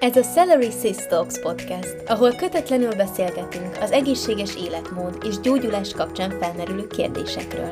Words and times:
Ez 0.00 0.16
a 0.16 0.20
Celery 0.20 0.70
Sis 0.82 0.96
Talks 1.08 1.38
podcast, 1.40 1.96
ahol 2.06 2.34
kötetlenül 2.34 2.94
beszélgetünk 2.94 3.76
az 3.80 3.90
egészséges 3.90 4.56
életmód 4.56 5.18
és 5.24 5.40
gyógyulás 5.40 5.92
kapcsán 5.92 6.30
felmerülő 6.40 6.86
kérdésekről. 6.86 7.70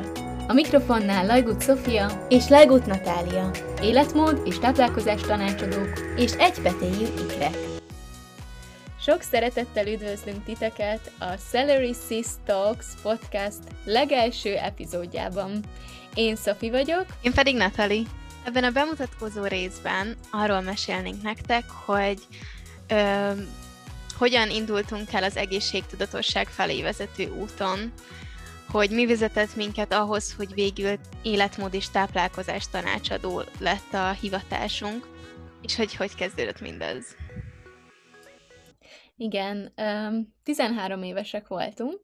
A 0.49 0.53
mikrofonnál 0.53 1.27
Lajgut 1.27 1.63
Sofia 1.63 2.27
és 2.29 2.49
Lajgut 2.49 2.87
Natália, 2.87 3.51
életmód 3.83 4.43
és 4.45 4.59
táplálkozás 4.59 5.21
tanácsadók 5.21 5.91
és 6.17 6.33
egypetéjű 6.33 7.07
ikrek. 7.25 7.59
Sok 9.01 9.23
szeretettel 9.23 9.87
üdvözlünk 9.87 10.45
titeket 10.45 11.11
a 11.19 11.33
Celery 11.51 11.95
Sis 12.09 12.27
Talks 12.47 12.87
podcast 13.03 13.63
legelső 13.85 14.55
epizódjában. 14.57 15.61
Én 16.15 16.37
Szofi 16.37 16.71
vagyok. 16.71 17.07
Én 17.23 17.33
pedig 17.33 17.57
Natalie. 17.57 18.18
Ebben 18.49 18.65
a 18.65 18.71
bemutatkozó 18.71 19.45
részben 19.45 20.17
arról 20.31 20.61
mesélnénk 20.61 21.23
nektek, 21.23 21.65
hogy 21.71 22.19
ö, 22.89 23.31
hogyan 24.19 24.51
indultunk 24.51 25.13
el 25.13 25.23
az 25.23 25.37
egészségtudatosság 25.37 26.47
felé 26.47 26.83
vezető 26.83 27.31
úton, 27.31 27.93
hogy 28.69 28.91
mi 28.91 29.07
vezetett 29.07 29.57
minket 29.57 29.93
ahhoz, 29.93 30.35
hogy 30.35 30.55
végül 30.55 30.99
életmód 31.23 31.75
és 31.75 31.91
táplálkozás 31.91 32.69
tanácsadó 32.69 33.43
lett 33.59 33.93
a 33.93 34.11
hivatásunk, 34.11 35.09
és 35.63 35.77
hogy 35.77 35.95
hogy 35.95 36.15
kezdődött 36.15 36.61
mindez. 36.61 37.17
Igen, 39.17 39.73
13 40.43 41.03
évesek 41.03 41.49
voltunk, 41.49 42.01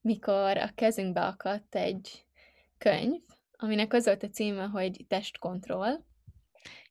mikor 0.00 0.56
a 0.56 0.70
kezünkbe 0.74 1.20
akadt 1.26 1.74
egy 1.74 2.24
könyv, 2.78 3.20
aminek 3.60 3.92
az 3.92 4.04
volt 4.04 4.22
a 4.22 4.28
címe, 4.28 4.64
hogy 4.64 5.04
testkontroll. 5.08 6.04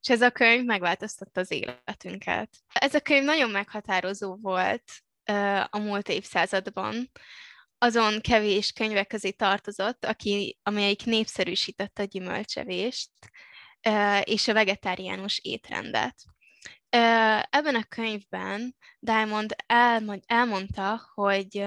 És 0.01 0.09
ez 0.09 0.21
a 0.21 0.31
könyv 0.31 0.65
megváltoztatta 0.65 1.39
az 1.39 1.51
életünket. 1.51 2.49
Ez 2.73 2.93
a 2.93 2.99
könyv 2.99 3.23
nagyon 3.23 3.49
meghatározó 3.49 4.35
volt 4.35 4.83
a 5.69 5.77
múlt 5.77 6.09
évszázadban. 6.09 7.11
Azon 7.77 8.21
kevés 8.21 8.71
könyvek 8.71 9.07
közé 9.07 9.31
tartozott, 9.31 10.05
aki, 10.05 10.59
amelyik 10.63 11.05
népszerűsítette 11.05 12.01
a 12.01 12.05
gyümölcsevést 12.05 13.11
és 14.23 14.47
a 14.47 14.53
vegetáriánus 14.53 15.39
étrendet. 15.39 16.15
Ebben 17.49 17.75
a 17.75 17.83
könyvben 17.83 18.75
Diamond 18.99 19.55
elmond, 19.65 20.23
elmondta, 20.25 21.01
hogy 21.13 21.65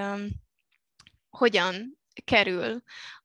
hogyan 1.31 1.99
kerül 2.25 2.83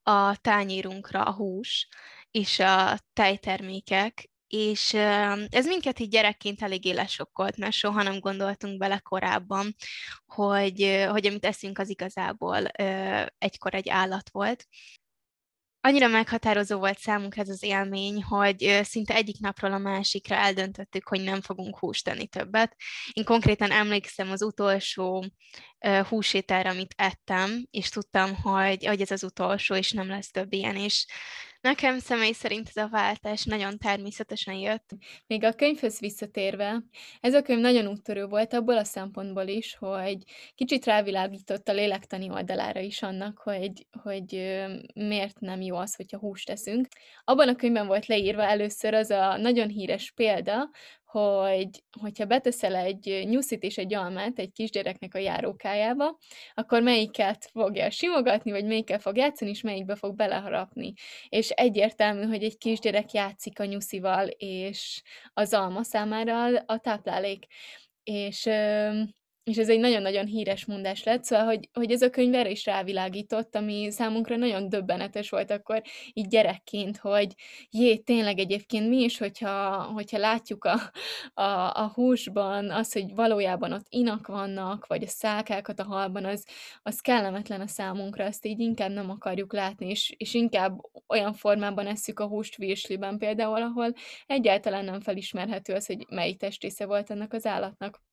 a 0.07 0.35
tányérunkra 0.35 1.23
a 1.23 1.33
hús 1.33 1.87
és 2.31 2.59
a 2.59 2.99
tejtermékek, 3.13 4.29
és 4.47 4.93
ez 5.49 5.65
minket 5.65 5.99
így 5.99 6.09
gyerekként 6.09 6.61
eléggé 6.61 6.91
lesokkolt, 6.91 7.57
mert 7.57 7.73
soha 7.73 8.03
nem 8.03 8.19
gondoltunk 8.19 8.77
bele 8.77 8.97
korábban, 8.99 9.75
hogy, 10.25 11.05
hogy 11.09 11.25
amit 11.25 11.45
eszünk, 11.45 11.77
az 11.77 11.89
igazából 11.89 12.65
egykor 13.37 13.73
egy 13.73 13.89
állat 13.89 14.29
volt 14.29 14.67
annyira 15.85 16.07
meghatározó 16.07 16.77
volt 16.77 16.97
számunkra 16.97 17.41
ez 17.41 17.49
az 17.49 17.63
élmény, 17.63 18.23
hogy 18.23 18.79
szinte 18.83 19.15
egyik 19.15 19.39
napról 19.39 19.73
a 19.73 19.77
másikra 19.77 20.35
eldöntöttük, 20.35 21.07
hogy 21.07 21.21
nem 21.21 21.41
fogunk 21.41 21.77
húst 21.77 22.03
tenni 22.03 22.27
többet. 22.27 22.75
Én 23.13 23.23
konkrétan 23.23 23.71
emlékszem 23.71 24.31
az 24.31 24.41
utolsó 24.41 25.25
húsételre, 26.09 26.69
amit 26.69 26.93
ettem, 26.97 27.67
és 27.71 27.89
tudtam, 27.89 28.35
hogy, 28.35 28.85
hogy 28.85 29.01
ez 29.01 29.11
az 29.11 29.23
utolsó, 29.23 29.75
és 29.75 29.91
nem 29.91 30.07
lesz 30.07 30.31
több 30.31 30.53
ilyen, 30.53 30.75
és 30.75 31.05
Nekem 31.65 31.99
személy 31.99 32.31
szerint 32.31 32.67
ez 32.73 32.83
a 32.83 32.87
váltás 32.87 33.43
nagyon 33.43 33.77
természetesen 33.77 34.53
jött. 34.53 34.89
Még 35.27 35.43
a 35.43 35.53
könyvhöz 35.53 35.99
visszatérve, 35.99 36.83
ez 37.19 37.33
a 37.33 37.41
könyv 37.41 37.59
nagyon 37.59 37.87
úttörő 37.87 38.25
volt 38.25 38.53
abból 38.53 38.77
a 38.77 38.83
szempontból 38.83 39.47
is, 39.47 39.75
hogy 39.75 40.17
kicsit 40.55 40.85
rávilágított 40.85 41.67
a 41.67 41.73
lélektani 41.73 42.29
oldalára 42.29 42.79
is 42.79 43.01
annak, 43.01 43.39
hogy, 43.39 43.87
hogy 44.01 44.55
miért 44.93 45.39
nem 45.39 45.61
jó 45.61 45.75
az, 45.75 45.95
hogyha 45.95 46.17
húst 46.17 46.47
teszünk. 46.47 46.87
Abban 47.23 47.47
a 47.47 47.55
könyvben 47.55 47.87
volt 47.87 48.05
leírva 48.05 48.43
először 48.43 48.93
az 48.93 49.09
a 49.09 49.37
nagyon 49.37 49.67
híres 49.67 50.11
példa, 50.11 50.69
hogy 51.19 51.83
hogyha 52.01 52.25
beteszel 52.25 52.75
egy 52.75 53.25
nyuszit 53.29 53.63
és 53.63 53.77
egy 53.77 53.93
almát 53.93 54.39
egy 54.39 54.51
kisgyereknek 54.51 55.13
a 55.13 55.17
járókájába, 55.17 56.17
akkor 56.53 56.81
melyiket 56.81 57.49
fogja 57.51 57.89
simogatni, 57.89 58.51
vagy 58.51 58.65
melyikkel 58.65 58.99
fog 58.99 59.17
játszani, 59.17 59.51
és 59.51 59.61
melyikbe 59.61 59.95
fog 59.95 60.15
beleharapni. 60.15 60.93
És 61.29 61.49
egyértelmű, 61.49 62.23
hogy 62.23 62.43
egy 62.43 62.57
kisgyerek 62.57 63.11
játszik 63.11 63.59
a 63.59 63.65
nyuszival, 63.65 64.27
és 64.27 65.01
az 65.33 65.53
alma 65.53 65.83
számára 65.83 66.45
a 66.65 66.77
táplálék. 66.79 67.45
És 68.03 68.49
és 69.45 69.57
ez 69.57 69.69
egy 69.69 69.79
nagyon-nagyon 69.79 70.25
híres 70.25 70.65
mondás 70.65 71.03
lett, 71.03 71.23
szóval, 71.23 71.45
hogy, 71.45 71.69
hogy 71.73 71.91
ez 71.91 72.01
a 72.01 72.09
könyv 72.09 72.33
erre 72.33 72.49
is 72.49 72.65
rávilágított, 72.65 73.55
ami 73.55 73.91
számunkra 73.91 74.35
nagyon 74.35 74.69
döbbenetes 74.69 75.29
volt 75.29 75.51
akkor 75.51 75.81
így 76.13 76.27
gyerekként, 76.27 76.97
hogy 76.97 77.33
jé, 77.69 77.97
tényleg 77.97 78.39
egyébként 78.39 78.89
mi 78.89 79.03
is, 79.03 79.17
hogyha, 79.17 79.83
hogyha 79.83 80.17
látjuk 80.17 80.63
a, 80.63 80.91
a, 81.41 81.71
a 81.83 81.91
húsban 81.93 82.69
az, 82.69 82.93
hogy 82.93 83.15
valójában 83.15 83.71
ott 83.71 83.85
inak 83.89 84.27
vannak, 84.27 84.87
vagy 84.87 85.03
a 85.03 85.07
szálkákat 85.07 85.79
a 85.79 85.83
halban, 85.83 86.25
az, 86.25 86.45
az 86.83 86.99
kellemetlen 86.99 87.61
a 87.61 87.67
számunkra, 87.67 88.25
azt 88.25 88.45
így 88.45 88.59
inkább 88.59 88.91
nem 88.91 89.09
akarjuk 89.09 89.53
látni, 89.53 89.89
és, 89.89 90.13
és 90.17 90.33
inkább 90.33 90.79
olyan 91.07 91.33
formában 91.33 91.87
esszük 91.87 92.19
a 92.19 92.27
húst 92.27 92.55
virsliben 92.55 93.17
például, 93.17 93.61
ahol 93.61 93.93
egyáltalán 94.27 94.85
nem 94.85 95.01
felismerhető 95.01 95.73
az, 95.73 95.85
hogy 95.85 96.05
mely 96.09 96.33
testésze 96.33 96.85
volt 96.85 97.11
ennek 97.11 97.33
az 97.33 97.45
állatnak 97.45 98.04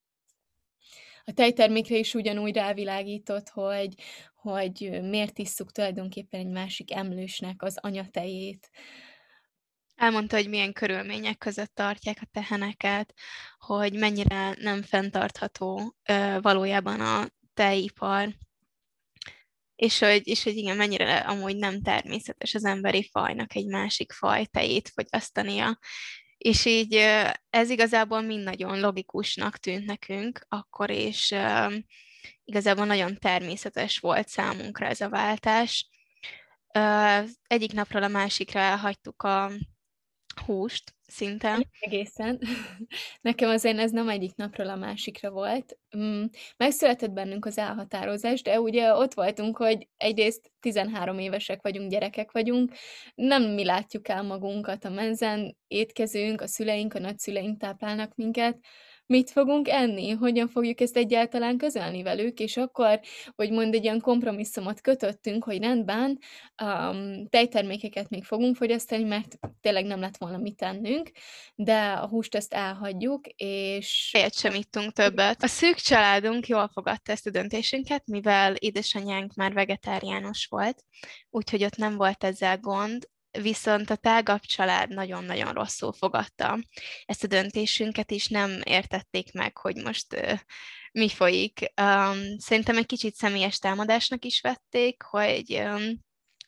a 1.25 1.33
tejtermékre 1.33 1.97
is 1.97 2.15
ugyanúgy 2.15 2.55
rávilágított, 2.55 3.49
hogy, 3.49 3.95
hogy 4.35 5.01
miért 5.03 5.39
isszuk 5.39 5.73
tulajdonképpen 5.73 6.41
egy 6.41 6.51
másik 6.51 6.93
emlősnek 6.93 7.63
az 7.63 7.79
anyatejét. 7.81 8.71
Elmondta, 9.95 10.37
hogy 10.37 10.49
milyen 10.49 10.73
körülmények 10.73 11.39
között 11.39 11.75
tartják 11.75 12.19
a 12.21 12.29
teheneket, 12.33 13.15
hogy 13.59 13.93
mennyire 13.93 14.55
nem 14.59 14.83
fenntartható 14.83 15.97
ö, 16.09 16.39
valójában 16.41 17.01
a 17.01 17.29
tejipar, 17.55 18.29
és 19.77 19.99
hogy, 19.99 20.29
és 20.29 20.43
hogy 20.43 20.57
igen, 20.57 20.77
mennyire 20.77 21.17
amúgy 21.17 21.57
nem 21.57 21.83
természetes 21.83 22.55
az 22.55 22.65
emberi 22.65 23.09
fajnak 23.13 23.55
egy 23.55 23.67
másik 23.67 24.13
faj 24.13 24.45
tejét 24.45 24.89
fogyasztania, 24.89 25.79
és 26.43 26.65
így 26.65 26.95
ez 27.51 27.71
igazából 27.71 28.21
mind 28.21 28.43
nagyon 28.43 28.81
logikusnak 28.81 29.57
tűnt 29.57 29.85
nekünk 29.85 30.47
akkor, 30.49 30.91
és 30.91 31.35
igazából 32.45 32.87
nagyon 32.87 33.17
természetes 33.19 33.99
volt 33.99 34.29
számunkra 34.29 34.87
ez 34.87 35.01
a 35.01 35.09
váltás. 35.09 35.89
Egyik 37.47 37.73
napról 37.73 38.03
a 38.03 38.09
másikra 38.09 38.61
elhagytuk 38.61 39.23
a 39.23 39.51
húst 40.45 40.95
szinte. 41.13 41.67
Egészen. 41.81 42.39
Nekem 43.21 43.51
azért 43.51 43.79
ez 43.79 43.91
nem 43.91 44.09
egyik 44.09 44.35
napról 44.37 44.69
a 44.69 44.77
másikra 44.77 45.31
volt. 45.31 45.79
Mm, 45.97 46.25
megszületett 46.57 47.11
bennünk 47.13 47.45
az 47.45 47.59
elhatározás, 47.59 48.43
de 48.43 48.61
ugye 48.61 48.95
ott 48.95 49.15
voltunk, 49.15 49.57
hogy 49.57 49.89
egyrészt 49.97 50.53
13 50.61 51.19
évesek 51.19 51.63
vagyunk, 51.63 51.91
gyerekek 51.91 52.33
vagyunk, 52.33 52.73
nem 53.15 53.43
mi 53.43 53.65
látjuk 53.65 54.09
el 54.09 54.23
magunkat 54.23 54.85
a 54.85 54.91
menzen, 54.91 55.57
étkezünk, 55.67 56.41
a 56.41 56.47
szüleink, 56.47 56.95
a 56.95 56.99
nagyszüleink 56.99 57.59
táplálnak 57.59 58.15
minket, 58.15 58.59
mit 59.13 59.31
fogunk 59.31 59.69
enni, 59.69 60.11
hogyan 60.11 60.49
fogjuk 60.49 60.81
ezt 60.81 60.97
egyáltalán 60.97 61.59
közölni 61.59 62.03
velük, 62.03 62.39
és 62.39 62.57
akkor, 62.57 63.01
hogy 63.35 63.51
mond 63.51 63.75
egy 63.75 63.87
olyan 63.87 64.01
kompromisszumot 64.01 64.81
kötöttünk, 64.81 65.45
hogy 65.45 65.59
rendben, 65.59 66.19
um, 66.63 67.29
tejtermékeket 67.29 68.09
még 68.09 68.25
fogunk 68.25 68.57
fogyasztani, 68.57 69.05
mert 69.05 69.39
tényleg 69.61 69.85
nem 69.85 70.01
lett 70.01 70.17
volna 70.17 70.37
mit 70.37 70.57
tennünk, 70.57 71.11
de 71.55 71.93
a 71.93 72.09
húst 72.09 72.35
ezt 72.35 72.55
elhagyjuk, 72.55 73.27
és... 73.27 74.11
Miért 74.13 74.35
sem 74.35 74.55
ittunk 74.55 74.93
többet. 74.93 75.43
A 75.43 75.47
szűk 75.47 75.77
családunk 75.77 76.47
jól 76.47 76.71
fogadta 76.73 77.13
ezt 77.13 77.27
a 77.27 77.31
döntésünket, 77.31 78.07
mivel 78.07 78.55
édesanyánk 78.55 79.35
már 79.35 79.53
vegetáriánus 79.53 80.47
volt, 80.51 80.85
úgyhogy 81.31 81.65
ott 81.65 81.77
nem 81.77 81.97
volt 81.97 82.25
ezzel 82.25 82.59
gond, 82.59 83.09
viszont 83.41 83.91
a 83.91 83.97
tágabb 83.97 84.41
család 84.41 84.89
nagyon-nagyon 84.89 85.53
rosszul 85.53 85.93
fogadta 85.93 86.59
ezt 87.05 87.25
a 87.25 87.27
döntésünket, 87.27 88.11
és 88.11 88.29
nem 88.29 88.61
értették 88.65 89.33
meg, 89.33 89.57
hogy 89.57 89.77
most 89.77 90.07
mi 90.93 91.09
folyik. 91.09 91.73
Um, 91.83 92.39
szerintem 92.39 92.77
egy 92.77 92.87
kicsit 92.87 93.15
személyes 93.15 93.59
támadásnak 93.59 94.25
is 94.25 94.41
vették, 94.41 95.03
hogy 95.03 95.63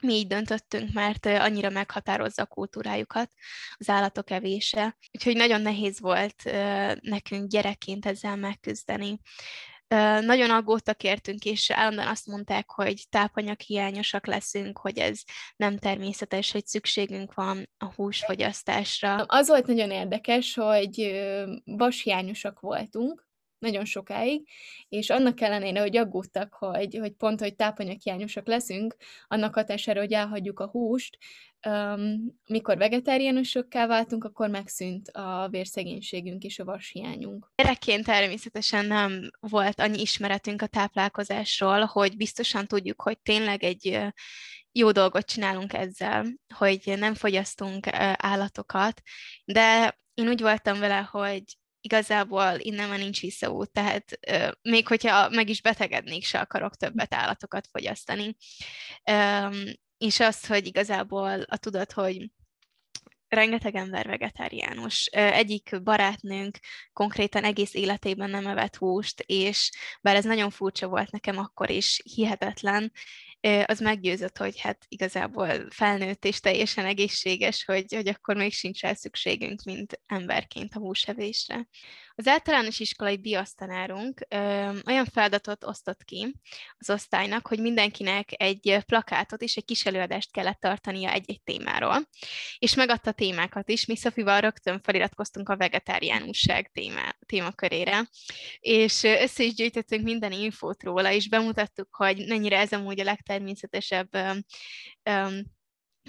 mi 0.00 0.14
így 0.14 0.26
döntöttünk, 0.26 0.92
mert 0.92 1.26
annyira 1.26 1.70
meghatározza 1.70 2.42
a 2.42 2.46
kultúrájukat 2.46 3.32
az 3.76 3.88
állatok 3.88 4.30
evése. 4.30 4.96
Úgyhogy 5.12 5.36
nagyon 5.36 5.60
nehéz 5.60 6.00
volt 6.00 6.42
nekünk 7.00 7.50
gyerekként 7.50 8.06
ezzel 8.06 8.36
megküzdeni. 8.36 9.20
Nagyon 10.20 10.50
aggódtak 10.50 11.02
értünk, 11.02 11.44
és 11.44 11.70
állandóan 11.70 12.08
azt 12.08 12.26
mondták, 12.26 12.70
hogy 12.70 13.04
tápanyag 13.10 13.60
hiányosak 13.60 14.26
leszünk, 14.26 14.78
hogy 14.78 14.98
ez 14.98 15.20
nem 15.56 15.78
természetes, 15.78 16.52
hogy 16.52 16.66
szükségünk 16.66 17.34
van 17.34 17.70
a 17.78 17.84
húsfogyasztásra. 17.84 19.14
Az 19.16 19.48
volt 19.48 19.66
nagyon 19.66 19.90
érdekes, 19.90 20.54
hogy 20.54 21.22
vashiányosak 21.64 22.60
voltunk, 22.60 23.26
nagyon 23.58 23.84
sokáig, 23.84 24.48
és 24.88 25.10
annak 25.10 25.40
ellenére, 25.40 25.80
hogy 25.80 25.96
aggódtak, 25.96 26.54
hogy, 26.54 26.96
hogy 27.00 27.12
pont, 27.12 27.40
hogy 27.40 27.54
tápanyaghiányosak 27.54 28.46
leszünk, 28.46 28.96
annak 29.26 29.54
hatására, 29.54 30.00
hogy 30.00 30.12
elhagyjuk 30.12 30.60
a 30.60 30.68
húst, 30.68 31.18
um, 31.64 32.40
mikor 32.46 32.76
vegetáriánusokká 32.76 33.86
váltunk, 33.86 34.24
akkor 34.24 34.48
megszűnt 34.48 35.08
a 35.08 35.48
vérszegénységünk 35.50 36.42
és 36.42 36.58
a 36.58 36.64
vashiányunk. 36.64 37.52
Gyerekként 37.54 38.04
természetesen 38.04 38.86
nem 38.86 39.30
volt 39.40 39.80
annyi 39.80 40.00
ismeretünk 40.00 40.62
a 40.62 40.66
táplálkozásról, 40.66 41.84
hogy 41.84 42.16
biztosan 42.16 42.66
tudjuk, 42.66 43.02
hogy 43.02 43.18
tényleg 43.18 43.62
egy 43.62 43.98
jó 44.72 44.90
dolgot 44.90 45.26
csinálunk 45.26 45.72
ezzel, 45.72 46.26
hogy 46.54 46.94
nem 46.96 47.14
fogyasztunk 47.14 47.86
állatokat, 48.16 49.00
de 49.44 49.98
én 50.14 50.28
úgy 50.28 50.40
voltam 50.40 50.78
vele, 50.78 51.08
hogy 51.10 51.42
igazából 51.84 52.54
innen 52.56 52.88
már 52.88 52.98
nincs 52.98 53.20
visszaút, 53.20 53.70
tehát 53.70 54.18
euh, 54.20 54.50
még 54.62 54.86
hogyha 54.88 55.28
meg 55.28 55.48
is 55.48 55.62
betegednék, 55.62 56.24
se 56.24 56.38
akarok 56.38 56.76
többet 56.76 57.14
állatokat 57.14 57.68
fogyasztani. 57.70 58.36
Um, 59.10 59.62
és 60.04 60.20
az, 60.20 60.46
hogy 60.46 60.66
igazából 60.66 61.40
a 61.40 61.56
tudat, 61.56 61.92
hogy 61.92 62.30
rengeteg 63.28 63.74
ember 63.74 64.06
vegetáriánus. 64.06 65.06
Egyik 65.06 65.82
barátnőnk 65.82 66.58
konkrétan 66.92 67.44
egész 67.44 67.74
életében 67.74 68.30
nem 68.30 68.46
evett 68.46 68.76
húst, 68.76 69.20
és 69.26 69.70
bár 70.00 70.16
ez 70.16 70.24
nagyon 70.24 70.50
furcsa 70.50 70.88
volt 70.88 71.10
nekem 71.10 71.38
akkor 71.38 71.70
is, 71.70 72.00
hihetetlen, 72.14 72.92
az 73.66 73.80
meggyőzött, 73.80 74.36
hogy 74.36 74.60
hát 74.60 74.84
igazából 74.88 75.70
felnőtt 75.70 76.24
és 76.24 76.40
teljesen 76.40 76.84
egészséges, 76.84 77.64
hogy, 77.64 77.94
hogy 77.94 78.08
akkor 78.08 78.36
még 78.36 78.52
sincs 78.52 78.80
rá 78.80 78.92
szükségünk, 78.92 79.62
mint 79.62 80.00
emberként 80.06 80.74
a 80.74 80.78
húsevésre. 80.78 81.68
Az 82.16 82.26
általános 82.26 82.78
iskolai 82.78 83.16
biosztanárunk 83.16 84.26
ö, 84.28 84.36
olyan 84.86 85.04
feladatot 85.04 85.64
osztott 85.64 86.04
ki 86.04 86.34
az 86.78 86.90
osztálynak, 86.90 87.46
hogy 87.46 87.60
mindenkinek 87.60 88.28
egy 88.36 88.78
plakátot 88.86 89.42
és 89.42 89.56
egy 89.56 89.64
kis 89.64 89.84
előadást 89.84 90.32
kellett 90.32 90.60
tartania 90.60 91.12
egy-egy 91.12 91.42
témáról, 91.42 92.08
és 92.58 92.74
megadta 92.74 93.12
témákat 93.12 93.68
is. 93.68 93.86
Mi 93.86 93.96
Szofival 93.96 94.40
rögtön 94.40 94.80
feliratkoztunk 94.82 95.48
a 95.48 95.56
vegetáriánusság 95.56 96.70
témá, 96.72 97.16
témakörére, 97.26 98.08
és 98.60 99.02
össze 99.02 99.44
is 99.44 99.54
gyűjtöttünk 99.54 100.04
minden 100.04 100.32
infót 100.32 100.82
róla, 100.82 101.12
és 101.12 101.28
bemutattuk, 101.28 101.94
hogy 101.96 102.24
mennyire 102.28 102.58
ez 102.58 102.72
amúgy 102.72 103.00
a 103.00 103.04
legtermészetesebb 103.04 103.32
ö, 105.02 105.38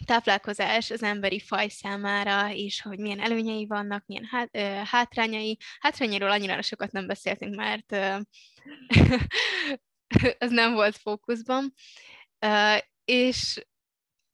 táplálkozás 0.06 0.92
az 0.92 1.04
emberi 1.04 1.40
faj 1.40 1.68
számára, 1.68 2.54
és 2.54 2.82
hogy 2.82 3.00
milyen 3.00 3.20
előnyei 3.20 3.66
vannak, 3.66 4.06
milyen 4.06 4.28
hát, 4.32 4.58
hátrányai. 4.88 5.58
Hátrányairól 5.80 6.32
annyira 6.32 6.62
sokat 6.62 6.92
nem 6.92 7.08
beszéltünk, 7.08 7.56
mert 7.56 7.92
ez 10.38 10.52
nem 10.52 10.74
volt 10.74 10.98
fókuszban. 10.98 11.74
És 13.06 13.66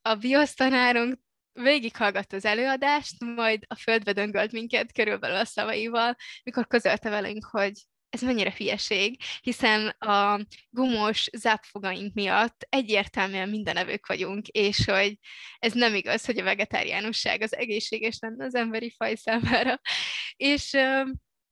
a 0.01 0.15
biosztanárunk 0.15 1.19
végighallgatta 1.53 2.35
az 2.35 2.45
előadást, 2.45 3.19
majd 3.19 3.63
a 3.67 3.75
földbe 3.75 4.13
döngölt 4.13 4.51
minket 4.51 4.91
körülbelül 4.91 5.37
a 5.37 5.45
szavaival, 5.45 6.15
mikor 6.43 6.67
közölte 6.67 7.09
velünk, 7.09 7.45
hogy 7.45 7.73
ez 8.11 8.21
mennyire 8.21 8.53
hülyeség, 8.57 9.21
hiszen 9.41 9.87
a 9.87 10.39
gumos 10.69 11.29
zápfogaink 11.37 12.13
miatt 12.13 12.65
egyértelműen 12.69 13.49
mindenevők 13.49 14.07
vagyunk, 14.07 14.47
és 14.47 14.85
hogy 14.85 15.17
ez 15.59 15.73
nem 15.73 15.95
igaz, 15.95 16.25
hogy 16.25 16.37
a 16.37 16.43
vegetáriánusság 16.43 17.41
az 17.41 17.55
egészséges 17.55 18.17
lenne 18.19 18.45
az 18.45 18.55
emberi 18.55 18.93
faj 18.97 19.15
számára. 19.15 19.81
És 20.35 20.77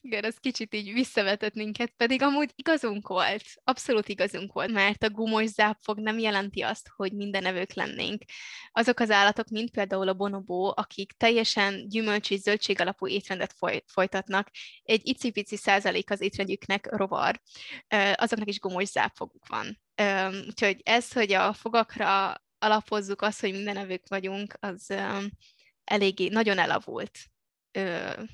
igen, 0.02 0.24
ez 0.24 0.36
kicsit 0.36 0.74
így 0.74 0.94
visszavetett 0.94 1.54
minket, 1.54 1.94
pedig 1.98 2.22
amúgy 2.22 2.52
igazunk 2.56 3.08
volt, 3.08 3.44
abszolút 3.64 4.08
igazunk 4.08 4.54
volt, 4.54 4.72
mert 4.72 5.04
a 5.04 5.10
gumos 5.10 5.46
zápfog 5.46 6.00
nem 6.00 6.20
jelenti 6.20 6.62
azt, 6.62 6.90
hogy 6.96 7.14
minden 7.14 7.46
evők 7.46 7.74
lennénk. 7.74 8.24
Azok 8.72 9.00
az 9.00 9.12
állatok, 9.12 9.48
mint 9.48 9.72
például 9.72 10.08
a 10.08 10.14
bonobó, 10.14 10.74
akik 10.76 11.12
teljesen 11.12 11.88
gyümölcs 11.88 12.32
és 12.32 12.40
zöldség 12.40 12.80
alapú 12.82 13.08
étrendet 13.08 13.54
foly- 13.54 13.84
folytatnak, 13.88 14.50
egy 14.84 15.08
icipici 15.08 15.56
százalék 15.56 16.12
az 16.12 16.22
étrendjüknek 16.22 16.96
rovar, 16.96 17.42
azoknak 18.14 18.48
is 18.48 18.60
gumos 18.60 18.88
zápfoguk 18.88 19.48
van. 19.48 19.80
Úgyhogy 20.48 20.82
ez, 20.84 21.12
hogy 21.12 21.34
a 21.34 21.54
fogakra 21.54 22.44
alapozzuk 22.60 23.22
azt, 23.22 23.40
hogy 23.40 23.52
minden 23.52 23.78
evők 23.78 24.08
vagyunk, 24.08 24.58
az 24.60 24.94
eléggé 25.84 26.28
nagyon 26.28 26.58
elavult 26.58 27.20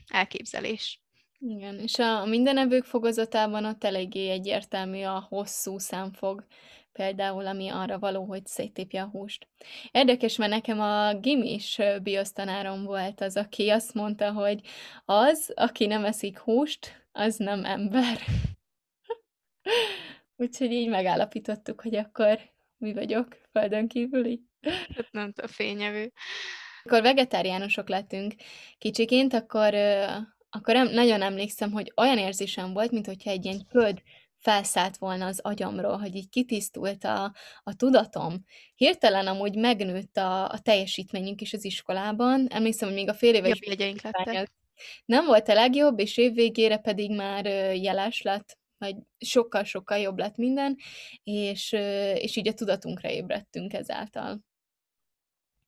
elképzelés. 0.08 1.05
Igen, 1.40 1.80
és 1.80 2.00
a 2.00 2.26
mindenevők 2.26 2.84
fogozatában 2.84 3.66
ott 3.66 3.84
eléggé 3.84 4.30
egyértelmű 4.30 5.04
a 5.04 5.26
hosszú 5.30 5.78
számfog, 5.78 6.46
például, 6.92 7.48
ami 7.48 7.70
arra 7.70 8.00
való, 8.00 8.24
hogy 8.24 8.46
széttépje 8.46 9.02
a 9.02 9.10
húst. 9.10 9.48
Érdekes, 9.92 10.38
mert 10.38 10.52
nekem 10.52 10.80
a 10.80 11.14
gimis 11.14 11.80
biosztanárom 12.04 12.84
volt 12.84 13.22
az, 13.22 13.38
aki 13.38 13.70
azt 13.70 13.94
mondta, 13.94 14.32
hogy 14.32 14.62
az, 15.06 15.52
aki 15.56 15.86
nem 15.86 16.06
eszik 16.06 16.38
húst, 16.38 17.08
az 17.12 17.36
nem 17.38 17.66
ember. 17.66 18.18
Úgyhogy 20.38 20.72
így 20.72 20.90
megállapítottuk, 20.90 21.82
hogy 21.82 21.96
akkor 21.96 22.40
mi 22.78 22.94
vagyok, 22.94 23.38
földön 23.52 23.88
kívüli. 23.88 24.42
Hát 24.96 25.12
nem 25.12 25.34
a 25.42 25.48
fényevő. 25.48 26.12
Akkor 26.84 27.02
vegetáriánusok 27.02 27.90
lettünk 27.90 28.34
kicsiként, 28.78 29.34
akkor 29.34 29.74
akkor 30.56 30.76
em, 30.76 30.88
nagyon 30.88 31.22
emlékszem, 31.22 31.72
hogy 31.72 31.94
olyan 31.96 32.18
érzésem 32.18 32.74
volt, 32.74 32.92
mint 32.92 33.06
hogyha 33.06 33.30
egy 33.30 33.46
ilyen 33.46 33.66
köd 33.70 34.02
felszállt 34.38 34.98
volna 34.98 35.26
az 35.26 35.40
agyamról, 35.40 35.98
hogy 35.98 36.16
így 36.16 36.30
kitisztult 36.30 37.04
a, 37.04 37.34
a 37.64 37.76
tudatom. 37.76 38.46
Hirtelen 38.76 39.28
amúgy 39.28 39.56
megnőtt 39.56 40.18
a, 40.18 40.50
a 40.50 40.60
teljesítményünk 40.60 41.42
is 41.42 41.54
az 41.54 41.66
iskolában. 41.66 42.48
Emlékszem, 42.50 42.88
hogy 42.88 42.98
még 42.98 43.10
a 43.10 43.14
fél 43.14 43.34
éves 43.34 43.60
lettek. 44.02 44.52
Nem 45.06 45.26
volt 45.26 45.50
a 45.50 45.54
legjobb, 45.54 46.00
és 46.00 46.18
évvégére 46.18 46.78
pedig 46.78 47.16
már 47.16 47.46
jeles 47.76 48.22
lett, 48.22 48.58
vagy 48.78 48.96
sokkal-sokkal 49.18 49.98
jobb 49.98 50.18
lett 50.18 50.36
minden, 50.36 50.78
és, 51.24 51.72
és 52.16 52.36
így 52.36 52.48
a 52.48 52.54
tudatunkra 52.54 53.10
ébredtünk 53.10 53.74
ezáltal. 53.74 54.40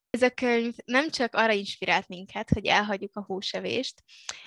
Ez 0.09 0.21
a 0.21 0.29
könyv 0.29 0.73
nem 0.85 1.09
csak 1.09 1.35
arra 1.35 1.51
inspirált 1.51 2.07
minket, 2.07 2.49
hogy 2.49 2.65
elhagyjuk 2.65 3.15
a 3.15 3.23
húsevést, 3.23 4.03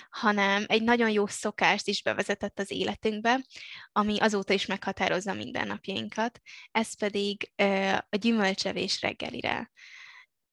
hanem 0.09 0.63
egy 0.67 0.83
nagyon 0.83 1.09
jó 1.09 1.27
szokást 1.27 1.87
is 1.87 2.03
bevezetett 2.03 2.59
az 2.59 2.71
életünkbe, 2.71 3.45
ami 3.91 4.19
azóta 4.19 4.53
is 4.53 4.65
meghatározza 4.65 5.33
mindennapjainkat, 5.33 6.41
ez 6.71 6.97
pedig 6.97 7.51
a 8.09 8.15
gyümölcsevés 8.15 9.01
reggelire. 9.01 9.71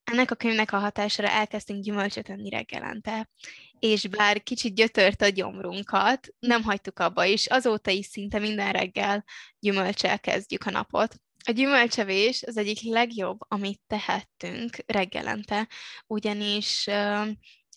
Ennek 0.05 0.31
a 0.31 0.35
könyvnek 0.35 0.73
a 0.73 0.79
hatására 0.79 1.29
elkezdtünk 1.29 1.83
gyümölcsöt 1.83 2.29
enni 2.29 2.51
reggelente, 2.51 3.31
és 3.79 4.07
bár 4.07 4.43
kicsit 4.43 4.75
gyötört 4.75 5.23
a 5.23 5.29
gyomrunkat, 5.29 6.29
nem 6.39 6.63
hagytuk 6.63 6.99
abba, 6.99 7.25
és 7.25 7.47
azóta 7.47 7.91
is 7.91 8.07
szinte 8.07 8.39
minden 8.39 8.73
reggel 8.73 9.25
gyümölcsel 9.59 10.21
kezdjük 10.21 10.65
a 10.65 10.71
napot. 10.71 11.15
A 11.47 11.51
gyümölcsevés 11.51 12.43
az 12.43 12.57
egyik 12.57 12.81
legjobb, 12.83 13.39
amit 13.49 13.81
tehettünk 13.87 14.77
reggelente, 14.87 15.69
ugyanis 16.07 16.87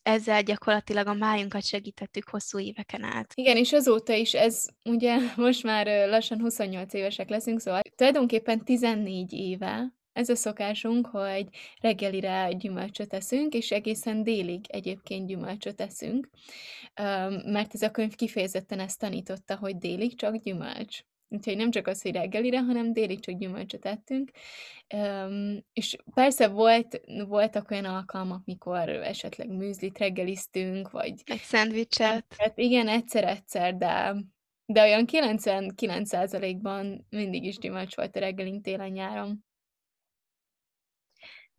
ezzel 0.03 0.44
gyakorlatilag 0.44 1.08
a 1.08 1.13
májunkat 1.13 1.65
segítettük 1.65 2.30
hosszú 2.30 2.60
éveken 2.60 3.03
át. 3.03 3.32
Igen, 3.36 3.58
és 3.58 3.74
azóta 3.74 4.13
is 4.13 4.34
ez, 4.34 4.65
ugye 4.86 5.18
most 5.36 5.63
már 5.63 6.08
lassan 6.08 6.39
28 6.39 6.94
évesek 6.94 7.30
leszünk, 7.30 7.60
szóval 7.60 7.82
tulajdonképpen 7.96 8.65
14 8.65 9.34
éve 9.34 9.94
ez 10.13 10.30
a 10.30 10.36
szokásunk, 10.36 11.08
hogy 11.08 11.48
reggelire 11.82 12.51
gyümölcsöt 12.53 13.13
eszünk, 13.13 13.53
és 13.53 13.72
egészen 13.72 14.24
délig 14.24 14.65
egyébként 14.68 15.27
gyümölcsöt 15.27 15.82
eszünk, 15.82 16.30
mert 17.46 17.74
ez 17.74 17.82
a 17.82 17.91
könyv 17.91 18.15
kifejezetten 18.15 18.80
ezt 18.80 19.00
tanította, 19.00 19.56
hogy 19.56 19.77
délig 19.77 20.18
csak 20.18 20.36
gyümölcs. 20.36 21.00
Úgyhogy 21.34 21.58
nem 21.58 21.72
csak 21.72 21.88
az, 21.88 22.02
hogy 22.02 22.12
reggelire, 22.12 22.60
hanem 22.60 22.94
délig 22.94 23.20
csak 23.20 23.36
gyümölcsöt 23.36 23.86
ettünk. 23.86 24.32
Um, 24.96 25.64
és 25.74 25.96
persze 26.14 26.48
volt, 26.48 27.02
voltak 27.28 27.72
olyan 27.72 27.86
alkalmak, 27.86 28.46
mikor 28.46 28.90
esetleg 28.90 29.50
műzlit 29.50 29.98
reggeliztünk, 29.98 30.92
vagy... 30.92 31.22
Egy 31.26 31.40
szendvicset. 31.40 32.26
Hát 32.38 32.58
igen, 32.58 32.88
egyszer-egyszer, 32.88 33.76
de, 33.76 34.16
de 34.66 34.82
olyan 34.82 35.06
99%-ban 35.12 37.06
mindig 37.10 37.44
is 37.44 37.58
gyümölcs 37.58 37.96
volt 37.96 38.16
a 38.16 38.20
reggelink 38.20 38.64
télen-nyáron. 38.64 39.46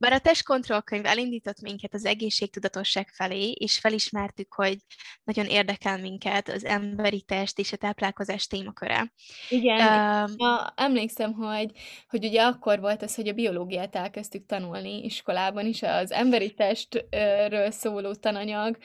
Bár 0.03 0.13
a 0.13 0.19
testkontrollkönyv 0.19 1.07
elindított 1.07 1.61
minket 1.61 1.95
az 1.95 2.05
egészségtudatosság 2.05 3.09
felé, 3.09 3.51
és 3.51 3.79
felismertük, 3.79 4.55
hogy 4.55 4.77
nagyon 5.25 5.47
érdekel 5.47 5.99
minket 5.99 6.49
az 6.49 6.65
emberi 6.65 7.23
test 7.23 7.59
és 7.59 7.73
a 7.73 7.77
táplálkozás 7.77 8.47
témaköre. 8.47 9.13
Igen, 9.49 9.77
uh, 9.77 10.31
ja, 10.37 10.73
emlékszem, 10.77 11.33
hogy, 11.33 11.71
hogy 12.09 12.25
ugye 12.25 12.43
akkor 12.43 12.81
volt 12.81 13.03
az, 13.03 13.15
hogy 13.15 13.29
a 13.29 13.33
biológiát 13.33 13.97
elkezdtük 13.97 14.47
tanulni 14.47 15.05
iskolában 15.05 15.67
is, 15.67 15.83
az 15.83 16.11
emberi 16.11 16.55
testről 16.55 17.71
szóló 17.71 18.15
tananyag, 18.15 18.77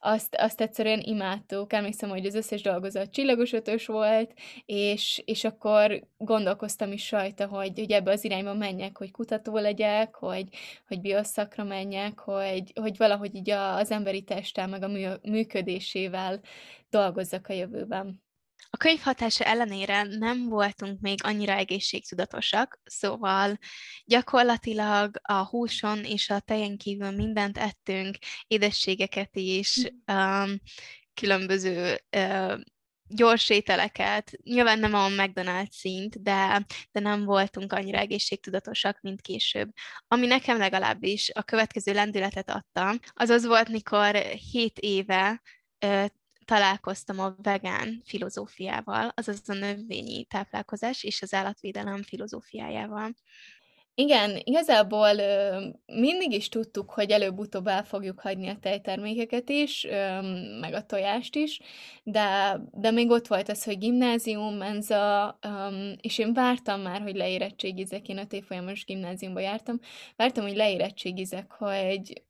azt, 0.00 0.34
azt 0.38 0.60
egyszerűen 0.60 1.00
imádtuk. 1.00 1.72
Emlékszem, 1.72 2.08
hogy 2.08 2.26
az 2.26 2.34
összes 2.34 2.62
dolgozat 2.62 3.10
csillagos 3.10 3.52
ötös 3.52 3.86
volt, 3.86 4.32
és, 4.64 5.22
és 5.24 5.44
akkor 5.44 6.06
gondolkoztam 6.16 6.92
is 6.92 7.10
rajta, 7.10 7.46
hogy, 7.46 7.78
hogy 7.78 7.92
ebbe 7.92 8.10
az 8.10 8.24
irányba 8.24 8.54
menjek, 8.54 8.98
hogy 8.98 9.10
kutató 9.10 9.58
legyek, 9.58 10.14
hogy, 10.14 10.48
hogy 10.86 11.00
bioszakra 11.00 11.64
menjek, 11.64 12.18
hogy, 12.18 12.72
hogy 12.80 12.96
valahogy 12.96 13.34
így 13.34 13.50
az 13.50 13.90
emberi 13.90 14.22
testtel, 14.22 14.66
meg 14.66 14.82
a 14.82 15.18
működésével 15.22 16.40
dolgozzak 16.88 17.48
a 17.48 17.52
jövőben. 17.52 18.22
A 18.70 18.76
könyv 18.76 19.00
hatása 19.00 19.44
ellenére 19.44 20.02
nem 20.02 20.48
voltunk 20.48 21.00
még 21.00 21.18
annyira 21.22 21.52
egészségtudatosak, 21.52 22.80
szóval 22.84 23.58
gyakorlatilag 24.04 25.20
a 25.22 25.46
húson 25.46 26.04
és 26.04 26.30
a 26.30 26.40
tejen 26.40 26.76
kívül 26.76 27.10
mindent 27.10 27.58
ettünk, 27.58 28.16
édességeket 28.46 29.36
is, 29.36 29.92
um, 30.12 30.60
különböző 31.14 31.98
uh, 32.16 32.60
gyors 33.08 33.50
ételeket, 33.50 34.32
nyilván 34.42 34.78
nem 34.78 34.94
a 34.94 35.08
McDonald's 35.08 35.70
szint, 35.70 36.22
de, 36.22 36.66
de 36.92 37.00
nem 37.00 37.24
voltunk 37.24 37.72
annyira 37.72 37.98
egészségtudatosak, 37.98 39.00
mint 39.00 39.20
később. 39.20 39.70
Ami 40.08 40.26
nekem 40.26 40.58
legalábbis 40.58 41.30
a 41.34 41.42
következő 41.42 41.92
lendületet 41.92 42.50
adta, 42.50 42.98
az 43.12 43.28
az 43.28 43.46
volt, 43.46 43.68
mikor 43.68 44.16
7 44.50 44.78
éve 44.78 45.42
találkoztam 46.44 47.18
a 47.18 47.34
vegán 47.42 48.02
filozófiával, 48.04 49.12
azaz 49.14 49.48
a 49.48 49.52
növényi 49.52 50.24
táplálkozás 50.24 51.04
és 51.04 51.22
az 51.22 51.34
állatvédelem 51.34 52.02
filozófiájával. 52.02 53.14
Igen, 53.96 54.40
igazából 54.44 55.18
ö, 55.18 55.66
mindig 55.86 56.32
is 56.32 56.48
tudtuk, 56.48 56.90
hogy 56.90 57.10
előbb-utóbb 57.10 57.66
el 57.66 57.84
fogjuk 57.84 58.20
hagyni 58.20 58.48
a 58.48 58.58
tejtermékeket 58.60 59.48
is, 59.48 59.86
meg 60.60 60.72
a 60.74 60.86
tojást 60.86 61.36
is, 61.36 61.60
de, 62.02 62.60
de 62.72 62.90
még 62.90 63.10
ott 63.10 63.26
volt 63.26 63.48
az, 63.48 63.64
hogy 63.64 63.78
gimnázium, 63.78 64.54
menza, 64.54 65.38
és 66.00 66.18
én 66.18 66.32
vártam 66.32 66.80
már, 66.80 67.00
hogy 67.00 67.16
leérettségizek, 67.16 68.08
én 68.08 68.18
a 68.18 68.22
évfolyamos 68.30 68.84
gimnáziumba 68.84 69.40
jártam, 69.40 69.80
vártam, 70.16 70.44
hogy 70.44 70.56
leérettségizek, 70.56 71.50
hogy, 71.50 72.22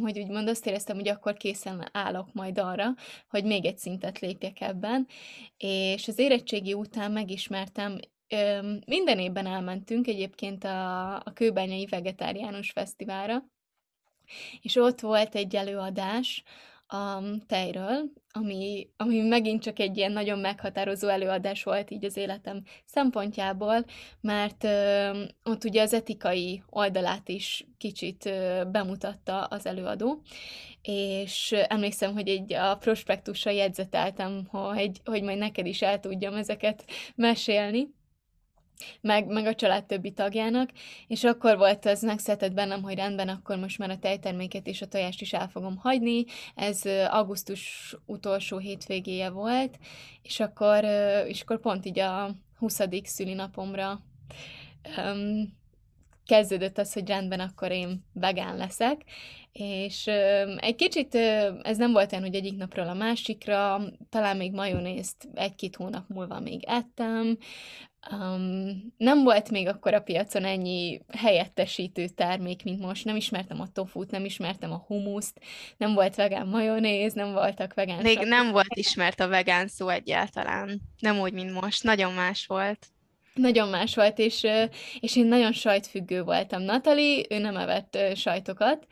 hogy 0.00 0.18
úgymond 0.18 0.48
azt 0.48 0.66
éreztem, 0.66 0.96
hogy 0.96 1.08
akkor 1.08 1.36
készen 1.36 1.88
állok 1.92 2.32
majd 2.32 2.58
arra, 2.58 2.94
hogy 3.28 3.44
még 3.44 3.64
egy 3.64 3.78
szintet 3.78 4.18
lépjek 4.18 4.60
ebben, 4.60 5.06
és 5.56 6.08
az 6.08 6.18
érettségi 6.18 6.74
után 6.74 7.12
megismertem, 7.12 7.98
minden 8.86 9.18
évben 9.18 9.46
elmentünk 9.46 10.06
egyébként 10.06 10.64
a, 10.64 11.14
a 11.14 11.32
Kőbányai 11.34 11.86
Vegetáriánus 11.86 12.70
Fesztiválra, 12.70 13.44
és 14.60 14.76
ott 14.76 15.00
volt 15.00 15.34
egy 15.34 15.56
előadás, 15.56 16.44
a 16.88 17.22
tejről, 17.46 18.12
ami, 18.30 18.88
ami 18.96 19.20
megint 19.20 19.62
csak 19.62 19.78
egy 19.78 19.96
ilyen 19.96 20.12
nagyon 20.12 20.38
meghatározó 20.38 21.08
előadás 21.08 21.62
volt 21.62 21.90
így 21.90 22.04
az 22.04 22.16
életem 22.16 22.62
szempontjából, 22.84 23.84
mert 24.20 24.64
ö, 24.64 25.22
ott 25.42 25.64
ugye 25.64 25.82
az 25.82 25.92
etikai 25.92 26.62
oldalát 26.70 27.28
is 27.28 27.66
kicsit 27.78 28.26
ö, 28.26 28.62
bemutatta 28.70 29.44
az 29.44 29.66
előadó, 29.66 30.22
és 30.82 31.52
emlékszem, 31.68 32.12
hogy 32.12 32.28
egy 32.28 32.52
a 32.52 32.76
prospektussal 32.76 33.52
jegyzeteltem, 33.52 34.46
hogy, 34.46 35.00
hogy 35.04 35.22
majd 35.22 35.38
neked 35.38 35.66
is 35.66 35.82
el 35.82 36.00
tudjam 36.00 36.34
ezeket 36.34 36.84
mesélni, 37.14 37.94
meg, 39.00 39.26
meg 39.26 39.46
a 39.46 39.54
család 39.54 39.84
többi 39.84 40.12
tagjának, 40.12 40.70
és 41.06 41.24
akkor 41.24 41.56
volt 41.56 41.86
az 41.86 42.02
megszületett 42.02 42.52
bennem, 42.52 42.82
hogy 42.82 42.94
rendben, 42.94 43.28
akkor 43.28 43.56
most 43.56 43.78
már 43.78 43.90
a 43.90 43.98
tejterméket 43.98 44.66
és 44.66 44.82
a 44.82 44.86
tojást 44.86 45.20
is 45.20 45.32
el 45.32 45.48
fogom 45.48 45.76
hagyni. 45.76 46.24
Ez 46.54 46.82
augusztus 47.08 47.94
utolsó 48.06 48.58
hétvégéje 48.58 49.30
volt, 49.30 49.78
és 50.22 50.40
akkor, 50.40 50.84
és 51.26 51.40
akkor 51.40 51.60
pont 51.60 51.86
így 51.86 51.98
a 51.98 52.34
20. 52.58 52.80
szülinapomra 53.02 54.00
kezdődött 56.26 56.78
az, 56.78 56.92
hogy 56.92 57.08
rendben, 57.08 57.40
akkor 57.40 57.70
én 57.70 58.04
vegán 58.12 58.56
leszek, 58.56 59.00
és 59.52 60.06
egy 60.56 60.74
kicsit 60.76 61.14
ez 61.62 61.76
nem 61.76 61.92
volt 61.92 62.12
olyan, 62.12 62.24
hogy 62.24 62.34
egyik 62.34 62.56
napról 62.56 62.88
a 62.88 62.94
másikra, 62.94 63.80
talán 64.08 64.36
még 64.36 64.52
majonézt 64.52 65.28
egy-két 65.34 65.76
hónap 65.76 66.08
múlva 66.08 66.40
még 66.40 66.64
ettem, 66.66 67.38
Um, 68.12 68.94
nem 68.96 69.22
volt 69.22 69.50
még 69.50 69.68
akkor 69.68 69.94
a 69.94 70.00
piacon 70.00 70.44
ennyi 70.44 71.00
helyettesítő 71.16 72.08
termék, 72.08 72.64
mint 72.64 72.80
most. 72.80 73.04
Nem 73.04 73.16
ismertem 73.16 73.60
a 73.60 73.72
tofut, 73.72 74.10
nem 74.10 74.24
ismertem 74.24 74.72
a 74.72 74.84
humuszt, 74.86 75.40
nem 75.76 75.94
volt 75.94 76.14
vegán 76.14 76.46
majonéz, 76.46 77.12
nem 77.12 77.32
voltak 77.32 77.74
vegán... 77.74 78.02
Még 78.02 78.18
nem 78.18 78.50
volt 78.50 78.74
ismert 78.74 79.20
a 79.20 79.28
vegán 79.28 79.68
szó 79.68 79.88
egyáltalán. 79.88 80.80
Nem 80.98 81.18
úgy, 81.18 81.32
mint 81.32 81.60
most. 81.60 81.82
Nagyon 81.82 82.12
más 82.12 82.46
volt. 82.46 82.86
Nagyon 83.36 83.68
más 83.68 83.94
volt, 83.94 84.18
és, 84.18 84.46
és 85.00 85.16
én 85.16 85.26
nagyon 85.26 85.52
sajtfüggő 85.52 86.22
voltam. 86.22 86.62
Natali, 86.62 87.26
ő 87.30 87.38
nem 87.38 87.56
evett 87.56 87.98
sajtokat, 88.14 88.86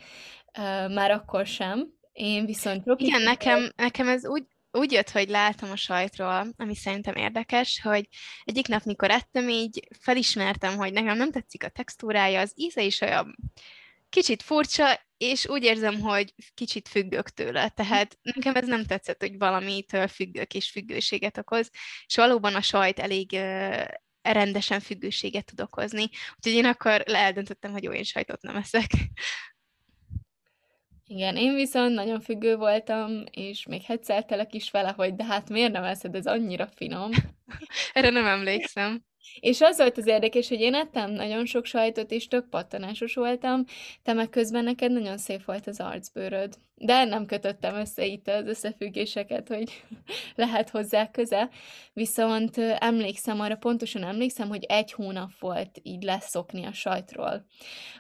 már 0.89 1.11
akkor 1.11 1.47
sem. 1.47 1.87
Én 2.13 2.47
viszont... 2.47 2.83
Igen, 2.97 3.23
nekem, 3.23 3.73
nekem 3.77 4.09
ez 4.09 4.27
úgy, 4.27 4.45
úgy 4.71 4.93
jött, 4.93 5.11
hogy 5.11 5.29
láttam 5.29 5.71
a 5.71 5.77
sajtról, 5.77 6.47
ami 6.57 6.75
szerintem 6.75 7.15
érdekes, 7.15 7.81
hogy 7.83 8.09
egyik 8.45 8.69
nap, 8.69 8.85
mikor 8.85 9.11
ettem, 9.11 9.49
így 9.49 9.89
felismertem, 10.01 10.77
hogy 10.77 10.93
nekem 10.93 11.17
nem 11.17 11.31
tetszik 11.31 11.65
a 11.65 11.69
textúrája, 11.69 12.41
az 12.41 12.53
íze 12.55 12.83
is 12.83 13.01
olyan 13.01 13.37
kicsit 14.09 14.43
furcsa, 14.43 15.01
és 15.17 15.49
úgy 15.49 15.65
érzem, 15.65 16.01
hogy 16.01 16.35
kicsit 16.55 16.89
függök 16.89 17.31
tőle. 17.31 17.69
Tehát 17.69 18.19
nekem 18.23 18.55
ez 18.55 18.67
nem 18.67 18.85
tetszett, 18.85 19.21
hogy 19.21 19.39
valamitől 19.39 20.09
függök 20.09 20.55
és 20.55 20.71
függőséget 20.71 21.39
okoz, 21.39 21.71
és 22.07 22.17
valóban 22.17 22.55
a 22.55 22.61
sajt 22.61 22.99
elég 22.99 23.33
rendesen 24.33 24.81
függőséget 24.81 25.45
tud 25.45 25.61
okozni. 25.61 26.03
Úgyhogy 26.37 26.53
én 26.53 26.65
akkor 26.65 27.03
eldöntöttem, 27.07 27.73
hogy 27.73 27.83
jó, 27.83 27.93
én 27.93 28.03
sajtot 28.03 28.43
nem 28.43 28.57
eszek. 28.57 28.91
Igen, 31.07 31.37
én 31.37 31.55
viszont 31.55 31.95
nagyon 31.95 32.21
függő 32.21 32.57
voltam, 32.57 33.25
és 33.31 33.67
még 33.67 33.83
hetszeltelek 33.83 34.55
is 34.55 34.71
vele, 34.71 34.93
hogy 34.97 35.15
de 35.15 35.25
hát 35.25 35.49
miért 35.49 35.73
nem 35.73 35.85
eszed, 35.85 36.15
ez 36.15 36.27
annyira 36.27 36.67
finom. 36.67 37.11
Erre 37.93 38.11
nem 38.11 38.27
emlékszem. 38.27 39.05
És 39.41 39.61
az 39.61 39.77
volt 39.77 39.99
az 39.99 40.07
érdekes, 40.07 40.49
hogy 40.49 40.61
én 40.61 40.75
ettem 40.75 41.11
nagyon 41.11 41.47
sok 41.47 41.65
sajtot, 41.65 42.11
és 42.11 42.29
tök 42.29 42.49
pattanásos 42.49 43.15
voltam, 43.15 43.65
te 44.03 44.13
meg 44.13 44.29
közben 44.29 44.65
neked 44.65 44.93
nagyon 44.93 45.19
szép 45.19 45.45
volt 45.45 45.67
az 45.67 45.81
arcbőröd. 45.81 46.55
De 46.75 47.05
nem 47.05 47.27
kötöttem 47.27 47.75
össze 47.75 48.05
itt 48.05 48.29
az 48.29 48.47
összefüggéseket, 48.47 49.49
hogy 49.49 49.83
lehet 50.35 50.71
hozzá 50.71 51.11
köze. 51.11 51.51
Viszont 51.93 52.59
emlékszem, 52.79 53.41
arra 53.41 53.57
pontosan 53.57 54.03
emlékszem, 54.03 54.49
hogy 54.49 54.65
egy 54.65 54.93
hónap 54.93 55.31
volt 55.39 55.81
így 55.83 56.03
leszokni 56.03 56.65
a 56.65 56.73
sajtról. 56.73 57.47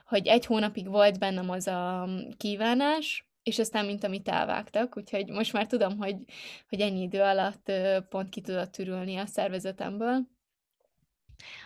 Hogy 0.07 0.27
egy 0.27 0.47
hónapig 0.47 0.89
volt 0.89 1.19
bennem 1.19 1.51
az 1.51 1.67
a 1.67 2.09
kívánás, 2.37 3.29
és 3.43 3.59
aztán, 3.59 3.85
mint 3.85 4.05
amit 4.05 4.29
elvágtak, 4.29 4.97
úgyhogy 4.97 5.29
most 5.29 5.53
már 5.53 5.67
tudom, 5.67 5.99
hogy, 5.99 6.17
hogy 6.69 6.81
ennyi 6.81 7.03
idő 7.03 7.21
alatt 7.21 7.73
pont 8.09 8.29
ki 8.29 8.41
tudott 8.41 8.73
türülni 8.73 9.17
a 9.17 9.27
szervezetemből. 9.27 10.33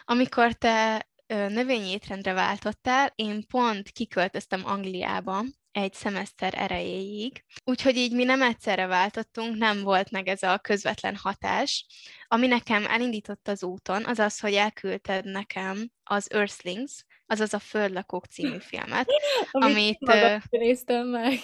Amikor 0.05 0.53
te 0.53 1.09
növényi 1.29 1.91
étrendre 1.91 2.33
váltottál, 2.33 3.13
én 3.15 3.47
pont 3.47 3.91
kiköltöztem 3.91 4.63
Angliába 4.65 5.45
egy 5.73 5.93
szemeszter 5.93 6.55
erejéig, 6.57 7.45
úgyhogy 7.65 7.97
így 7.97 8.13
mi 8.13 8.25
nem 8.25 8.43
egyszerre 8.43 8.87
váltottunk, 8.87 9.57
nem 9.57 9.83
volt 9.83 10.11
meg 10.11 10.29
ez 10.29 10.43
a 10.43 10.59
közvetlen 10.59 11.17
hatás. 11.17 11.87
Ami 12.29 12.47
nekem 12.47 12.87
elindított 12.87 13.49
az 13.49 13.63
úton, 13.63 14.05
az 14.05 14.19
az, 14.19 14.41
hogy 14.41 14.55
elküldted 14.55 15.25
nekem 15.25 15.91
az 16.05 16.33
Earthlings, 16.33 17.05
azaz 17.27 17.55
a 17.55 17.59
Földlakók 17.59 18.25
című 18.25 18.59
filmet, 18.59 19.09
amit... 19.51 19.99
amit 20.09 20.51
néztem 20.51 21.07
meg. 21.07 21.39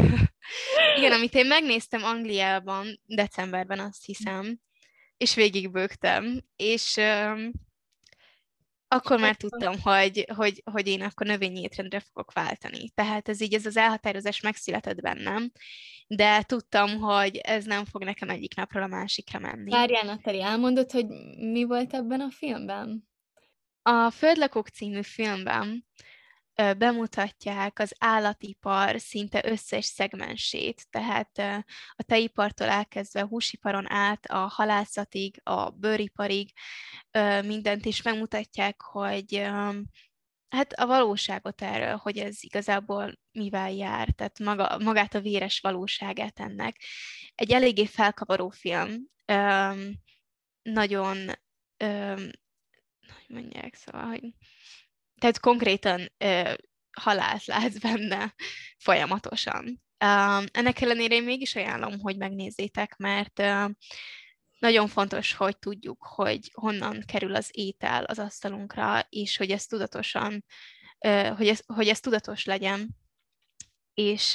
Igen, 0.96 1.12
amit 1.12 1.34
én 1.34 1.46
megnéztem 1.46 2.04
Angliában 2.04 3.00
decemberben, 3.06 3.78
azt 3.78 4.04
hiszem, 4.04 4.60
és 5.20 5.34
végigbőgtem, 5.34 6.40
és 6.56 6.96
um, 6.96 7.50
akkor 8.88 9.20
már 9.20 9.36
tudtam, 9.36 9.80
hogy, 9.80 10.24
hogy, 10.34 10.62
hogy 10.64 10.86
én 10.86 11.02
akkor 11.02 11.26
növényi 11.26 11.60
étrendre 11.60 12.00
fogok 12.00 12.32
váltani. 12.32 12.90
Tehát 12.90 13.28
ez 13.28 13.40
így, 13.40 13.54
ez 13.54 13.66
az 13.66 13.76
elhatározás 13.76 14.40
megszületett 14.40 15.00
bennem, 15.00 15.50
de 16.06 16.42
tudtam, 16.42 16.98
hogy 16.98 17.36
ez 17.36 17.64
nem 17.64 17.84
fog 17.84 18.04
nekem 18.04 18.28
egyik 18.28 18.54
napról 18.54 18.82
a 18.82 18.86
másikra 18.86 19.38
menni. 19.38 19.70
Várjál, 19.70 20.04
Natali, 20.04 20.42
elmondod, 20.42 20.90
hogy 20.90 21.06
mi 21.36 21.64
volt 21.64 21.94
ebben 21.94 22.20
a 22.20 22.30
filmben? 22.30 23.08
A 23.82 24.10
Földlakók 24.10 24.68
című 24.68 25.02
filmben 25.02 25.86
bemutatják 26.78 27.78
az 27.78 27.94
állatipar 27.98 29.00
szinte 29.00 29.42
összes 29.44 29.84
szegmensét, 29.84 30.86
tehát 30.90 31.38
a 31.92 32.02
tejipartól 32.02 32.66
elkezdve 32.66 33.22
húsiparon 33.22 33.92
át 33.92 34.26
a 34.26 34.36
halászatig, 34.36 35.40
a 35.44 35.70
bőriparig 35.70 36.52
mindent 37.44 37.84
is 37.84 38.02
megmutatják, 38.02 38.80
hogy 38.80 39.48
hát 40.48 40.72
a 40.72 40.86
valóságot 40.86 41.62
erről, 41.62 41.96
hogy 41.96 42.18
ez 42.18 42.36
igazából 42.40 43.18
mivel 43.32 43.72
jár, 43.72 44.08
tehát 44.08 44.38
maga, 44.38 44.78
magát 44.78 45.14
a 45.14 45.20
véres 45.20 45.60
valóságát 45.60 46.40
ennek. 46.40 46.80
Egy 47.34 47.52
eléggé 47.52 47.86
felkavaró 47.86 48.48
film, 48.48 49.08
nagyon, 50.62 51.16
öm, 51.76 52.30
hogy 53.06 53.24
mondják, 53.28 53.74
szóval, 53.74 54.06
hogy 54.06 54.34
tehát 55.20 55.40
konkrétan 55.40 56.12
ö, 56.18 56.52
halált 56.90 57.44
látsz 57.44 57.78
benne 57.78 58.34
folyamatosan. 58.78 59.82
Uh, 60.04 60.44
ennek 60.52 60.80
ellenére 60.80 61.14
én 61.14 61.22
mégis 61.22 61.56
ajánlom, 61.56 62.00
hogy 62.00 62.16
megnézzétek, 62.16 62.96
mert 62.96 63.38
uh, 63.38 63.70
nagyon 64.58 64.88
fontos, 64.88 65.32
hogy 65.32 65.58
tudjuk, 65.58 66.02
hogy 66.02 66.50
honnan 66.54 67.02
kerül 67.06 67.34
az 67.34 67.48
étel 67.52 68.04
az 68.04 68.18
asztalunkra, 68.18 69.06
és 69.08 69.36
hogy 69.36 69.50
ez 69.50 69.66
tudatosan, 69.66 70.44
uh, 71.06 71.36
hogy 71.36 71.48
ez, 71.48 71.62
hogy 71.66 71.88
ez 71.88 72.00
tudatos 72.00 72.44
legyen, 72.44 72.88
és 73.94 74.32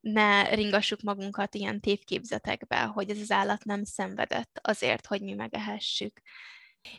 ne 0.00 0.54
ringassuk 0.54 1.00
magunkat 1.00 1.54
ilyen 1.54 1.80
tévképzetekbe, 1.80 2.82
hogy 2.82 3.10
ez 3.10 3.18
az 3.18 3.30
állat 3.30 3.64
nem 3.64 3.84
szenvedett 3.84 4.58
azért, 4.62 5.06
hogy 5.06 5.22
mi 5.22 5.32
megehessük. 5.32 6.20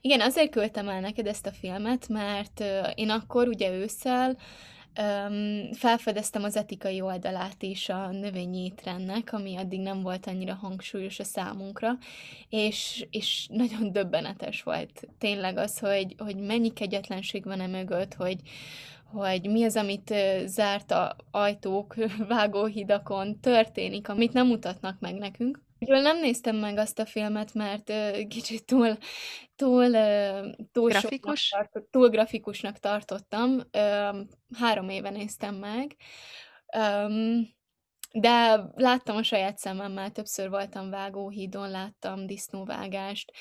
Igen, 0.01 0.21
azért 0.21 0.51
küldtem 0.51 0.89
el 0.89 0.99
neked 0.99 1.27
ezt 1.27 1.45
a 1.45 1.51
filmet, 1.51 2.07
mert 2.07 2.63
én 2.95 3.09
akkor 3.09 3.47
ugye 3.47 3.71
ősszel 3.71 4.37
um, 4.99 5.73
felfedeztem 5.73 6.43
az 6.43 6.55
etikai 6.55 7.01
oldalát 7.01 7.63
is 7.63 7.89
a 7.89 8.11
növényi 8.11 8.63
étrendnek, 8.63 9.33
ami 9.33 9.55
addig 9.55 9.79
nem 9.79 10.01
volt 10.01 10.27
annyira 10.27 10.53
hangsúlyos 10.53 11.19
a 11.19 11.23
számunkra, 11.23 11.97
és, 12.49 13.07
és 13.11 13.47
nagyon 13.61 13.91
döbbenetes 13.91 14.63
volt 14.63 15.07
tényleg 15.17 15.57
az, 15.57 15.79
hogy, 15.79 16.15
hogy 16.17 16.35
mennyi 16.35 16.73
kegyetlenség 16.73 17.43
van 17.43 17.59
e 17.59 17.67
mögött, 17.67 18.13
hogy, 18.13 18.39
hogy 19.05 19.49
mi 19.49 19.63
az, 19.63 19.75
amit 19.75 20.13
zárt 20.45 20.91
a 20.91 21.15
ajtók, 21.31 21.95
vágóhidakon 22.27 23.39
történik, 23.39 24.09
amit 24.09 24.33
nem 24.33 24.47
mutatnak 24.47 24.99
meg 24.99 25.15
nekünk. 25.15 25.59
Úgyhogy 25.83 26.01
nem 26.01 26.19
néztem 26.19 26.55
meg 26.55 26.77
azt 26.77 26.99
a 26.99 27.05
filmet, 27.05 27.53
mert 27.53 27.89
uh, 27.89 28.27
kicsit 28.27 28.65
túl, 28.65 28.97
túl, 29.55 29.85
uh, 29.85 30.51
túl, 30.71 30.89
Grafikus? 30.89 31.49
Tartott, 31.49 31.91
túl 31.91 32.09
grafikusnak 32.09 32.77
tartottam. 32.79 33.61
Uh, 33.73 34.17
három 34.57 34.89
éve 34.89 35.09
néztem 35.09 35.55
meg. 35.55 35.95
Um, 36.77 37.49
de 38.13 38.63
láttam 38.75 39.15
a 39.15 39.23
saját 39.23 39.57
szememmel, 39.57 40.11
többször 40.11 40.49
voltam 40.49 40.89
vágóhídon, 40.89 41.69
láttam 41.69 42.25
disznóvágást, 42.25 43.31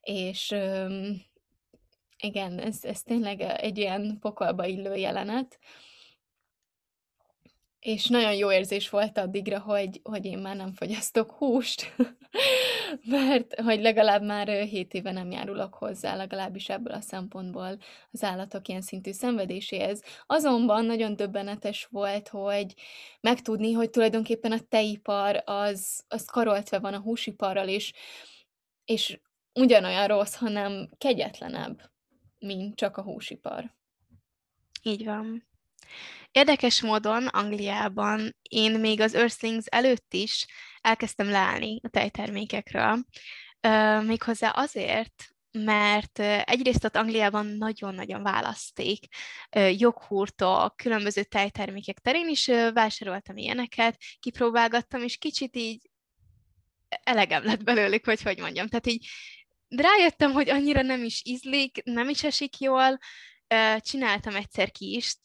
és 0.00 0.50
um, 0.50 1.22
igen, 2.18 2.58
ez, 2.58 2.84
ez 2.84 3.02
tényleg 3.02 3.40
egy 3.40 3.78
ilyen 3.78 4.18
pokolba 4.20 4.66
illő 4.66 4.94
jelenet. 4.94 5.58
És 7.86 8.06
nagyon 8.06 8.34
jó 8.34 8.52
érzés 8.52 8.90
volt 8.90 9.18
addigra, 9.18 9.60
hogy, 9.60 10.00
hogy 10.02 10.24
én 10.24 10.38
már 10.38 10.56
nem 10.56 10.72
fogyasztok 10.72 11.30
húst, 11.30 11.94
mert 13.04 13.60
hogy 13.60 13.80
legalább 13.80 14.22
már 14.22 14.48
7 14.48 14.94
éve 14.94 15.12
nem 15.12 15.30
járulok 15.30 15.74
hozzá, 15.74 16.16
legalábbis 16.16 16.68
ebből 16.68 16.92
a 16.92 17.00
szempontból 17.00 17.78
az 18.10 18.22
állatok 18.22 18.68
ilyen 18.68 18.80
szintű 18.80 19.12
szenvedéséhez. 19.12 20.02
Azonban 20.26 20.84
nagyon 20.84 21.16
döbbenetes 21.16 21.84
volt, 21.90 22.28
hogy 22.28 22.74
megtudni, 23.20 23.72
hogy 23.72 23.90
tulajdonképpen 23.90 24.52
a 24.52 24.60
tejipar 24.68 25.42
az, 25.44 26.04
az 26.08 26.24
karoltve 26.24 26.78
van 26.78 26.94
a 26.94 27.00
húsiparral, 27.00 27.68
és, 27.68 27.92
és 28.84 29.20
ugyanolyan 29.54 30.06
rossz, 30.06 30.34
hanem 30.34 30.88
kegyetlenebb, 30.98 31.90
mint 32.38 32.76
csak 32.76 32.96
a 32.96 33.02
húsipar. 33.02 33.74
Így 34.82 35.04
van. 35.04 35.45
Érdekes 36.30 36.82
módon 36.82 37.26
Angliában 37.26 38.36
én 38.48 38.80
még 38.80 39.00
az 39.00 39.14
Earthlings 39.14 39.66
előtt 39.66 40.14
is 40.14 40.46
elkezdtem 40.80 41.28
leállni 41.28 41.80
a 41.82 41.88
tejtermékekről, 41.88 43.04
méghozzá 44.02 44.48
azért, 44.48 45.24
mert 45.50 46.18
egyrészt 46.44 46.84
ott 46.84 46.96
Angliában 46.96 47.46
nagyon-nagyon 47.46 48.22
választék 48.22 49.06
joghurtól, 49.76 50.74
különböző 50.76 51.22
tejtermékek 51.22 51.98
terén 51.98 52.28
is 52.28 52.46
vásároltam 52.72 53.36
ilyeneket, 53.36 54.02
kipróbálgattam, 54.18 55.02
és 55.02 55.16
kicsit 55.16 55.56
így 55.56 55.90
elegem 56.88 57.44
lett 57.44 57.62
belőlük, 57.62 58.04
hogy 58.04 58.22
hogy 58.22 58.38
mondjam. 58.38 58.68
Tehát 58.68 58.86
így 58.86 59.06
rájöttem, 59.68 60.32
hogy 60.32 60.50
annyira 60.50 60.82
nem 60.82 61.04
is 61.04 61.22
ízlik, 61.24 61.82
nem 61.84 62.08
is 62.08 62.24
esik 62.24 62.58
jól, 62.58 62.98
csináltam 63.78 64.34
egyszer 64.36 64.70
ki 64.70 64.94
is, 64.94 65.16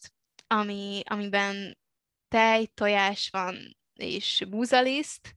ami, 0.51 1.01
amiben 1.05 1.77
tej, 2.27 2.65
tojás 2.65 3.29
van, 3.29 3.77
és 3.93 4.43
búzaliszt, 4.49 5.35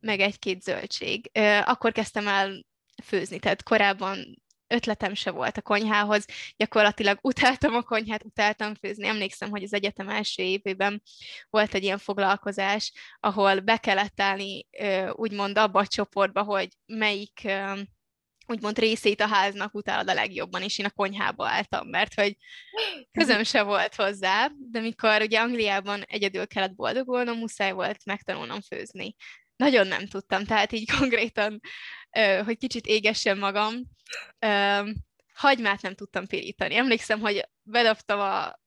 meg 0.00 0.20
egy-két 0.20 0.62
zöldség. 0.62 1.30
Akkor 1.64 1.92
kezdtem 1.92 2.28
el 2.28 2.64
főzni, 3.04 3.38
tehát 3.38 3.62
korábban 3.62 4.42
ötletem 4.66 5.14
se 5.14 5.30
volt 5.30 5.56
a 5.56 5.62
konyhához, 5.62 6.26
gyakorlatilag 6.56 7.18
utáltam 7.22 7.74
a 7.74 7.82
konyhát, 7.82 8.24
utáltam 8.24 8.74
főzni. 8.74 9.06
Emlékszem, 9.06 9.50
hogy 9.50 9.62
az 9.62 9.72
egyetem 9.72 10.08
első 10.08 10.42
évében 10.42 11.02
volt 11.50 11.74
egy 11.74 11.82
ilyen 11.82 11.98
foglalkozás, 11.98 12.92
ahol 13.20 13.60
be 13.60 13.76
kellett 13.76 14.20
állni 14.20 14.66
úgymond 15.12 15.58
abba 15.58 15.80
a 15.80 15.86
csoportba, 15.86 16.42
hogy 16.42 16.68
melyik 16.86 17.48
úgymond 18.52 18.78
részét 18.78 19.20
a 19.20 19.26
háznak 19.26 19.74
utálod 19.74 20.08
a 20.08 20.14
legjobban, 20.14 20.62
és 20.62 20.78
én 20.78 20.86
a 20.86 20.90
konyhába 20.90 21.48
álltam, 21.48 21.88
mert 21.88 22.14
hogy 22.14 22.36
közöm 23.18 23.42
se 23.42 23.62
volt 23.62 23.94
hozzá, 23.94 24.50
de 24.70 24.80
mikor 24.80 25.22
ugye 25.22 25.40
Angliában 25.40 26.02
egyedül 26.02 26.46
kellett 26.46 26.74
boldogulnom, 26.74 27.38
muszáj 27.38 27.72
volt 27.72 28.04
megtanulnom 28.04 28.60
főzni. 28.60 29.14
Nagyon 29.56 29.86
nem 29.86 30.06
tudtam, 30.06 30.44
tehát 30.44 30.72
így 30.72 30.90
konkrétan, 30.98 31.60
hogy 32.44 32.58
kicsit 32.58 32.86
égessen 32.86 33.38
magam, 33.38 33.74
hagymát 35.34 35.82
nem 35.82 35.94
tudtam 35.94 36.26
pirítani. 36.26 36.74
Emlékszem, 36.74 37.20
hogy 37.20 37.48
bedobtam 37.62 38.20
a 38.20 38.60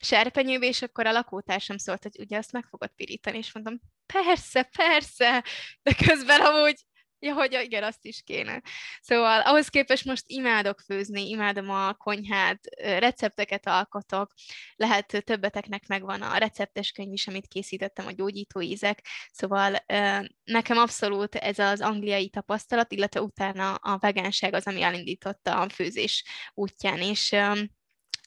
serpenyőbe, 0.00 0.66
és 0.66 0.82
akkor 0.82 1.06
a 1.06 1.12
lakótársam 1.12 1.78
szólt, 1.78 2.02
hogy 2.02 2.18
ugye 2.18 2.36
azt 2.36 2.52
meg 2.52 2.66
fogod 2.70 2.90
pirítani, 2.96 3.38
és 3.38 3.52
mondtam, 3.52 3.80
persze, 4.06 4.62
persze, 4.62 5.44
de 5.82 5.94
közben 6.06 6.40
amúgy 6.40 6.84
Ja, 7.24 7.34
hogy 7.34 7.58
igen, 7.62 7.82
azt 7.82 8.04
is 8.04 8.22
kéne. 8.24 8.62
Szóval 9.00 9.40
ahhoz 9.40 9.68
képest 9.68 10.04
most 10.04 10.24
imádok 10.26 10.80
főzni, 10.80 11.28
imádom 11.28 11.70
a 11.70 11.92
konyhát, 11.92 12.60
recepteket 12.76 13.66
alkotok, 13.66 14.32
lehet 14.76 15.24
többeteknek 15.24 15.86
megvan 15.86 16.22
a 16.22 16.36
receptes 16.36 16.90
könyv 16.90 17.12
is, 17.12 17.26
amit 17.26 17.46
készítettem, 17.46 18.06
a 18.06 18.12
gyógyító 18.12 18.60
ízek, 18.60 19.06
szóval 19.32 19.84
nekem 20.44 20.76
abszolút 20.76 21.34
ez 21.34 21.58
az 21.58 21.80
angliai 21.80 22.28
tapasztalat, 22.28 22.92
illetve 22.92 23.22
utána 23.22 23.74
a 23.74 23.98
vegánság 23.98 24.54
az, 24.54 24.66
ami 24.66 24.82
elindította 24.82 25.60
a 25.60 25.68
főzés 25.68 26.24
útján, 26.54 26.98
és 26.98 27.34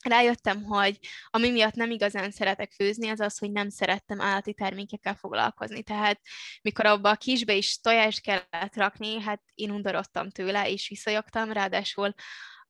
rájöttem, 0.08 0.64
hogy 0.64 1.00
ami 1.30 1.50
miatt 1.50 1.74
nem 1.74 1.92
igazán 1.92 2.32
szeretek 2.32 2.72
főzni, 2.72 3.10
az 3.10 3.20
az, 3.20 3.38
hogy 3.38 3.52
nem 3.52 3.70
szerettem 3.70 4.22
állati 4.22 4.54
termékekkel 4.54 5.16
foglalkozni. 5.16 5.84
Tehát 5.84 6.22
mikor 6.62 6.86
abba 6.86 7.10
a 7.10 7.16
kisbe 7.16 7.54
is 7.54 7.80
tojást 7.80 8.22
kellett 8.22 8.76
rakni, 8.76 9.22
hát 9.22 9.42
én 9.54 9.72
undorodtam 9.72 10.30
tőle, 10.30 10.70
és 10.70 10.88
visszajogtam, 10.88 11.52
ráadásul 11.52 12.14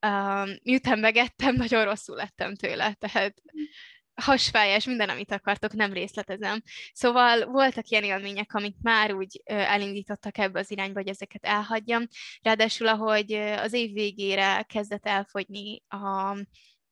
uh, 0.06 0.48
miután 0.62 0.98
megettem, 0.98 1.54
nagyon 1.64 1.84
rosszul 1.84 2.16
lettem 2.16 2.54
tőle, 2.54 2.94
tehát 2.94 3.42
hasfájás, 4.20 4.84
minden, 4.84 5.08
amit 5.08 5.32
akartok, 5.32 5.72
nem 5.72 5.92
részletezem. 5.92 6.62
Szóval 6.92 7.46
voltak 7.46 7.88
ilyen 7.88 8.04
élmények, 8.04 8.54
amik 8.54 8.76
már 8.82 9.14
úgy 9.14 9.42
elindítottak 9.44 10.38
ebbe 10.38 10.58
az 10.58 10.70
irányba, 10.70 10.98
hogy 10.98 11.08
ezeket 11.08 11.44
elhagyjam. 11.44 12.06
Ráadásul, 12.42 12.88
ahogy 12.88 13.32
az 13.32 13.72
év 13.72 13.92
végére 13.92 14.62
kezdett 14.62 15.06
elfogyni 15.06 15.82
a 15.88 16.36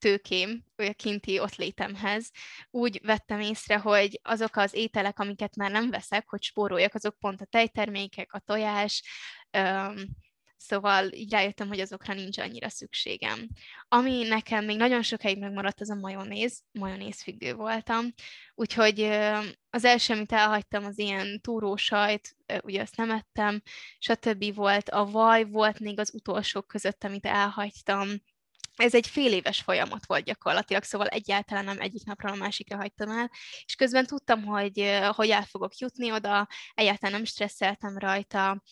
tőkém, 0.07 0.65
vagy 0.77 0.87
a 0.87 0.93
kinti 0.93 1.39
ott 1.39 1.55
létemhez, 1.55 2.31
úgy 2.71 3.01
vettem 3.03 3.41
észre, 3.41 3.79
hogy 3.79 4.21
azok 4.23 4.57
az 4.57 4.75
ételek, 4.75 5.19
amiket 5.19 5.57
már 5.57 5.71
nem 5.71 5.91
veszek, 5.91 6.29
hogy 6.29 6.43
spóroljak, 6.43 6.95
azok 6.95 7.19
pont 7.19 7.41
a 7.41 7.45
tejtermékek, 7.45 8.33
a 8.33 8.39
tojás, 8.39 9.03
öm, 9.51 10.07
szóval 10.57 11.13
így 11.13 11.33
rájöttem, 11.33 11.69
hogy 11.69 11.81
azokra 11.81 12.15
nincs 12.15 12.39
annyira 12.39 12.69
szükségem. 12.69 13.49
Ami 13.89 14.23
nekem 14.23 14.65
még 14.65 14.77
nagyon 14.77 15.03
sokáig 15.03 15.39
megmaradt, 15.39 15.81
az 15.81 15.91
a 15.91 15.95
majonéz, 16.73 17.23
függő 17.23 17.55
voltam, 17.55 18.13
úgyhogy 18.55 19.01
az 19.71 19.85
első, 19.85 20.15
amit 20.15 20.33
elhagytam, 20.33 20.85
az 20.85 20.99
ilyen 20.99 21.41
túrósajt, 21.41 22.37
ugye 22.63 22.81
azt 22.81 22.97
nem 22.97 23.11
ettem, 23.11 23.63
stb. 23.99 24.55
volt, 24.55 24.89
a 24.89 25.05
vaj 25.05 25.45
volt 25.45 25.79
még 25.79 25.99
az 25.99 26.15
utolsók 26.15 26.67
között, 26.67 27.05
amit 27.05 27.27
elhagytam, 27.27 28.09
ez 28.77 28.95
egy 28.95 29.07
fél 29.07 29.33
éves 29.33 29.61
folyamat 29.61 30.07
volt 30.07 30.25
gyakorlatilag, 30.25 30.83
szóval 30.83 31.07
egyáltalán 31.07 31.65
nem 31.65 31.81
egyik 31.81 32.05
napról 32.05 32.33
a 32.33 32.37
másikra 32.37 32.77
hagytam 32.77 33.11
el, 33.11 33.31
és 33.65 33.75
közben 33.75 34.07
tudtam, 34.07 34.45
hogy, 34.45 35.01
hogy 35.15 35.31
el 35.31 35.43
fogok 35.45 35.77
jutni 35.77 36.13
oda, 36.13 36.49
egyáltalán 36.75 37.15
nem 37.15 37.25
stresszeltem 37.25 37.99
rajta, 37.99 38.63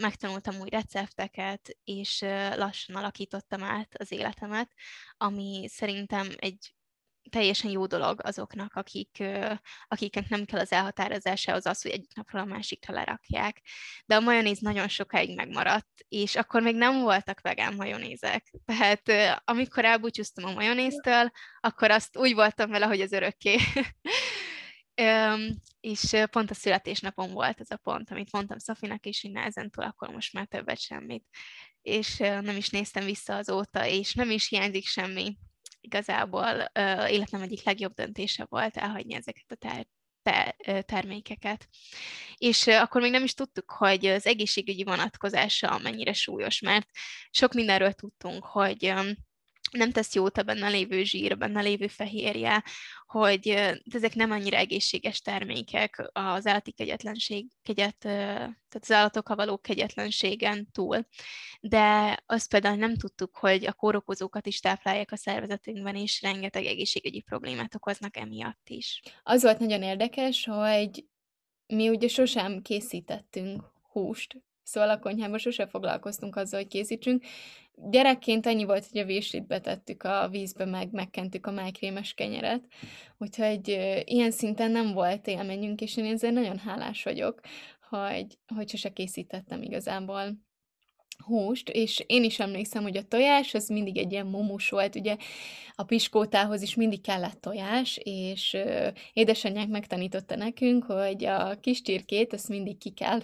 megtanultam 0.00 0.60
új 0.60 0.68
recepteket, 0.68 1.76
és 1.84 2.20
lassan 2.56 2.96
alakítottam 2.96 3.62
át 3.62 3.94
az 3.98 4.12
életemet, 4.12 4.72
ami 5.16 5.66
szerintem 5.68 6.28
egy 6.36 6.75
teljesen 7.30 7.70
jó 7.70 7.86
dolog 7.86 8.20
azoknak, 8.22 8.74
akik, 8.74 9.24
akiknek 9.88 10.28
nem 10.28 10.44
kell 10.44 10.60
az 10.60 10.72
elhatározása 10.72 11.52
az 11.52 11.82
hogy 11.82 11.90
egyik 11.90 12.14
napról 12.14 12.40
a 12.40 12.44
másikra 12.44 12.94
lerakják. 12.94 13.62
De 14.06 14.16
a 14.16 14.20
majonéz 14.20 14.58
nagyon 14.58 14.88
sokáig 14.88 15.36
megmaradt, 15.36 16.04
és 16.08 16.36
akkor 16.36 16.62
még 16.62 16.74
nem 16.74 17.00
voltak 17.00 17.40
vegán 17.40 17.74
majonézek. 17.74 18.52
Tehát 18.64 19.40
amikor 19.44 19.84
elbúcsúztam 19.84 20.44
a 20.44 20.52
majonéztől, 20.52 21.30
akkor 21.60 21.90
azt 21.90 22.16
úgy 22.16 22.34
voltam 22.34 22.70
vele, 22.70 22.86
hogy 22.86 23.00
az 23.00 23.12
örökké. 23.12 23.56
és 25.80 26.16
pont 26.30 26.50
a 26.50 26.54
születésnapom 26.54 27.32
volt 27.32 27.60
ez 27.60 27.70
a 27.70 27.76
pont, 27.76 28.10
amit 28.10 28.32
mondtam 28.32 28.58
Szafinak, 28.58 29.04
és 29.04 29.20
hogy 29.20 29.34
ezentúl 29.34 29.84
akkor 29.84 30.08
most 30.08 30.32
már 30.32 30.46
többet 30.46 30.80
semmit. 30.80 31.24
És 31.82 32.16
nem 32.18 32.56
is 32.56 32.68
néztem 32.68 33.04
vissza 33.04 33.36
azóta, 33.36 33.86
és 33.86 34.14
nem 34.14 34.30
is 34.30 34.48
hiányzik 34.48 34.86
semmi 34.86 35.36
igazából 35.86 36.70
uh, 36.78 37.12
életem 37.12 37.42
egyik 37.42 37.64
legjobb 37.64 37.94
döntése 37.94 38.46
volt 38.48 38.76
elhagyni 38.76 39.14
ezeket 39.14 39.44
a 39.48 39.54
ter- 39.54 39.88
te- 40.22 40.82
termékeket. 40.82 41.68
És 42.36 42.66
uh, 42.66 42.80
akkor 42.80 43.00
még 43.00 43.10
nem 43.10 43.24
is 43.24 43.34
tudtuk, 43.34 43.70
hogy 43.70 44.06
az 44.06 44.26
egészségügyi 44.26 44.84
vonatkozása 44.84 45.78
mennyire 45.82 46.12
súlyos, 46.12 46.60
mert 46.60 46.88
sok 47.30 47.52
mindenről 47.52 47.92
tudtunk, 47.92 48.44
hogy 48.44 48.86
um, 48.86 49.10
nem 49.70 49.92
tesz 49.92 50.14
jót 50.14 50.38
a 50.38 50.42
benne 50.42 50.68
lévő 50.68 51.02
zsír, 51.02 51.38
benne 51.38 51.60
lévő 51.60 51.86
fehérje, 51.86 52.64
hogy 53.06 53.48
ezek 53.92 54.14
nem 54.14 54.30
annyira 54.30 54.56
egészséges 54.56 55.20
termékek 55.20 56.10
az 56.12 56.46
állati 56.46 56.72
kegyetlenség, 56.72 57.46
kegyet, 57.62 57.96
tehát 57.98 58.80
az 58.80 58.90
állatokkal 58.90 59.36
való 59.36 59.58
kegyetlenségen 59.58 60.70
túl. 60.72 61.06
De 61.60 62.16
azt 62.26 62.50
például 62.50 62.76
nem 62.76 62.96
tudtuk, 62.96 63.36
hogy 63.36 63.66
a 63.66 63.72
kórokozókat 63.72 64.46
is 64.46 64.60
táplálják 64.60 65.12
a 65.12 65.16
szervezetünkben, 65.16 65.96
és 65.96 66.22
rengeteg 66.22 66.64
egészségügyi 66.64 67.20
problémát 67.20 67.74
okoznak 67.74 68.16
emiatt 68.16 68.68
is. 68.68 69.02
Az 69.22 69.42
volt 69.42 69.58
nagyon 69.58 69.82
érdekes, 69.82 70.44
hogy 70.44 71.04
mi 71.66 71.88
ugye 71.88 72.08
sosem 72.08 72.62
készítettünk 72.62 73.62
húst, 73.92 74.36
szóval 74.62 74.90
a 74.90 74.98
konyhában 74.98 75.38
sose 75.38 75.66
foglalkoztunk 75.66 76.36
azzal, 76.36 76.60
hogy 76.60 76.68
készítsünk, 76.68 77.24
Gyerekként 77.90 78.46
annyi 78.46 78.64
volt, 78.64 78.86
hogy 78.86 79.00
a 79.00 79.04
véslit 79.04 79.46
betettük 79.46 80.02
a 80.02 80.28
vízbe, 80.28 80.64
meg 80.64 80.92
megkentük 80.92 81.46
a 81.46 81.50
májkrémes 81.50 82.14
kenyeret, 82.14 82.64
úgyhogy 83.18 83.68
ilyen 84.04 84.30
szinten 84.30 84.70
nem 84.70 84.92
volt 84.92 85.26
élményünk, 85.26 85.80
és 85.80 85.96
én 85.96 86.04
ezért 86.04 86.34
nagyon 86.34 86.58
hálás 86.58 87.02
vagyok, 87.02 87.40
hogy, 87.88 88.38
hogy 88.54 88.68
sose 88.68 88.92
készítettem 88.92 89.62
igazából 89.62 90.45
húst, 91.24 91.68
és 91.68 92.04
én 92.06 92.24
is 92.24 92.38
emlékszem, 92.38 92.82
hogy 92.82 92.96
a 92.96 93.08
tojás 93.08 93.54
az 93.54 93.68
mindig 93.68 93.96
egy 93.96 94.12
ilyen 94.12 94.26
mumus 94.26 94.68
volt, 94.68 94.94
ugye 94.94 95.16
a 95.74 95.82
piskótához 95.82 96.62
is 96.62 96.74
mindig 96.74 97.00
kellett 97.00 97.40
tojás, 97.40 98.00
és 98.02 98.54
ö, 98.54 98.88
édesanyák 99.12 99.68
megtanította 99.68 100.36
nekünk, 100.36 100.84
hogy 100.84 101.24
a 101.24 101.60
kis 101.60 101.82
csirkét, 101.82 102.32
ezt 102.32 102.48
mindig 102.48 102.78
ki 102.78 102.90
kell 102.90 103.20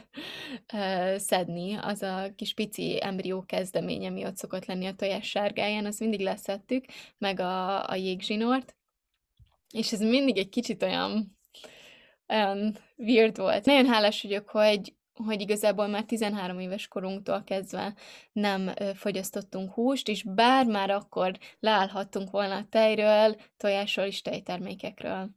ö, 0.74 1.14
szedni, 1.18 1.74
az 1.74 2.02
a 2.02 2.32
kis 2.36 2.54
pici 2.54 2.98
embrió 3.00 3.42
kezdemény, 3.42 4.06
ami 4.06 4.24
ott 4.24 4.36
szokott 4.36 4.64
lenni 4.64 4.86
a 4.86 4.94
tojás 4.94 5.28
sárgáján, 5.28 5.86
azt 5.86 6.00
mindig 6.00 6.20
leszettük, 6.20 6.84
meg 7.18 7.40
a, 7.40 7.88
a 7.88 7.94
jégzsinort, 7.94 8.76
és 9.70 9.92
ez 9.92 10.00
mindig 10.00 10.38
egy 10.38 10.48
kicsit 10.48 10.82
olyan 10.82 11.40
olyan 12.28 12.78
weird 12.96 13.36
volt. 13.36 13.64
Nagyon 13.64 13.86
hálás 13.86 14.22
vagyok, 14.22 14.48
hogy 14.48 14.94
hogy 15.14 15.40
igazából 15.40 15.86
már 15.86 16.04
13 16.04 16.58
éves 16.58 16.88
korunktól 16.88 17.44
kezdve 17.44 17.94
nem 18.32 18.70
fogyasztottunk 18.94 19.72
húst, 19.72 20.08
és 20.08 20.22
bár 20.22 20.66
már 20.66 20.90
akkor 20.90 21.38
leállhattunk 21.58 22.30
volna 22.30 22.56
a 22.56 22.66
tejről, 22.70 23.36
tojásról 23.56 24.06
és 24.06 24.22
tejtermékekről. 24.22 25.30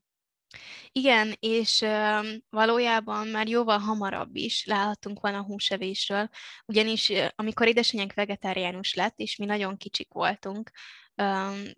Igen, 0.91 1.35
és 1.39 1.81
ö, 1.81 2.19
valójában 2.49 3.27
már 3.27 3.47
jóval 3.47 3.77
hamarabb 3.77 4.35
is 4.35 4.65
leállhattunk 4.65 5.19
volna 5.19 5.37
a 5.37 5.43
húsevésről, 5.43 6.29
ugyanis 6.65 7.11
amikor 7.35 7.67
édesanyánk 7.67 8.13
vegetáriánus 8.13 8.93
lett, 8.93 9.19
és 9.19 9.35
mi 9.35 9.45
nagyon 9.45 9.77
kicsik 9.77 10.13
voltunk, 10.13 10.71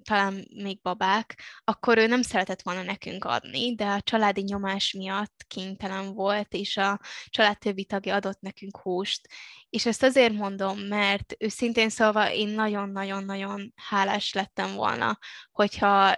talán 0.03 0.47
még 0.55 0.81
babák, 0.81 1.41
akkor 1.63 1.97
ő 1.97 2.07
nem 2.07 2.21
szeretett 2.21 2.61
volna 2.61 2.83
nekünk 2.83 3.25
adni, 3.25 3.75
de 3.75 3.85
a 3.85 4.01
családi 4.01 4.41
nyomás 4.41 4.91
miatt 4.91 5.43
kénytelen 5.47 6.13
volt, 6.13 6.53
és 6.53 6.77
a 6.77 6.99
család 7.29 7.57
többi 7.57 7.85
tagja 7.85 8.15
adott 8.15 8.39
nekünk 8.39 8.77
húst. 8.77 9.27
És 9.69 9.85
ezt 9.85 10.03
azért 10.03 10.33
mondom, 10.33 10.79
mert 10.79 11.35
őszintén 11.39 11.89
szólva 11.89 12.31
én 12.31 12.47
nagyon-nagyon-nagyon 12.47 13.73
hálás 13.75 14.33
lettem 14.33 14.75
volna, 14.75 15.17
hogyha 15.51 16.13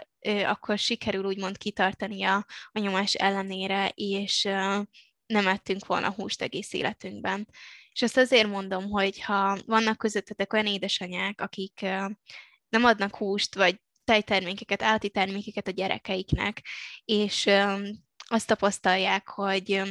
akkor 0.45 0.77
sikerül 0.77 1.25
úgymond 1.25 1.57
kitartani 1.57 2.23
a, 2.23 2.45
a 2.71 2.79
nyomás 2.79 3.13
ellenére, 3.13 3.91
és 3.95 4.43
nem 5.25 5.47
ettünk 5.47 5.85
volna 5.85 6.11
húst 6.11 6.41
egész 6.41 6.73
életünkben. 6.73 7.47
És 7.91 8.01
ezt 8.01 8.17
azért 8.17 8.47
mondom, 8.47 8.89
hogy 8.89 9.21
ha 9.21 9.57
vannak 9.65 9.97
közöttetek 9.97 10.53
olyan 10.53 10.65
édesanyák, 10.65 11.41
akik 11.41 11.85
nem 12.69 12.83
adnak 12.83 13.15
húst, 13.15 13.55
vagy 13.55 13.81
tejtermékeket, 14.03 14.81
állati 14.81 15.09
termékeket 15.09 15.67
a 15.67 15.71
gyerekeiknek, 15.71 16.65
és 17.05 17.49
azt 18.27 18.47
tapasztalják, 18.47 19.29
hogy 19.29 19.81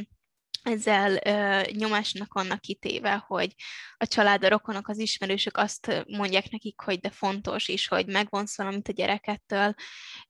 ezzel 0.62 1.18
ö, 1.24 1.60
nyomásnak 1.70 2.32
vannak 2.32 2.60
kitéve, 2.60 3.24
hogy 3.26 3.54
a 3.96 4.06
család, 4.06 4.44
a 4.44 4.48
rokonok, 4.48 4.88
az 4.88 4.98
ismerősök 4.98 5.56
azt 5.56 6.04
mondják 6.06 6.50
nekik, 6.50 6.80
hogy 6.80 6.98
de 6.98 7.10
fontos 7.10 7.68
is, 7.68 7.88
hogy 7.88 8.06
megvonsz 8.06 8.56
valamit 8.56 8.88
a 8.88 8.92
gyerekettől, 8.92 9.74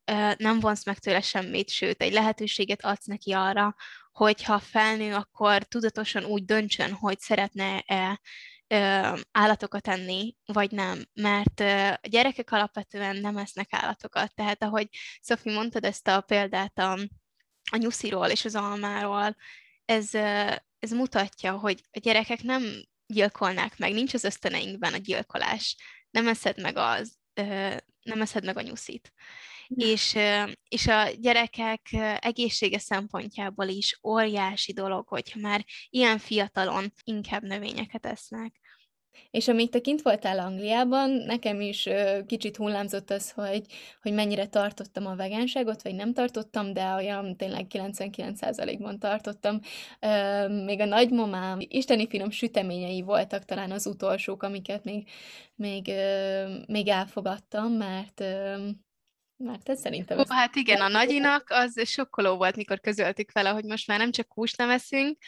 ö, 0.05 0.33
nem 0.37 0.61
vonsz 0.61 0.85
meg 0.85 0.99
tőle 0.99 1.21
semmit, 1.21 1.71
sőt, 1.71 2.03
egy 2.03 2.13
lehetőséget 2.13 2.85
adsz 2.85 3.07
neki 3.07 3.33
arra, 3.33 3.75
hogy 4.13 4.43
ha 4.43 4.59
felnő, 4.59 5.15
akkor 5.15 5.63
tudatosan 5.65 6.25
úgy 6.25 6.45
döntsön, 6.45 6.93
hogy 6.93 7.19
szeretne-e 7.19 8.21
állatokat 9.31 9.89
enni, 9.89 10.37
vagy 10.45 10.71
nem, 10.71 11.05
mert 11.13 11.61
a 12.03 12.09
gyerekek 12.09 12.51
alapvetően 12.51 13.17
nem 13.17 13.37
esznek 13.37 13.69
állatokat. 13.71 14.35
Tehát 14.35 14.63
ahogy 14.63 14.89
Szofi 15.21 15.51
mondtad 15.51 15.85
ezt 15.85 16.09
a 16.09 16.21
példát 16.21 16.79
a, 16.79 16.99
a 17.71 17.77
nyusziról 17.77 18.27
és 18.27 18.45
az 18.45 18.55
almáról, 18.55 19.37
ez, 19.85 20.15
ez 20.79 20.91
mutatja, 20.91 21.53
hogy 21.53 21.81
a 21.93 21.99
gyerekek 21.99 22.43
nem 22.43 22.63
gyilkolnák 23.07 23.79
meg, 23.79 23.93
nincs 23.93 24.15
az 24.15 24.25
ösztöneinkben 24.25 24.93
a 24.93 24.97
gyilkolás, 24.97 25.77
nem 26.11 26.29
eszed 26.29 26.61
meg 26.61 26.77
az, 26.77 27.17
nem 28.03 28.21
eszed 28.21 28.45
meg 28.45 28.57
a 28.57 28.63
nyuszit 28.63 29.13
és, 29.69 30.17
és 30.69 30.87
a 30.87 31.09
gyerekek 31.21 31.81
egészsége 32.21 32.79
szempontjából 32.79 33.67
is 33.67 33.99
óriási 34.03 34.73
dolog, 34.73 35.09
hogyha 35.09 35.41
már 35.41 35.65
ilyen 35.91 36.19
fiatalon 36.19 36.93
inkább 37.05 37.43
növényeket 37.43 38.07
esznek. 38.07 38.61
És 39.31 39.49
amíg 39.49 39.71
te 39.71 39.81
kint 39.81 40.03
voltál 40.03 40.39
Angliában, 40.39 41.11
nekem 41.11 41.61
is 41.61 41.89
kicsit 42.27 42.57
hullámzott 42.57 43.11
az, 43.11 43.31
hogy, 43.31 43.67
hogy 44.03 44.13
mennyire 44.13 44.47
tartottam 44.47 45.07
a 45.07 45.17
vegánságot, 45.17 45.83
vagy 45.83 45.95
nem 45.95 46.13
tartottam, 46.13 46.73
de 46.73 46.95
olyan 46.95 47.37
tényleg 47.37 47.67
99%-ban 47.69 48.99
tartottam. 48.99 49.61
Még 50.65 50.81
a 50.81 50.85
nagymamám 50.85 51.59
isteni 51.61 52.09
finom 52.09 52.31
süteményei 52.31 53.03
voltak 53.03 53.45
talán 53.45 53.71
az 53.71 53.87
utolsók, 53.87 54.43
amiket 54.43 54.85
még, 54.85 55.09
még, 55.55 55.91
még 56.67 56.89
elfogadtam, 56.89 57.73
mert 57.73 58.25
mert 59.39 59.69
ez 59.69 59.81
szerintem... 59.81 60.19
Ó, 60.19 60.23
hát 60.29 60.57
igen, 60.57 60.81
a 60.81 60.89
nagyinak 60.89 61.47
az 61.49 61.89
sokkoló 61.89 62.37
volt, 62.37 62.57
mikor 62.57 62.81
közöltük 62.81 63.33
vele, 63.33 63.49
hogy 63.49 63.65
most 63.65 63.87
már 63.87 63.99
nem 63.99 64.11
csak 64.11 64.33
húst 64.33 64.57
nem 64.57 64.71
eszünk, 64.71 65.19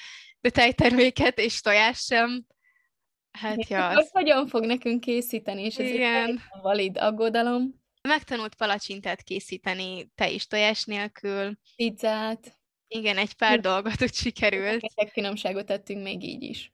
de 0.40 0.50
tejterméket 0.50 1.38
és 1.38 1.60
tojás 1.60 1.98
sem. 1.98 2.44
Hát 3.30 3.68
ja. 3.68 3.88
Az... 3.88 4.10
Hogyan 4.12 4.46
fog 4.46 4.64
nekünk 4.64 5.00
készíteni, 5.00 5.64
és 5.64 5.76
ez 5.76 5.88
igen. 5.88 6.28
egy 6.28 6.40
valid 6.62 6.98
aggodalom. 6.98 7.80
Megtanult 8.02 8.54
palacsintát 8.54 9.22
készíteni 9.22 10.10
te 10.14 10.30
is 10.30 10.46
tojás 10.46 10.84
nélkül. 10.84 11.58
Pizzát. 11.76 12.58
Igen, 12.88 13.18
egy 13.18 13.34
pár 13.34 13.60
dolgot 13.60 14.02
úgy 14.02 14.14
sikerült. 14.14 14.84
Egy 14.94 15.10
finomságot 15.10 15.66
tettünk 15.66 16.02
még 16.02 16.22
így 16.22 16.42
is, 16.42 16.72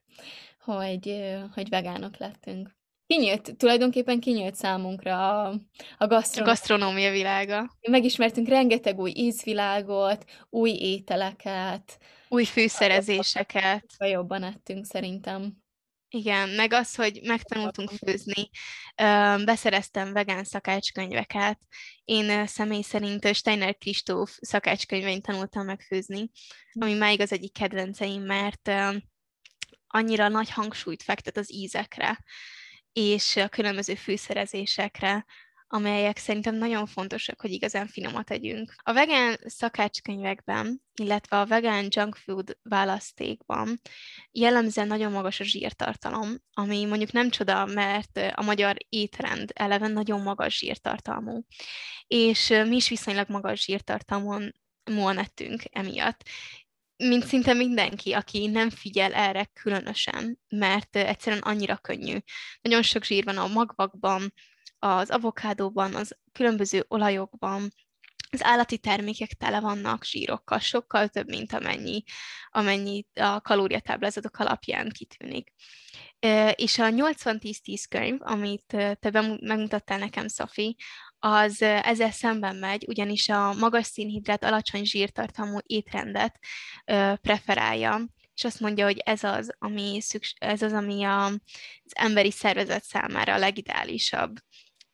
hogy, 0.59 1.25
hogy 1.55 1.69
vegánok 1.69 2.17
lettünk. 2.17 2.77
Kinyílt, 3.07 3.57
tulajdonképpen 3.57 4.21
kinyílt 4.21 4.55
számunkra 4.55 5.43
a, 5.43 5.61
a, 5.99 6.07
gasztronómia. 6.07 6.53
a 6.53 6.55
gasztronómia 6.55 7.11
világa. 7.11 7.77
Megismertünk 7.89 8.49
rengeteg 8.49 8.99
új 8.99 9.13
ízvilágot, 9.15 10.25
új 10.51 10.71
ételeket. 10.71 11.99
Új 12.29 12.45
fűszerezéseket. 12.45 13.85
Jobban 13.99 14.43
ettünk 14.43 14.85
szerintem. 14.85 15.65
Igen, 16.09 16.49
meg 16.49 16.73
az, 16.73 16.95
hogy 16.95 17.21
megtanultunk 17.23 17.91
főzni. 17.91 18.51
Beszereztem 19.45 20.13
vegán 20.13 20.45
szakácskönyveket. 20.45 21.59
Én 22.05 22.47
személy 22.47 22.83
szerint 22.83 23.35
Steiner 23.35 23.77
Kristóf 23.77 24.37
szakácskönyvein 24.41 25.23
tanultam 25.23 25.65
meg 25.65 25.81
főzni, 25.81 26.31
ami 26.81 26.95
máig 26.95 27.21
az 27.21 27.33
egyik 27.33 27.53
kedvenceim, 27.53 28.23
mert 28.23 28.71
annyira 29.87 30.29
nagy 30.29 30.51
hangsúlyt 30.51 31.03
fektet 31.03 31.37
az 31.37 31.53
ízekre, 31.53 32.25
és 32.97 33.37
a 33.37 33.49
különböző 33.49 33.95
fűszerezésekre, 33.95 35.25
amelyek 35.69 36.19
szerintem 36.19 36.55
nagyon 36.55 36.87
fontosak, 36.87 37.41
hogy 37.41 37.51
igazán 37.51 37.87
finomat 37.87 38.25
tegyünk. 38.25 38.75
A 38.83 38.93
vegán 38.93 39.37
szakácskönyvekben, 39.45 40.83
illetve 40.95 41.41
a 41.41 41.47
vegán 41.47 41.87
junk 41.89 42.17
food 42.17 42.59
választékban 42.63 43.81
jellemzően 44.31 44.87
nagyon 44.87 45.13
magas 45.13 45.41
a 45.41 45.45
zsírtartalom, 45.45 46.35
ami 46.53 46.85
mondjuk 46.85 47.13
nem 47.13 47.31
csoda, 47.31 47.65
mert 47.67 48.21
a 48.35 48.43
magyar 48.43 48.77
étrend 48.89 49.51
eleve 49.55 49.87
nagyon 49.89 50.21
magas 50.21 50.59
zsírtartalmú. 50.59 51.45
És 52.07 52.49
mi 52.49 52.77
is 52.77 52.89
viszonylag 52.89 53.29
magas 53.29 53.65
zsírtartalmon 53.65 54.53
nettünk 54.85 55.63
emiatt 55.71 56.23
mint 56.97 57.27
szinte 57.27 57.53
mindenki, 57.53 58.13
aki 58.13 58.47
nem 58.47 58.71
figyel 58.71 59.15
erre 59.15 59.45
különösen, 59.45 60.39
mert 60.49 60.97
egyszerűen 60.97 61.43
annyira 61.43 61.77
könnyű. 61.77 62.19
Nagyon 62.61 62.83
sok 62.83 63.05
zsír 63.05 63.25
van 63.25 63.37
a 63.37 63.47
magvakban, 63.47 64.33
az 64.79 65.11
avokádóban, 65.11 65.95
az 65.95 66.17
különböző 66.33 66.85
olajokban, 66.89 67.69
az 68.31 68.45
állati 68.45 68.79
termékek 68.79 69.33
tele 69.33 69.61
vannak 69.61 70.05
zsírokkal, 70.05 70.59
sokkal 70.59 71.09
több, 71.09 71.29
mint 71.29 71.53
amennyi, 71.53 72.03
amennyi 72.51 73.07
a 73.15 73.41
kalóriatáblázatok 73.41 74.39
alapján 74.39 74.91
kitűnik. 74.91 75.53
És 76.55 76.79
a 76.79 76.89
80-10-10 76.89 77.85
könyv, 77.89 78.19
amit 78.21 78.65
te 79.01 79.11
megmutattál 79.41 79.99
nekem, 79.99 80.29
Szafi, 80.29 80.77
az 81.33 81.63
ezzel 81.63 82.11
szemben 82.11 82.57
megy, 82.57 82.85
ugyanis 82.89 83.29
a 83.29 83.53
magas 83.53 83.87
szénhidrát, 83.87 84.45
alacsony 84.45 84.85
zsírtartalmú 84.85 85.59
étrendet 85.67 86.39
preferálja, 87.21 88.05
és 88.35 88.45
azt 88.45 88.61
mondja, 88.61 88.85
hogy 88.85 88.99
ez 89.05 89.25
az, 89.25 89.55
ami, 89.59 90.01
szüks- 90.01 90.45
ez 90.45 90.63
az, 90.63 90.73
ami 90.73 91.05
a, 91.05 91.25
az 91.25 91.93
emberi 91.95 92.31
szervezet 92.31 92.85
számára 92.85 93.35
a 93.35 93.39
legideálisabb. 93.39 94.37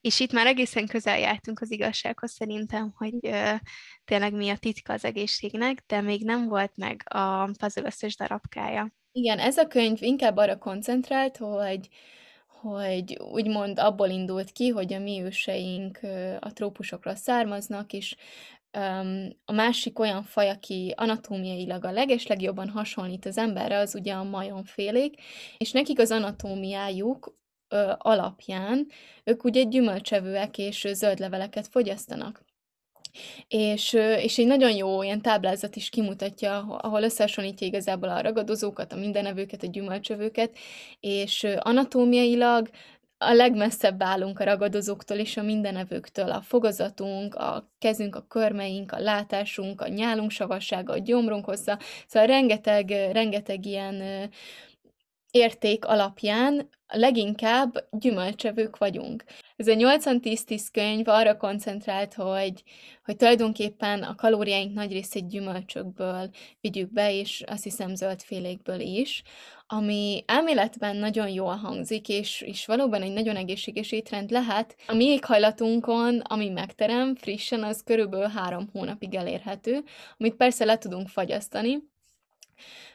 És 0.00 0.20
itt 0.20 0.32
már 0.32 0.46
egészen 0.46 0.86
közel 0.86 1.18
jártunk 1.18 1.60
az 1.60 1.70
igazsághoz 1.70 2.32
szerintem, 2.32 2.92
hogy 2.96 3.14
ö, 3.20 3.54
tényleg 4.04 4.32
mi 4.32 4.50
a 4.50 4.56
titka 4.56 4.92
az 4.92 5.04
egészségnek, 5.04 5.84
de 5.86 6.00
még 6.00 6.24
nem 6.24 6.48
volt 6.48 6.76
meg 6.76 7.02
a 7.04 7.44
puzzle 7.44 7.82
összes 7.84 8.16
darabkája. 8.16 8.92
Igen, 9.12 9.38
ez 9.38 9.56
a 9.56 9.66
könyv 9.66 10.02
inkább 10.02 10.36
arra 10.36 10.58
koncentrált, 10.58 11.36
hogy 11.36 11.88
hogy 12.62 13.18
úgymond 13.32 13.78
abból 13.78 14.08
indult 14.08 14.52
ki, 14.52 14.68
hogy 14.68 14.92
a 14.92 14.98
mi 14.98 15.22
őseink 15.22 16.00
a 16.40 16.52
trópusokra 16.52 17.14
származnak, 17.14 17.92
és 17.92 18.16
a 19.44 19.52
másik 19.52 19.98
olyan 19.98 20.22
faj, 20.22 20.48
aki 20.48 20.94
anatómiailag 20.96 21.84
a 21.84 21.92
legeslegjobban 21.92 22.68
hasonlít 22.68 23.26
az 23.26 23.38
emberre, 23.38 23.78
az 23.78 23.94
ugye 23.94 24.12
a 24.12 24.24
majomfélék, 24.24 25.14
és 25.58 25.72
nekik 25.72 25.98
az 25.98 26.10
anatómiájuk 26.10 27.36
alapján 27.98 28.86
ők 29.24 29.44
ugye 29.44 29.62
gyümölcsevőek 29.62 30.58
és 30.58 30.88
zöld 30.92 31.18
fogyasztanak. 31.66 32.44
És, 33.48 33.92
és 34.18 34.38
egy 34.38 34.46
nagyon 34.46 34.76
jó 34.76 35.02
ilyen 35.02 35.22
táblázat 35.22 35.76
is 35.76 35.88
kimutatja, 35.88 36.58
ahol 36.58 37.02
összehasonlítja 37.02 37.66
igazából 37.66 38.08
a 38.08 38.20
ragadozókat, 38.20 38.92
a 38.92 38.96
mindenevőket, 38.96 39.62
a 39.62 39.66
gyümölcsövőket, 39.66 40.56
és 41.00 41.46
anatómiailag 41.58 42.68
a 43.22 43.32
legmesszebb 43.32 44.02
állunk 44.02 44.38
a 44.40 44.44
ragadozóktól 44.44 45.16
és 45.16 45.36
a 45.36 45.42
mindenevőktől. 45.42 46.30
A 46.30 46.40
fogazatunk, 46.40 47.34
a 47.34 47.70
kezünk, 47.78 48.16
a 48.16 48.26
körmeink, 48.28 48.92
a 48.92 49.00
látásunk, 49.00 49.80
a 49.80 49.88
nyálunk 49.88 50.30
savassága, 50.30 50.92
a 50.92 50.98
gyomrunk 50.98 51.44
hossza, 51.44 51.78
szóval 52.06 52.28
rengeteg, 52.28 52.90
rengeteg 53.12 53.66
ilyen 53.66 54.30
érték 55.32 55.84
alapján 55.84 56.68
leginkább 56.86 57.88
gyümölcsevők 57.90 58.78
vagyunk. 58.78 59.24
Ez 59.56 59.68
a 59.68 59.74
80-10-10 59.74 60.66
könyv 60.72 61.08
arra 61.08 61.36
koncentrált, 61.36 62.14
hogy, 62.14 62.62
hogy 63.04 63.16
tulajdonképpen 63.16 64.02
a 64.02 64.14
kalóriáink 64.14 64.74
nagy 64.74 64.92
részét 64.92 65.28
gyümölcsökből 65.28 66.30
vigyük 66.60 66.92
be, 66.92 67.14
és 67.14 67.42
azt 67.46 67.62
hiszem 67.62 67.94
zöldfélékből 67.94 68.80
is, 68.80 69.22
ami 69.66 70.24
elméletben 70.26 70.96
nagyon 70.96 71.28
jól 71.28 71.54
hangzik, 71.54 72.08
és, 72.08 72.40
és 72.40 72.66
valóban 72.66 73.02
egy 73.02 73.12
nagyon 73.12 73.36
egészséges 73.36 73.92
étrend 73.92 74.30
lehet. 74.30 74.76
A 74.86 74.94
mi 74.94 75.04
éghajlatunkon, 75.04 76.20
ami 76.20 76.48
megterem 76.48 77.14
frissen, 77.14 77.62
az 77.62 77.82
körülbelül 77.84 78.28
három 78.28 78.68
hónapig 78.72 79.14
elérhető, 79.14 79.84
amit 80.18 80.34
persze 80.34 80.64
le 80.64 80.78
tudunk 80.78 81.08
fagyasztani, 81.08 81.90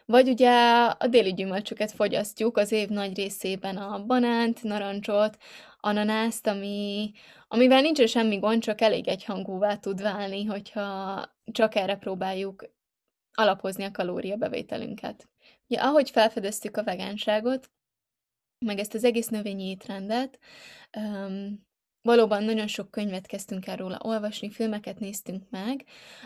vagy 0.06 0.30
ugye 0.30 0.52
a 0.86 1.08
déli 1.08 1.34
gyümölcsöket 1.34 1.92
fogyasztjuk 1.92 2.58
az 2.58 2.72
év 2.72 2.90
nagy 2.90 3.16
részében 3.16 3.78
a 3.78 4.06
banánt, 4.06 4.64
narancsot, 4.64 5.38
ananászt, 5.80 6.48
ami, 6.48 7.12
amivel 7.48 7.82
nincs 7.82 8.04
semmi 8.04 8.38
gond, 8.38 8.62
csak 8.62 8.82
elég 8.82 9.08
egyhangúvá 9.08 9.76
tud 9.76 10.02
válni, 10.02 10.46
hogyha 10.46 11.22
csak 11.52 11.76
erre 11.76 11.96
próbáljuk 11.96 12.64
alapozni 13.34 13.84
a 13.84 13.92
kalóriabevételünket. 13.92 15.30
Ugye, 15.68 15.82
ahogy 15.82 16.10
felfedeztük 16.10 16.78
a 16.78 16.84
vegánságot, 16.84 17.72
meg 18.66 18.80
ezt 18.80 18.94
az 18.94 19.04
egész 19.04 19.28
növényi 19.28 19.70
étrendet, 19.70 20.40
valóban 22.02 22.44
nagyon 22.44 22.68
sok 22.68 22.92
könyvet 22.92 23.28
kezdtünk 23.28 23.68
el 23.68 23.76
róla 23.76 24.00
olvasni, 24.04 24.50
filmeket 24.50 25.00
néztünk 25.00 25.44
meg, 25.50 25.86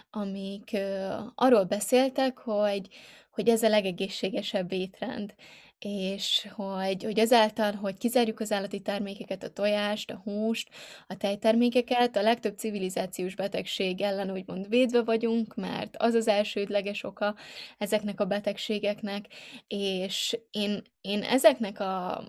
amik 0.09 0.69
uh, 0.73 1.31
arról 1.35 1.63
beszéltek, 1.63 2.37
hogy 2.37 2.89
hogy 3.31 3.49
ez 3.49 3.63
a 3.63 3.69
legegészségesebb 3.69 4.71
étrend, 4.71 5.33
és 5.79 6.47
hogy, 6.51 7.03
hogy 7.03 7.19
azáltal, 7.19 7.73
hogy 7.73 7.97
kizárjuk 7.97 8.39
az 8.39 8.51
állati 8.51 8.79
termékeket, 8.79 9.43
a 9.43 9.49
tojást, 9.49 10.11
a 10.11 10.21
húst, 10.23 10.69
a 11.07 11.17
tejtermékeket, 11.17 12.15
a 12.15 12.21
legtöbb 12.21 12.57
civilizációs 12.57 13.35
betegség 13.35 14.01
ellen 14.01 14.31
úgymond 14.31 14.69
védve 14.69 15.01
vagyunk, 15.01 15.55
mert 15.55 15.95
az 15.97 16.13
az 16.13 16.27
elsődleges 16.27 17.03
oka 17.03 17.35
ezeknek 17.77 18.19
a 18.19 18.25
betegségeknek, 18.25 19.25
és 19.67 20.39
én, 20.51 20.81
én 21.01 21.23
ezeknek 21.23 21.79
a 21.79 22.23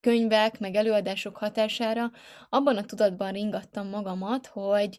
könyvek, 0.00 0.58
meg 0.58 0.74
előadások 0.74 1.36
hatására 1.36 2.10
abban 2.48 2.76
a 2.76 2.84
tudatban 2.84 3.32
ringattam 3.32 3.88
magamat, 3.88 4.46
hogy 4.46 4.98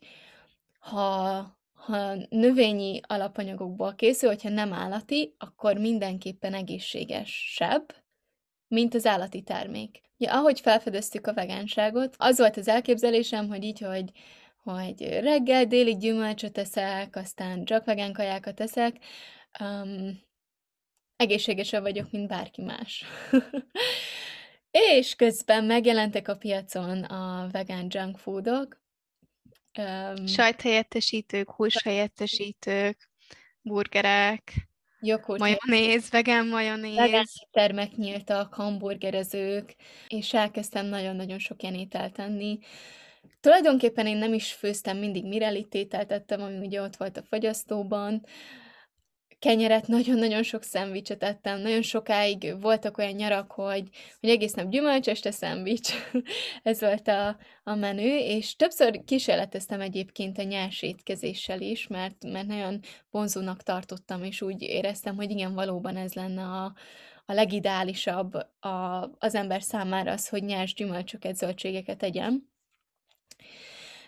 ha 0.80 1.58
ha 1.80 2.16
növényi 2.30 3.00
alapanyagokból 3.08 3.96
készül, 3.96 4.30
hogyha 4.30 4.50
nem 4.50 4.74
állati, 4.74 5.36
akkor 5.38 5.78
mindenképpen 5.78 6.54
egészségesebb, 6.54 7.96
mint 8.68 8.94
az 8.94 9.06
állati 9.06 9.42
termék. 9.42 10.02
Ja, 10.18 10.34
ahogy 10.34 10.60
felfedeztük 10.60 11.28
a 11.28 11.34
vegánságot, 11.34 12.16
az 12.18 12.38
volt 12.38 12.58
az 12.58 12.68
elképzelésem, 12.68 13.48
hogy 13.48 13.64
így, 13.64 13.80
hogy, 13.80 14.12
hogy 14.64 15.02
reggel, 15.02 15.66
délig 15.66 15.98
gyümölcsöt 15.98 16.58
eszek, 16.58 17.16
aztán 17.16 17.66
csak 17.66 17.86
vegán 17.86 18.14
kajákat 18.14 18.60
eszek, 18.60 18.98
um, 19.60 20.22
egészségesebb 21.16 21.82
vagyok, 21.82 22.12
mint 22.12 22.28
bárki 22.28 22.62
más. 22.62 23.04
És 24.72 25.16
közben 25.16 25.64
megjelentek 25.64 26.28
a 26.28 26.36
piacon 26.36 27.04
a 27.04 27.48
vegán 27.52 27.88
junk 27.90 28.18
foodok, 28.18 28.80
Um, 29.78 30.28
Sajthelyettesítők, 30.28 31.52
húshelyettesítők, 31.52 33.10
burgerek, 33.62 34.68
Joghurt 35.02 35.40
majonéz, 35.40 36.10
vegán 36.10 36.48
majonéz. 36.48 36.96
Vegán 36.96 37.26
termek 37.52 37.96
nyíltak, 37.96 38.54
hamburgerezők, 38.54 39.76
és 40.08 40.34
elkezdtem 40.34 40.86
nagyon-nagyon 40.86 41.40
sok 41.40 41.62
ilyen 41.62 41.76
ételt 41.76 42.14
tenni. 42.14 42.60
Tulajdonképpen 43.40 44.08
én 44.08 44.18
nem 44.18 44.34
is 44.34 44.54
főztem 44.54 44.98
mindig 44.98 45.26
mirelit 45.26 45.74
ételt 45.74 46.12
ettem, 46.12 46.42
ami 46.42 46.58
ugye 46.58 46.82
ott 46.82 46.96
volt 46.96 47.18
a 47.18 47.24
fagyasztóban, 47.24 48.26
kenyeret, 49.40 49.88
nagyon-nagyon 49.88 50.44
sok 50.44 50.64
szendvicset 50.64 51.24
ettem, 51.24 51.60
nagyon 51.60 51.82
sokáig 51.82 52.56
voltak 52.62 52.98
olyan 52.98 53.12
nyarak, 53.12 53.52
hogy, 53.52 53.90
hogy 54.20 54.30
egész 54.30 54.54
nap 54.54 54.70
gyümölcs, 54.70 55.08
este 55.08 55.32
szendvics. 55.32 55.90
Ez 56.64 56.80
volt 56.80 57.08
a, 57.08 57.38
a 57.64 57.76
menü, 57.76 58.18
és 58.18 58.56
többször 58.56 59.04
kísérleteztem 59.04 59.82
egyébként 59.82 60.38
a 60.38 60.44
nyers 60.44 60.82
étkezéssel 60.82 61.62
is, 61.62 61.88
mert, 61.88 62.24
mert 62.24 62.48
nagyon 62.48 62.80
vonzónak 63.12 63.64
tartottam, 63.64 64.24
és 64.24 64.42
úgy 64.42 64.62
éreztem, 64.62 65.16
hogy 65.16 65.32
igen, 65.32 65.54
valóban 65.54 65.98
ez 65.98 66.14
lenne 66.14 66.44
a, 66.44 66.74
a 67.26 67.34
legideálisabb 67.34 68.34
a, 68.60 69.10
az 69.20 69.36
ember 69.36 69.64
számára 69.64 70.12
az, 70.12 70.30
hogy 70.30 70.44
nyers 70.44 70.74
gyümölcsöket, 70.74 71.36
zöldségeket 71.36 72.04
egyen. 72.04 72.50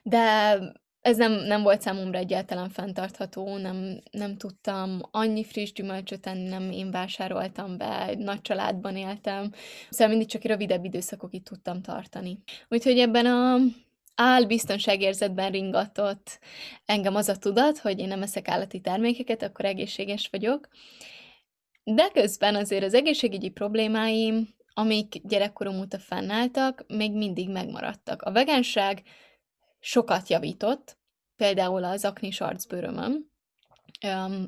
De 0.03 0.57
ez 1.01 1.17
nem, 1.17 1.31
nem 1.31 1.61
volt 1.61 1.81
számomra 1.81 2.17
egyáltalán 2.17 2.69
fenntartható, 2.69 3.57
nem, 3.57 4.01
nem 4.11 4.37
tudtam 4.37 5.01
annyi 5.11 5.43
friss 5.43 5.71
gyümölcsöt 5.71 6.27
enni, 6.27 6.47
nem 6.47 6.71
én 6.71 6.91
vásároltam 6.91 7.77
be, 7.77 8.15
nagy 8.17 8.41
családban 8.41 8.95
éltem, 8.95 9.51
szóval 9.89 10.07
mindig 10.07 10.27
csak 10.27 10.43
rövidebb 10.43 10.85
időszakokig 10.85 11.43
tudtam 11.43 11.81
tartani. 11.81 12.37
Úgyhogy 12.69 12.99
ebben 12.99 13.25
a 13.25 13.57
áll 14.15 14.43
biztonságérzetben 14.43 15.51
ringatott 15.51 16.39
engem 16.85 17.15
az 17.15 17.29
a 17.29 17.37
tudat, 17.37 17.77
hogy 17.77 17.99
én 17.99 18.07
nem 18.07 18.21
eszek 18.21 18.47
állati 18.47 18.79
termékeket, 18.79 19.43
akkor 19.43 19.65
egészséges 19.65 20.27
vagyok. 20.31 20.67
De 21.83 22.09
közben 22.13 22.55
azért 22.55 22.83
az 22.83 22.93
egészségügyi 22.93 23.49
problémáim, 23.49 24.49
amik 24.73 25.27
gyerekkorom 25.27 25.79
óta 25.79 25.99
fennálltak, 25.99 26.85
még 26.87 27.11
mindig 27.11 27.49
megmaradtak. 27.49 28.21
A 28.21 28.31
vegánság 28.31 29.03
sokat 29.81 30.29
javított, 30.29 30.97
például 31.35 31.83
az 31.83 32.05
aknis 32.05 32.41
arcbőrömön. 32.41 33.29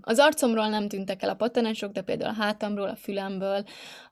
Az 0.01 0.19
arcomról 0.19 0.67
nem 0.69 0.87
tűntek 0.87 1.21
el 1.21 1.29
a 1.29 1.35
pattanások, 1.35 1.91
de 1.91 2.01
például 2.01 2.29
a 2.29 2.41
hátamról, 2.41 2.87
a 2.87 2.95
fülemből, 2.95 3.63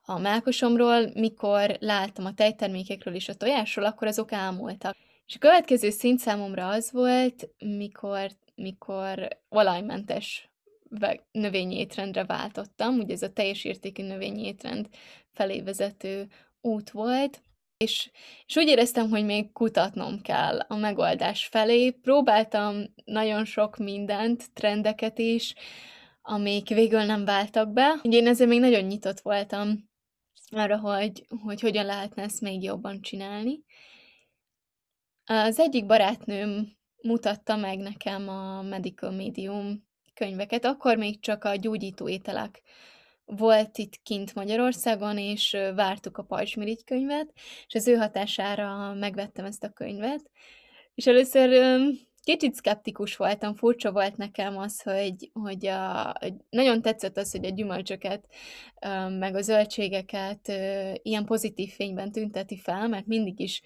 a 0.02 0.18
melkosomról, 0.18 1.10
mikor 1.14 1.76
láttam 1.80 2.24
a 2.24 2.34
tejtermékekről 2.34 3.14
és 3.14 3.28
a 3.28 3.34
tojásról, 3.34 3.84
akkor 3.84 4.06
azok 4.06 4.32
elmúltak. 4.32 4.96
És 5.26 5.34
a 5.34 5.38
következő 5.38 5.90
szint 5.90 6.18
számomra 6.18 6.68
az 6.68 6.92
volt, 6.92 7.48
mikor, 7.58 8.30
mikor 8.54 9.28
olajmentes 9.48 10.50
növényi 11.32 11.76
étrendre 11.76 12.24
váltottam, 12.24 12.98
ugye 12.98 13.12
ez 13.12 13.22
a 13.22 13.32
teljes 13.32 13.64
értékű 13.64 14.02
növényi 14.02 14.46
étrend 14.46 14.88
felé 15.32 15.60
vezető 15.60 16.28
út 16.60 16.90
volt, 16.90 17.42
és, 17.82 18.10
és 18.46 18.56
úgy 18.56 18.68
éreztem, 18.68 19.08
hogy 19.08 19.24
még 19.24 19.52
kutatnom 19.52 20.20
kell 20.20 20.58
a 20.58 20.76
megoldás 20.76 21.46
felé. 21.46 21.90
Próbáltam 21.90 22.94
nagyon 23.04 23.44
sok 23.44 23.76
mindent, 23.76 24.52
trendeket 24.52 25.18
is, 25.18 25.54
amik 26.22 26.68
végül 26.68 27.02
nem 27.02 27.24
váltak 27.24 27.72
be. 27.72 27.94
Ugye 28.02 28.18
én 28.18 28.26
ezért 28.26 28.50
még 28.50 28.60
nagyon 28.60 28.84
nyitott 28.84 29.20
voltam 29.20 29.90
arra, 30.50 30.78
hogy, 30.78 31.26
hogy 31.44 31.60
hogyan 31.60 31.86
lehetne 31.86 32.22
ezt 32.22 32.40
még 32.40 32.62
jobban 32.62 33.00
csinálni. 33.00 33.64
Az 35.24 35.58
egyik 35.58 35.86
barátnőm 35.86 36.76
mutatta 37.02 37.56
meg 37.56 37.78
nekem 37.78 38.28
a 38.28 38.62
Medical 38.62 39.10
Medium 39.10 39.90
könyveket, 40.14 40.64
akkor 40.64 40.96
még 40.96 41.20
csak 41.20 41.44
a 41.44 41.56
gyógyító 41.56 42.08
ételek 42.08 42.62
volt 43.24 43.78
itt 43.78 44.02
kint 44.02 44.34
Magyarországon, 44.34 45.18
és 45.18 45.56
vártuk 45.74 46.18
a 46.18 46.22
Pajsmirigy 46.22 46.84
könyvet, 46.84 47.32
és 47.66 47.74
az 47.74 47.88
ő 47.88 47.94
hatására 47.94 48.94
megvettem 48.94 49.44
ezt 49.44 49.64
a 49.64 49.72
könyvet. 49.72 50.30
És 50.94 51.06
először 51.06 51.50
kicsit 52.22 52.54
szkeptikus 52.54 53.16
voltam, 53.16 53.54
furcsa 53.54 53.92
volt 53.92 54.16
nekem 54.16 54.58
az, 54.58 54.82
hogy, 54.82 55.30
hogy 55.32 55.66
a, 55.66 56.14
nagyon 56.50 56.82
tetszett 56.82 57.16
az, 57.16 57.30
hogy 57.30 57.44
a 57.44 57.50
gyümölcsöket, 57.50 58.26
meg 59.18 59.34
a 59.34 59.42
zöldségeket 59.42 60.52
ilyen 61.02 61.24
pozitív 61.24 61.72
fényben 61.72 62.12
tünteti 62.12 62.58
fel, 62.58 62.88
mert 62.88 63.06
mindig 63.06 63.40
is 63.40 63.62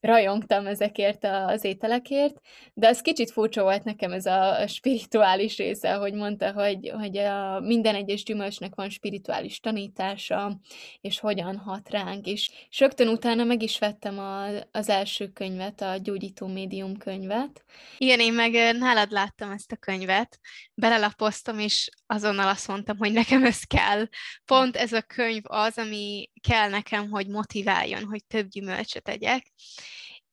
rajongtam 0.00 0.66
ezekért 0.66 1.24
az 1.24 1.64
ételekért, 1.64 2.40
de 2.74 2.88
az 2.88 3.00
kicsit 3.00 3.30
furcsa 3.30 3.62
volt 3.62 3.84
nekem 3.84 4.12
ez 4.12 4.26
a 4.26 4.66
spirituális 4.66 5.56
része, 5.56 5.92
hogy 5.92 6.12
mondta, 6.12 6.52
hogy, 6.52 6.92
hogy 6.98 7.16
a 7.16 7.60
minden 7.60 7.94
egyes 7.94 8.22
gyümölcsnek 8.22 8.74
van 8.74 8.90
spirituális 8.90 9.60
tanítása, 9.60 10.58
és 11.00 11.20
hogyan 11.20 11.56
hat 11.56 11.90
ránk, 11.90 12.26
és, 12.26 12.50
és 12.70 12.80
rögtön 12.80 13.08
utána 13.08 13.44
meg 13.44 13.62
is 13.62 13.78
vettem 13.78 14.18
a, 14.18 14.46
az 14.72 14.88
első 14.88 15.28
könyvet, 15.28 15.80
a 15.80 15.96
Gyógyító 15.96 16.46
Médium 16.46 16.96
könyvet. 16.96 17.64
Igen, 17.98 18.20
én 18.20 18.32
meg 18.32 18.52
nálad 18.78 19.10
láttam 19.10 19.50
ezt 19.50 19.72
a 19.72 19.76
könyvet, 19.76 20.38
belelapoztam, 20.78 21.58
és 21.58 21.88
azonnal 22.06 22.48
azt 22.48 22.68
mondtam, 22.68 22.96
hogy 22.96 23.12
nekem 23.12 23.44
ez 23.44 23.62
kell. 23.62 24.08
Pont 24.44 24.76
ez 24.76 24.92
a 24.92 25.02
könyv 25.02 25.42
az, 25.44 25.78
ami 25.78 26.30
kell 26.48 26.68
nekem, 26.68 27.10
hogy 27.10 27.28
motiváljon, 27.28 28.04
hogy 28.04 28.24
több 28.24 28.48
gyümölcsöt 28.48 29.02
tegyek 29.02 29.52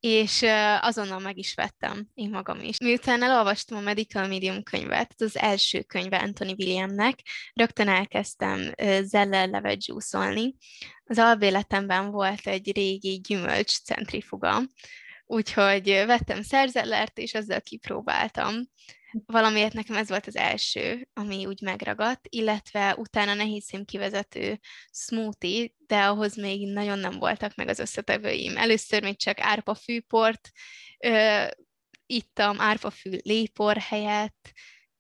és 0.05 0.45
azonnal 0.79 1.19
meg 1.19 1.38
is 1.38 1.53
vettem 1.53 2.08
én 2.13 2.29
magam 2.29 2.60
is. 2.62 2.77
Miután 2.77 3.23
elolvastam 3.23 3.77
a 3.77 3.81
Medical 3.81 4.27
Medium 4.27 4.63
könyvet, 4.63 5.13
az 5.17 5.38
első 5.38 5.81
könyve 5.81 6.17
Anthony 6.17 6.55
Williamnek, 6.58 7.19
rögtön 7.53 7.88
elkezdtem 7.88 8.71
zeller 9.01 9.49
levet 9.49 9.77
dzsúszolni. 9.77 10.55
Az 11.05 11.19
albéletemben 11.19 12.12
volt 12.12 12.47
egy 12.47 12.71
régi 12.75 13.19
gyümölcs 13.19 13.81
centrifuga, 13.81 14.62
úgyhogy 15.25 16.03
vettem 16.05 16.41
szerzellert, 16.41 17.17
és 17.17 17.34
ezzel 17.34 17.62
kipróbáltam 17.62 18.53
valamiért 19.25 19.73
nekem 19.73 19.95
ez 19.95 20.10
volt 20.10 20.28
az 20.28 20.36
első, 20.36 21.08
ami 21.13 21.45
úgy 21.45 21.62
megragadt, 21.62 22.28
illetve 22.30 22.95
utána 22.95 23.34
nehézszém 23.34 23.86
kivezető 23.86 24.60
smoothie, 24.91 25.69
de 25.78 26.04
ahhoz 26.04 26.36
még 26.36 26.71
nagyon 26.71 26.99
nem 26.99 27.19
voltak 27.19 27.56
meg 27.56 27.67
az 27.67 27.80
összetevőim. 27.80 28.58
Először 28.58 29.04
még 29.04 29.17
csak 29.17 29.39
árpafűport 29.39 30.49
ö, 30.99 31.45
ittam, 32.06 32.62
árpafű 32.62 33.17
lépor 33.23 33.78
helyett, 33.78 34.51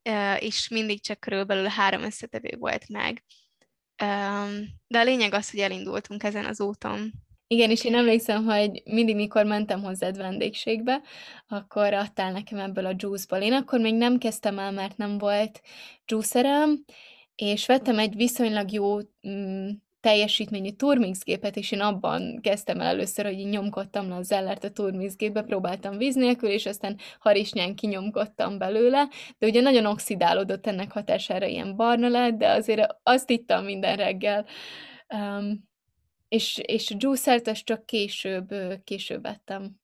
ö, 0.01 0.33
és 0.33 0.67
mindig 0.67 1.03
csak 1.03 1.19
körülbelül 1.19 1.67
három 1.67 2.03
összetevő 2.03 2.55
volt 2.59 2.89
meg. 2.89 3.23
Ö, 4.01 4.05
de 4.87 4.99
a 4.99 5.03
lényeg 5.03 5.33
az, 5.33 5.51
hogy 5.51 5.59
elindultunk 5.59 6.23
ezen 6.23 6.45
az 6.45 6.61
úton. 6.61 7.11
Igen, 7.55 7.69
és 7.69 7.83
én 7.83 7.95
emlékszem, 7.95 8.45
hogy 8.45 8.81
mindig, 8.85 9.15
mikor 9.15 9.45
mentem 9.45 9.83
hozzád 9.83 10.17
vendégségbe, 10.17 11.01
akkor 11.47 11.93
adtál 11.93 12.31
nekem 12.31 12.59
ebből 12.59 12.85
a 12.85 12.93
juice-ból. 12.97 13.39
Én 13.39 13.53
akkor 13.53 13.79
még 13.79 13.93
nem 13.95 14.17
kezdtem 14.17 14.59
el, 14.59 14.71
mert 14.71 14.97
nem 14.97 15.17
volt 15.17 15.61
juicerem, 16.05 16.85
és 17.35 17.65
vettem 17.65 17.99
egy 17.99 18.15
viszonylag 18.15 18.71
jó 18.71 18.97
mm, 19.27 19.69
teljesítményű 19.99 20.69
turmix 20.69 21.23
gépet, 21.23 21.57
és 21.57 21.71
én 21.71 21.79
abban 21.79 22.39
kezdtem 22.41 22.79
el 22.79 22.87
először, 22.87 23.25
hogy 23.25 23.39
így 23.39 23.49
nyomkodtam 23.49 24.09
le 24.09 24.15
a 24.15 24.21
zellert 24.21 24.63
a 24.63 24.71
turmix 24.71 25.15
gépbe, 25.15 25.41
próbáltam 25.41 25.97
víz 25.97 26.15
nélkül, 26.15 26.49
és 26.49 26.65
aztán 26.65 26.97
harisnyán 27.19 27.75
kinyomkodtam 27.75 28.57
belőle, 28.57 29.07
de 29.37 29.47
ugye 29.47 29.61
nagyon 29.61 29.85
oxidálódott 29.85 30.67
ennek 30.67 30.91
hatására, 30.91 31.45
ilyen 31.45 31.75
barna 31.75 32.07
lett, 32.07 32.33
de 32.33 32.49
azért 32.49 32.95
azt 33.03 33.29
ittam 33.29 33.65
minden 33.65 33.95
reggel. 33.95 34.45
Um, 35.15 35.73
és, 36.35 36.57
és 36.65 36.91
a 36.91 36.95
juicert 36.99 37.47
ezt 37.47 37.65
csak 37.65 37.85
később, 37.85 38.47
később 38.83 39.21
vettem. 39.21 39.75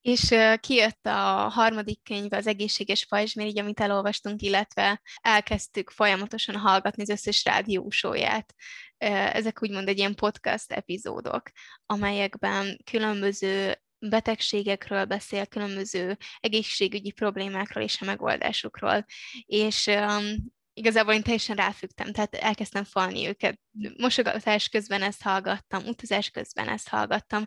És 0.00 0.34
kijött 0.60 1.06
a 1.06 1.48
harmadik 1.48 2.02
könyv, 2.02 2.32
az 2.32 2.46
egészséges 2.46 3.04
fajzsmirigy, 3.04 3.58
amit 3.58 3.80
elolvastunk, 3.80 4.42
illetve 4.42 5.00
elkezdtük 5.20 5.90
folyamatosan 5.90 6.56
hallgatni 6.56 7.02
az 7.02 7.08
összes 7.08 7.44
rádiósóját. 7.44 8.54
Ezek 8.98 9.62
úgymond 9.62 9.88
egy 9.88 9.98
ilyen 9.98 10.14
podcast 10.14 10.72
epizódok, 10.72 11.42
amelyekben 11.86 12.78
különböző 12.90 13.74
betegségekről 13.98 15.04
beszél, 15.04 15.46
különböző 15.46 16.16
egészségügyi 16.40 17.10
problémákról 17.10 17.84
és 17.84 18.00
a 18.00 18.04
megoldásukról. 18.04 19.04
És 19.46 19.90
igazából 20.76 21.14
én 21.14 21.22
teljesen 21.22 21.56
ráfügtem, 21.56 22.12
tehát 22.12 22.34
elkezdtem 22.34 22.84
falni 22.84 23.26
őket. 23.26 23.60
Mosogatás 23.96 24.68
közben 24.68 25.02
ezt 25.02 25.22
hallgattam, 25.22 25.86
utazás 25.86 26.30
közben 26.30 26.68
ezt 26.68 26.88
hallgattam, 26.88 27.46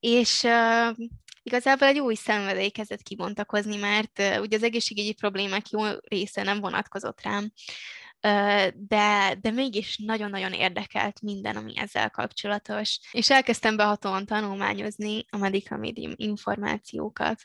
és 0.00 0.42
uh, 0.42 0.96
igazából 1.42 1.88
egy 1.88 1.98
új 1.98 2.14
szenvedély 2.14 2.68
kezdett 2.68 3.02
kibontakozni, 3.02 3.76
mert 3.76 4.18
uh, 4.18 4.40
ugye 4.40 4.56
az 4.56 4.62
egészségügyi 4.62 5.12
problémák 5.12 5.68
jó 5.68 5.80
része 6.08 6.42
nem 6.42 6.60
vonatkozott 6.60 7.22
rám, 7.22 7.52
uh, 8.22 8.68
de, 8.74 9.34
de 9.40 9.50
mégis 9.50 9.96
nagyon-nagyon 9.96 10.52
érdekelt 10.52 11.20
minden, 11.20 11.56
ami 11.56 11.72
ezzel 11.76 12.10
kapcsolatos. 12.10 12.98
És 13.12 13.30
elkezdtem 13.30 13.76
behatóan 13.76 14.26
tanulmányozni 14.26 15.24
a 15.30 15.36
Medical 15.36 15.78
Medium 15.78 16.12
információkat. 16.16 17.42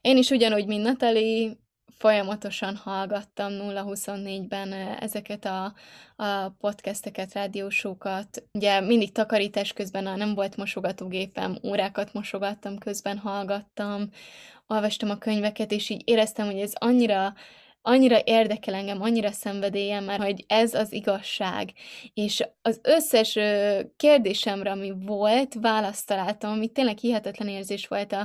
Én 0.00 0.16
is 0.16 0.30
ugyanúgy, 0.30 0.66
mint 0.66 0.82
Natali, 0.82 1.58
folyamatosan 1.98 2.76
hallgattam 2.76 3.52
0-24-ben 3.52 4.72
ezeket 5.00 5.44
a, 5.44 5.74
a 6.16 6.48
podcasteket, 6.48 7.32
rádiósókat. 7.32 8.42
Ugye 8.52 8.80
mindig 8.80 9.12
takarítás 9.12 9.72
közben, 9.72 10.06
ha 10.06 10.16
nem 10.16 10.34
volt 10.34 10.56
mosogatógépem, 10.56 11.58
órákat 11.64 12.12
mosogattam, 12.12 12.78
közben 12.78 13.18
hallgattam, 13.18 14.10
olvastam 14.66 15.10
a 15.10 15.18
könyveket, 15.18 15.72
és 15.72 15.88
így 15.88 16.02
éreztem, 16.04 16.46
hogy 16.46 16.60
ez 16.60 16.72
annyira 16.74 17.34
annyira 17.82 18.20
érdekel 18.24 18.74
engem, 18.74 19.02
annyira 19.02 19.30
szenvedélyem, 19.30 20.04
mert 20.04 20.22
hogy 20.22 20.44
ez 20.46 20.74
az 20.74 20.92
igazság. 20.92 21.72
És 22.14 22.48
az 22.62 22.80
összes 22.82 23.38
kérdésemre, 23.96 24.70
ami 24.70 24.92
volt, 25.06 25.54
választ 25.54 26.06
találtam, 26.06 26.50
ami 26.50 26.68
tényleg 26.68 26.98
hihetetlen 26.98 27.48
érzés 27.48 27.86
volt 27.86 28.16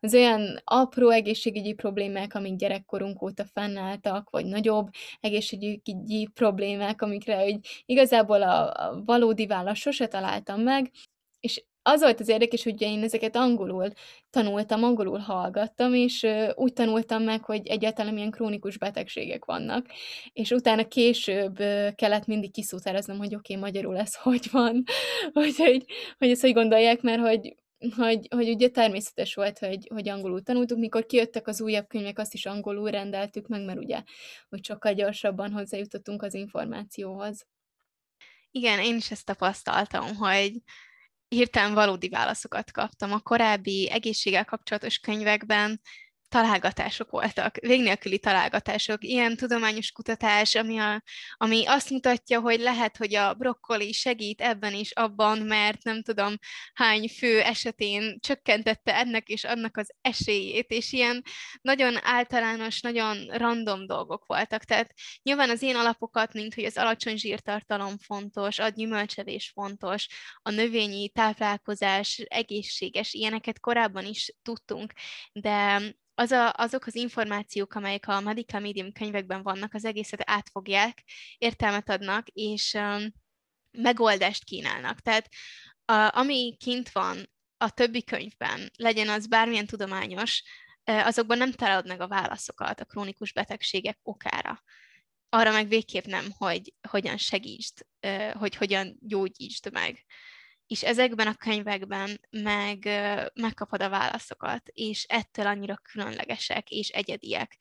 az 0.00 0.14
olyan 0.14 0.60
apró 0.64 1.10
egészségügyi 1.10 1.72
problémák, 1.72 2.34
amik 2.34 2.56
gyerekkorunk 2.56 3.22
óta 3.22 3.44
fennálltak, 3.52 4.30
vagy 4.30 4.46
nagyobb 4.46 4.88
egészségügyi 5.20 6.28
problémák, 6.34 7.02
amikre 7.02 7.36
hogy 7.36 7.58
igazából 7.84 8.42
a, 8.42 8.72
valódi 9.04 9.46
választ 9.46 9.80
sose 9.80 10.06
találtam 10.06 10.60
meg, 10.60 10.90
és 11.40 11.64
az 11.86 12.00
volt 12.00 12.20
az 12.20 12.28
érdekes, 12.28 12.62
hogy 12.62 12.82
én 12.82 13.02
ezeket 13.02 13.36
angolul 13.36 13.88
tanultam, 14.30 14.84
angolul 14.84 15.18
hallgattam, 15.18 15.94
és 15.94 16.26
úgy 16.54 16.72
tanultam 16.72 17.22
meg, 17.22 17.44
hogy 17.44 17.66
egyáltalán 17.66 18.14
milyen 18.14 18.30
krónikus 18.30 18.78
betegségek 18.78 19.44
vannak. 19.44 19.86
És 20.32 20.50
utána 20.50 20.88
később 20.88 21.56
kellett 21.94 22.26
mindig 22.26 22.52
kiszútároznom, 22.52 23.18
hogy 23.18 23.34
oké, 23.34 23.54
okay, 23.54 23.64
magyarul 23.64 23.96
ez 23.96 24.14
hogy 24.14 24.48
van, 24.50 24.84
hogy, 25.32 25.56
hogy, 25.56 25.84
hogy 26.18 26.30
ezt 26.30 26.40
hogy 26.40 26.52
gondolják, 26.52 27.02
mert 27.02 27.20
hogy 27.20 27.54
hogy, 27.96 28.26
hogy 28.30 28.48
ugye 28.48 28.68
természetes 28.68 29.34
volt, 29.34 29.58
hogy, 29.58 29.88
hogy 29.92 30.08
angolul 30.08 30.42
tanultuk, 30.42 30.78
mikor 30.78 31.06
kijöttek 31.06 31.46
az 31.46 31.60
újabb 31.60 31.86
könyvek, 31.86 32.18
azt 32.18 32.34
is 32.34 32.46
angolul 32.46 32.90
rendeltük 32.90 33.46
meg, 33.46 33.64
mert 33.64 33.78
ugye, 33.78 34.02
hogy 34.48 34.64
sokkal 34.64 34.92
gyorsabban 34.92 35.52
hozzájutottunk 35.52 36.22
az 36.22 36.34
információhoz. 36.34 37.46
Igen, 38.50 38.78
én 38.78 38.96
is 38.96 39.10
ezt 39.10 39.26
tapasztaltam, 39.26 40.14
hogy 40.14 40.52
hirtelen 41.34 41.74
valódi 41.74 42.08
válaszokat 42.08 42.70
kaptam. 42.70 43.12
A 43.12 43.18
korábbi 43.18 43.90
egészséggel 43.90 44.44
kapcsolatos 44.44 44.98
könyvekben 44.98 45.80
találgatások 46.34 47.10
voltak, 47.10 47.56
végnélküli 47.56 48.18
találgatások, 48.18 49.04
ilyen 49.04 49.36
tudományos 49.36 49.92
kutatás, 49.92 50.54
ami, 50.54 50.78
a, 50.78 51.02
ami 51.36 51.66
azt 51.66 51.90
mutatja, 51.90 52.40
hogy 52.40 52.60
lehet, 52.60 52.96
hogy 52.96 53.14
a 53.14 53.34
brokkoli 53.34 53.92
segít 53.92 54.40
ebben 54.40 54.72
és 54.72 54.90
abban, 54.92 55.38
mert 55.38 55.82
nem 55.82 56.02
tudom 56.02 56.34
hány 56.74 57.08
fő 57.08 57.40
esetén 57.40 58.18
csökkentette 58.20 58.96
ennek 58.96 59.28
és 59.28 59.44
annak 59.44 59.76
az 59.76 59.94
esélyét, 60.00 60.70
és 60.70 60.92
ilyen 60.92 61.22
nagyon 61.60 61.98
általános, 62.02 62.80
nagyon 62.80 63.26
random 63.26 63.86
dolgok 63.86 64.26
voltak. 64.26 64.64
Tehát 64.64 64.94
nyilván 65.22 65.50
az 65.50 65.62
én 65.62 65.76
alapokat, 65.76 66.32
mint 66.32 66.54
hogy 66.54 66.64
az 66.64 66.76
alacsony 66.76 67.16
zsírtartalom 67.16 67.98
fontos, 67.98 68.58
a 68.58 68.68
gyümölcsevés 68.68 69.50
fontos, 69.54 70.06
a 70.42 70.50
növényi 70.50 71.08
táplálkozás 71.08 72.18
egészséges, 72.28 73.12
ilyeneket 73.12 73.60
korábban 73.60 74.04
is 74.04 74.34
tudtunk, 74.42 74.92
de 75.32 75.82
az 76.14 76.30
a, 76.30 76.52
azok 76.52 76.86
az 76.86 76.94
információk, 76.94 77.74
amelyek 77.74 78.08
a 78.08 78.20
Medical 78.20 78.60
Medium 78.60 78.92
könyvekben 78.92 79.42
vannak, 79.42 79.74
az 79.74 79.84
egészet 79.84 80.22
átfogják, 80.24 81.02
értelmet 81.38 81.88
adnak, 81.88 82.28
és 82.28 82.72
um, 82.72 83.12
megoldást 83.70 84.44
kínálnak. 84.44 85.00
Tehát 85.00 85.28
a, 85.84 86.18
ami 86.18 86.56
kint 86.58 86.92
van 86.92 87.30
a 87.56 87.70
többi 87.70 88.04
könyvben, 88.04 88.70
legyen 88.76 89.08
az 89.08 89.26
bármilyen 89.26 89.66
tudományos, 89.66 90.42
azokban 90.84 91.38
nem 91.38 91.52
találod 91.52 91.86
meg 91.86 92.00
a 92.00 92.08
válaszokat 92.08 92.80
a 92.80 92.84
krónikus 92.84 93.32
betegségek 93.32 93.98
okára. 94.02 94.62
Arra 95.28 95.52
meg 95.52 95.68
végképp 95.68 96.04
nem, 96.04 96.24
hogy 96.38 96.74
hogyan 96.88 97.16
segítsd, 97.16 97.86
hogy 98.32 98.54
hogyan 98.54 98.96
gyógyítsd 99.00 99.72
meg 99.72 100.04
és 100.66 100.82
ezekben 100.82 101.26
a 101.26 101.34
könyvekben 101.34 102.20
meg 102.30 102.88
megkapod 103.34 103.82
a 103.82 103.88
válaszokat, 103.88 104.68
és 104.72 105.04
ettől 105.08 105.46
annyira 105.46 105.76
különlegesek 105.76 106.70
és 106.70 106.88
egyediek, 106.88 107.56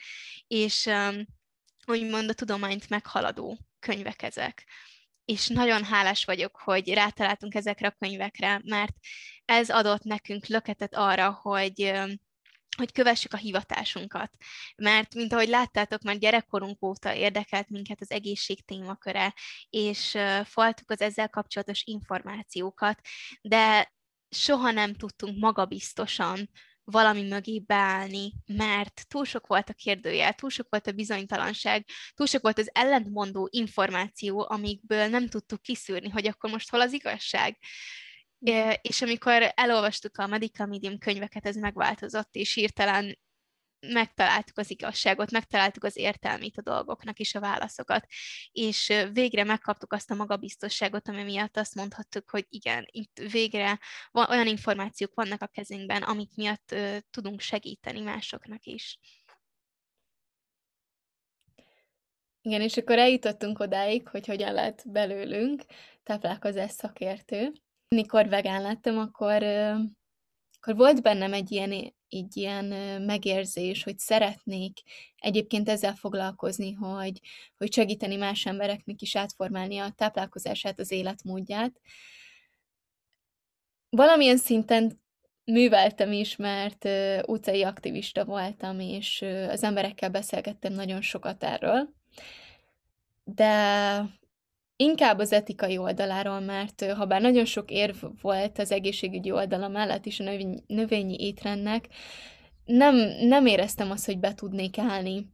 és 0.48 0.90
úgymond 1.86 2.30
a 2.30 2.34
tudományt 2.34 2.90
meghaladó 2.90 3.58
könyvek 3.80 4.22
ezek. 4.22 4.66
És 5.26 5.48
nagyon 5.48 5.84
hálás 5.84 6.26
vagyok, 6.26 6.56
hogy 6.56 6.94
rátaláltunk 6.94 7.56
ezekre 7.56 7.88
a 7.88 7.96
könyvekre, 8.00 8.62
mert 8.64 8.96
ez 9.46 9.70
adott 9.70 10.04
nekünk 10.04 10.46
löketet 10.46 10.96
arra, 10.96 11.32
hogy 11.32 11.94
hogy 12.78 12.92
kövessük 12.92 13.34
a 13.34 13.38
hivatásunkat. 13.38 14.36
Mert, 14.76 15.14
mint 15.14 15.34
ahogy 15.34 15.48
láttátok, 15.48 16.02
már 16.02 16.18
gyerekkorunk 16.18 16.84
óta 16.84 17.16
érdekelt 17.16 17.70
minket 17.70 18.02
az 18.02 18.12
egészség 18.12 18.66
témaköre, 18.66 19.34
és 19.70 20.18
faltuk 20.44 20.92
az 20.92 21.02
ezzel 21.02 21.30
kapcsolatos 21.30 21.82
információkat, 21.86 23.00
de 23.42 23.94
soha 24.30 24.72
nem 24.72 24.94
tudtunk 24.94 25.38
magabiztosan 25.40 26.50
valami 26.84 27.28
mögé 27.28 27.60
beállni, 27.60 28.34
mert 28.46 29.06
túl 29.08 29.26
sok 29.26 29.48
volt 29.48 29.70
a 29.70 29.74
kérdőjel, 29.74 30.34
túl 30.34 30.50
sok 30.50 30.68
volt 30.70 30.88
a 30.88 30.92
bizonytalanság, 30.92 31.86
túl 32.14 32.28
sok 32.28 32.42
volt 32.42 32.58
az 32.60 32.70
ellentmondó 32.74 33.48
információ, 33.52 34.46
amikből 34.50 35.08
nem 35.08 35.28
tudtuk 35.30 35.62
kiszűrni, 35.62 36.10
hogy 36.10 36.28
akkor 36.28 36.50
most 36.50 36.70
hol 36.70 36.82
az 36.82 36.94
igazság. 36.94 37.58
És 38.82 39.02
amikor 39.02 39.52
elolvastuk 39.56 40.18
a 40.18 40.28
Medical 40.28 40.68
Medium 40.68 40.98
könyveket, 40.98 41.46
ez 41.46 41.56
megváltozott, 41.56 42.36
és 42.36 42.54
hirtelen 42.54 43.18
megtaláltuk 43.80 44.58
az 44.58 44.70
igazságot, 44.70 45.32
megtaláltuk 45.32 45.84
az 45.84 45.98
értelmét 45.98 46.58
a 46.58 46.62
dolgoknak 46.62 47.20
és 47.20 47.36
a 47.36 47.40
válaszokat, 47.40 48.06
és 48.52 48.94
végre 49.14 49.44
megkaptuk 49.44 49.94
azt 49.94 50.12
a 50.12 50.16
magabiztosságot, 50.16 51.08
ami 51.08 51.24
miatt 51.24 51.58
azt 51.58 51.76
mondhattuk, 51.76 52.30
hogy 52.30 52.46
igen, 52.50 52.88
itt 52.92 53.20
végre 53.32 53.80
olyan 54.12 54.48
információk 54.48 55.14
vannak 55.14 55.42
a 55.42 55.48
kezünkben, 55.48 56.04
amik 56.04 56.36
miatt 56.36 56.76
tudunk 57.10 57.40
segíteni 57.40 58.02
másoknak 58.02 58.66
is. 58.66 59.00
Igen, 62.42 62.62
és 62.62 62.78
akkor 62.78 62.98
eljutottunk 62.98 63.60
odáig, 63.60 64.08
hogy 64.08 64.26
hogyan 64.26 64.54
lett 64.54 64.84
belőlünk 64.86 65.64
táplálkozás 66.04 66.72
szakértő 66.72 67.52
mikor 67.94 68.30
vegán 68.30 68.62
lettem, 68.62 68.98
akkor, 68.98 69.44
akkor 70.60 70.76
volt 70.76 71.02
bennem 71.02 71.34
egy 71.34 71.52
ilyen, 71.52 71.72
egy 72.10 72.38
ilyen 72.38 72.66
megérzés, 73.02 73.84
hogy 73.84 74.00
szeretnék 74.00 74.80
egyébként 75.18 75.70
ezzel 75.70 75.94
foglalkozni, 75.94 76.72
hogy, 76.72 77.20
hogy 77.58 77.74
segíteni 77.74 78.16
más 78.16 78.46
embereknek 78.46 79.02
is 79.02 79.16
átformálni 79.16 79.78
a 79.78 79.94
táplálkozását, 79.96 80.80
az 80.80 80.92
életmódját. 80.92 81.82
Valamilyen 83.90 84.38
szinten 84.38 85.02
műveltem 85.46 86.12
is, 86.12 86.36
mert 86.36 86.88
utcai 87.28 87.64
aktivista 87.64 88.26
voltam, 88.26 88.80
és 88.80 89.22
az 89.50 89.64
emberekkel 89.64 90.10
beszélgettem 90.10 90.74
nagyon 90.74 91.02
sokat 91.02 91.44
erről. 91.44 91.94
De 93.24 94.23
Inkább 94.84 95.20
az 95.20 95.34
etikai 95.34 95.78
oldaláról, 95.78 96.40
mert 96.40 96.92
ha 96.92 97.06
bár 97.06 97.22
nagyon 97.22 97.46
sok 97.46 97.72
érv 97.72 97.96
volt 98.22 98.60
az 98.60 98.72
egészségügyi 98.72 99.32
oldala 99.32 99.68
mellett 99.68 100.06
is 100.06 100.20
a 100.20 100.24
növény, 100.24 100.64
növényi 100.68 101.16
étrendnek, 101.20 101.88
nem, 102.66 102.96
nem 103.22 103.46
éreztem 103.46 103.92
azt, 103.92 104.06
hogy 104.06 104.20
be 104.20 104.34
tudnék 104.34 104.78
állni 104.78 105.28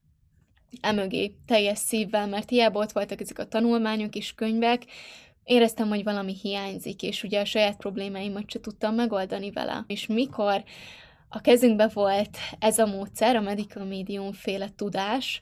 emögé 0.81 1.35
teljes 1.45 1.77
szívvel, 1.77 2.27
mert 2.27 2.49
hiába 2.49 2.79
ott 2.79 2.91
voltak 2.91 3.21
ezek 3.21 3.39
a 3.39 3.47
tanulmányok 3.47 4.15
és 4.15 4.33
könyvek, 4.33 4.85
éreztem, 5.43 5.87
hogy 5.87 6.03
valami 6.03 6.35
hiányzik, 6.41 7.03
és 7.03 7.23
ugye 7.23 7.39
a 7.39 7.45
saját 7.45 7.77
problémáimat 7.77 8.49
se 8.49 8.59
tudtam 8.59 8.95
megoldani 8.95 9.51
vele. 9.51 9.83
És 9.87 10.07
mikor 10.07 10.63
a 11.29 11.41
kezünkbe 11.41 11.87
volt 11.93 12.37
ez 12.59 12.79
a 12.79 12.85
módszer, 12.85 13.35
a 13.35 13.41
medical 13.41 13.85
medium 13.85 14.31
féle 14.31 14.69
tudás, 14.75 15.41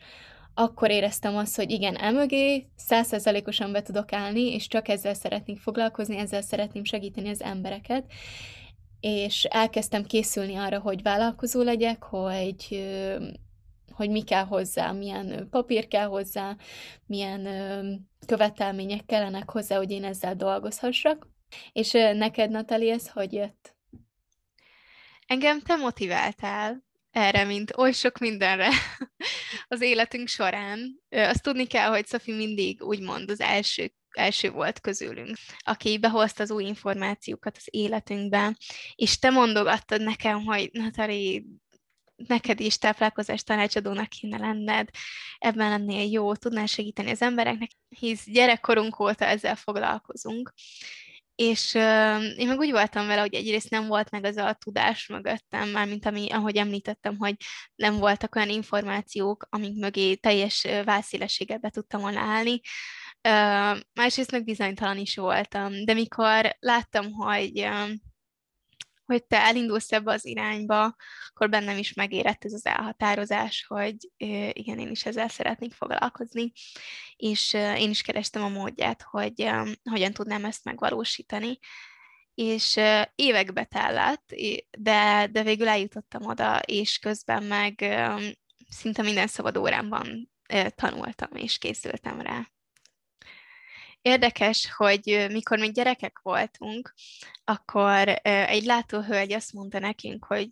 akkor 0.60 0.90
éreztem 0.92 1.36
azt, 1.36 1.56
hogy 1.56 1.72
igen, 1.72 1.96
emögé 1.96 2.68
százszerzalékosan 2.76 3.72
be 3.72 3.82
tudok 3.82 4.14
állni, 4.14 4.54
és 4.54 4.68
csak 4.68 4.88
ezzel 4.88 5.14
szeretnék 5.14 5.60
foglalkozni, 5.60 6.18
ezzel 6.18 6.42
szeretném 6.42 6.84
segíteni 6.84 7.30
az 7.30 7.42
embereket, 7.42 8.12
és 9.00 9.44
elkezdtem 9.44 10.04
készülni 10.04 10.56
arra, 10.56 10.80
hogy 10.80 11.02
vállalkozó 11.02 11.62
legyek, 11.62 12.04
hogy, 12.04 12.88
hogy 13.92 14.10
mi 14.10 14.22
kell 14.24 14.44
hozzá, 14.44 14.92
milyen 14.92 15.48
papír 15.50 15.88
kell 15.88 16.06
hozzá, 16.06 16.56
milyen 17.06 17.48
követelmények 18.26 19.06
kellenek 19.06 19.50
hozzá, 19.50 19.78
hogy 19.78 19.92
én 19.92 20.04
ezzel 20.04 20.36
dolgozhassak. 20.36 21.28
És 21.72 21.92
neked, 21.92 22.50
Natali, 22.50 22.90
ez 22.90 23.08
hogy 23.08 23.34
jött? 23.34 23.76
Engem 25.28 25.62
te 25.62 25.76
motiváltál 25.76 26.87
erre, 27.18 27.44
mint 27.44 27.78
oly 27.78 27.92
sok 27.92 28.18
mindenre 28.18 28.70
az 29.68 29.82
életünk 29.82 30.28
során. 30.28 31.02
Azt 31.10 31.44
tudni 31.44 31.66
kell, 31.66 31.90
hogy 31.90 32.06
Szofi 32.06 32.32
mindig 32.32 32.84
úgymond 32.84 33.30
az 33.30 33.40
első 33.40 33.92
első 34.12 34.52
volt 34.52 34.80
közülünk, 34.80 35.38
aki 35.60 36.00
behozta 36.00 36.44
az 36.44 36.52
új 36.52 36.64
információkat 36.64 37.58
az 37.58 37.68
életünkbe, 37.70 38.58
és 38.96 39.20
te 39.20 39.30
mondogattad 39.30 40.02
nekem, 40.02 40.44
hogy 40.44 40.70
Natali, 40.72 41.46
neked 42.16 42.60
is 42.60 42.78
táplálkozás 42.78 43.44
tanácsadónak 43.44 44.10
kéne 44.10 44.38
lenned, 44.38 44.90
ebben 45.38 45.70
lennél 45.70 46.12
jó, 46.12 46.36
tudnál 46.36 46.66
segíteni 46.66 47.12
az 47.12 47.22
embereknek, 47.22 47.70
hisz 47.90 48.24
gyerekkorunk 48.26 49.00
óta 49.00 49.26
ezzel 49.26 49.56
foglalkozunk. 49.56 50.54
És 51.38 51.74
uh, 51.74 52.40
én 52.40 52.48
meg 52.48 52.58
úgy 52.58 52.72
voltam 52.72 53.08
vele, 53.08 53.22
hogy 53.22 53.34
egyrészt 53.34 53.70
nem 53.70 53.88
volt 53.88 54.12
meg 54.12 54.24
az 54.24 54.38
a 54.38 54.54
tudás 54.54 55.08
mögöttem, 55.08 55.70
mármint 55.70 56.06
ami, 56.06 56.32
ahogy 56.32 56.58
említettem, 56.58 57.18
hogy 57.18 57.36
nem 57.76 57.98
voltak 57.98 58.36
olyan 58.36 58.50
információk, 58.50 59.48
amik 59.50 59.80
mögé 59.80 60.16
teljes 60.16 60.68
válszélességgel 60.84 61.58
be 61.58 61.70
tudtam 61.70 62.02
volna 62.02 62.20
állni. 62.20 62.62
Uh, 63.28 63.80
másrészt 63.94 64.32
meg 64.32 64.44
bizonytalan 64.44 64.98
is 64.98 65.16
voltam, 65.16 65.86
de 65.86 65.94
mikor 65.94 66.56
láttam, 66.60 67.12
hogy 67.12 67.60
uh, 67.60 67.90
hogy 69.08 69.26
te 69.26 69.38
elindulsz 69.38 69.92
ebbe 69.92 70.12
az 70.12 70.26
irányba, 70.26 70.96
akkor 71.30 71.50
bennem 71.50 71.78
is 71.78 71.94
megérett 71.94 72.46
ez 72.46 72.54
az 72.54 72.66
elhatározás, 72.66 73.66
hogy 73.68 73.96
igen, 74.52 74.80
én 74.80 74.90
is 74.90 75.06
ezzel 75.06 75.28
szeretnék 75.28 75.74
foglalkozni, 75.74 76.52
és 77.16 77.54
én 77.54 77.90
is 77.90 78.02
kerestem 78.02 78.44
a 78.44 78.50
módját, 78.50 79.02
hogy 79.02 79.50
hogyan 79.90 80.12
tudnám 80.12 80.46
ezt 80.46 80.64
megvalósítani, 80.64 81.60
és 82.34 82.80
évekbe 83.16 83.64
tellett, 83.64 84.36
de, 84.78 85.28
de 85.32 85.44
végül 85.44 85.68
eljutottam 85.68 86.26
oda, 86.26 86.60
és 86.60 86.98
közben 86.98 87.44
meg 87.44 87.86
szinte 88.70 89.02
minden 89.02 89.28
szabad 89.28 89.58
órámban 89.58 90.32
tanultam, 90.76 91.30
és 91.36 91.58
készültem 91.58 92.22
rá. 92.22 92.48
Érdekes, 94.08 94.72
hogy 94.76 95.28
mikor 95.32 95.60
még 95.60 95.74
gyerekek 95.74 96.20
voltunk, 96.22 96.94
akkor 97.44 98.20
egy 98.22 98.64
látóhölgy 98.64 99.34
azt 99.34 99.54
mondta 99.54 99.80
nekünk, 99.80 100.26
hogy 100.26 100.50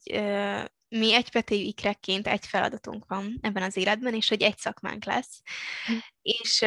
mi 0.87 1.13
egypetéjű 1.13 1.63
ikrekként 1.63 2.27
egy 2.27 2.45
feladatunk 2.45 3.05
van 3.07 3.39
ebben 3.41 3.63
az 3.63 3.77
életben, 3.77 4.13
és 4.13 4.29
hogy 4.29 4.41
egy 4.41 4.57
szakmánk 4.57 5.05
lesz, 5.05 5.41
hm. 5.85 5.93
és 6.21 6.59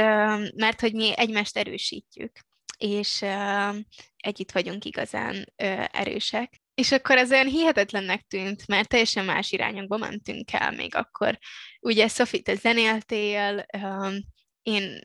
mert 0.55 0.81
hogy 0.81 0.95
mi 0.95 1.13
egymást 1.17 1.57
erősítjük, 1.57 2.39
és 2.79 3.25
együtt 4.17 4.53
vagyunk 4.53 4.85
igazán 4.85 5.53
erősek. 5.93 6.63
És 6.75 6.93
akkor 6.93 7.17
ez 7.17 7.31
olyan 7.31 7.47
hihetetlennek 7.47 8.23
tűnt, 8.23 8.67
mert 8.67 8.89
teljesen 8.89 9.25
más 9.25 9.53
irányokba 9.53 9.97
mentünk 9.97 10.53
el 10.53 10.71
még 10.71 10.95
akkor. 10.95 11.39
Ugye, 11.81 12.09
Sophie, 12.09 12.43
te 12.43 12.55
zenéltél, 12.55 13.67
én 14.63 15.01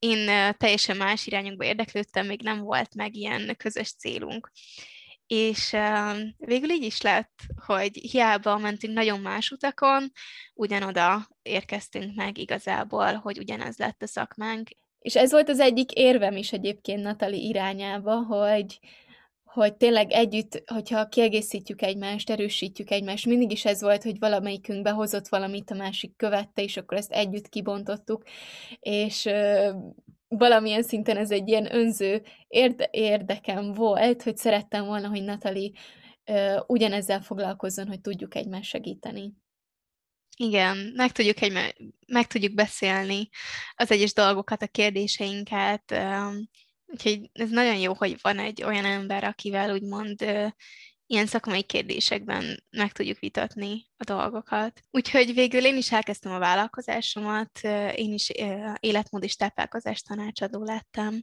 én 0.00 0.54
teljesen 0.56 0.96
más 0.96 1.26
irányokba 1.26 1.64
érdeklődtem, 1.64 2.26
még 2.26 2.42
nem 2.42 2.58
volt 2.58 2.94
meg 2.94 3.14
ilyen 3.14 3.56
közös 3.56 3.92
célunk. 3.92 4.50
És 5.26 5.76
végül 6.36 6.70
így 6.70 6.82
is 6.82 7.00
lett, 7.00 7.40
hogy 7.66 7.96
hiába 7.96 8.58
mentünk 8.58 8.94
nagyon 8.94 9.20
más 9.20 9.50
utakon, 9.50 10.12
ugyanoda 10.54 11.28
érkeztünk 11.42 12.14
meg 12.14 12.38
igazából, 12.38 13.12
hogy 13.12 13.38
ugyanez 13.38 13.76
lett 13.76 14.02
a 14.02 14.06
szakmánk. 14.06 14.68
És 14.98 15.16
ez 15.16 15.30
volt 15.30 15.48
az 15.48 15.60
egyik 15.60 15.92
érvem 15.92 16.36
is 16.36 16.52
egyébként 16.52 17.02
Natali 17.02 17.48
irányába, 17.48 18.14
hogy 18.14 18.78
hogy 19.52 19.76
tényleg 19.76 20.10
együtt, 20.10 20.62
hogyha 20.66 21.08
kiegészítjük 21.08 21.82
egymást, 21.82 22.30
erősítjük 22.30 22.90
egymást, 22.90 23.26
mindig 23.26 23.52
is 23.52 23.64
ez 23.64 23.80
volt, 23.80 24.02
hogy 24.02 24.18
valamelyikünk 24.18 24.82
behozott 24.82 25.28
valamit, 25.28 25.70
a 25.70 25.74
másik 25.74 26.16
követte, 26.16 26.62
és 26.62 26.76
akkor 26.76 26.98
ezt 26.98 27.12
együtt 27.12 27.48
kibontottuk, 27.48 28.22
és 28.80 29.28
valamilyen 30.28 30.82
szinten 30.82 31.16
ez 31.16 31.30
egy 31.30 31.48
ilyen 31.48 31.74
önző 31.74 32.22
érde- 32.48 32.88
érdekem 32.90 33.72
volt, 33.72 34.22
hogy 34.22 34.36
szerettem 34.36 34.84
volna, 34.84 35.08
hogy 35.08 35.22
Natali 35.22 35.74
ö, 36.24 36.60
ugyanezzel 36.66 37.20
foglalkozzon, 37.20 37.86
hogy 37.86 38.00
tudjuk 38.00 38.34
egymást 38.34 38.70
segíteni. 38.70 39.32
Igen, 40.36 40.92
meg 40.96 41.12
tudjuk, 41.12 41.40
egy, 41.40 41.74
meg 42.06 42.26
tudjuk 42.26 42.54
beszélni 42.54 43.28
az 43.74 43.90
egyes 43.90 44.12
dolgokat, 44.12 44.62
a 44.62 44.66
kérdéseinket, 44.66 45.94
Úgyhogy 46.92 47.30
ez 47.32 47.50
nagyon 47.50 47.76
jó, 47.76 47.94
hogy 47.94 48.16
van 48.22 48.38
egy 48.38 48.62
olyan 48.62 48.84
ember, 48.84 49.24
akivel 49.24 49.72
úgymond 49.72 50.20
ilyen 51.06 51.26
szakmai 51.26 51.62
kérdésekben 51.62 52.64
meg 52.70 52.92
tudjuk 52.92 53.18
vitatni 53.18 53.86
a 53.96 54.04
dolgokat. 54.04 54.80
Úgyhogy 54.90 55.34
végül 55.34 55.64
én 55.64 55.76
is 55.76 55.92
elkezdtem 55.92 56.32
a 56.32 56.38
vállalkozásomat, 56.38 57.60
én 57.94 58.12
is 58.12 58.30
életmód 58.80 59.22
és 59.22 59.36
táplálkozás 59.36 60.02
tanácsadó 60.02 60.64
lettem, 60.64 61.22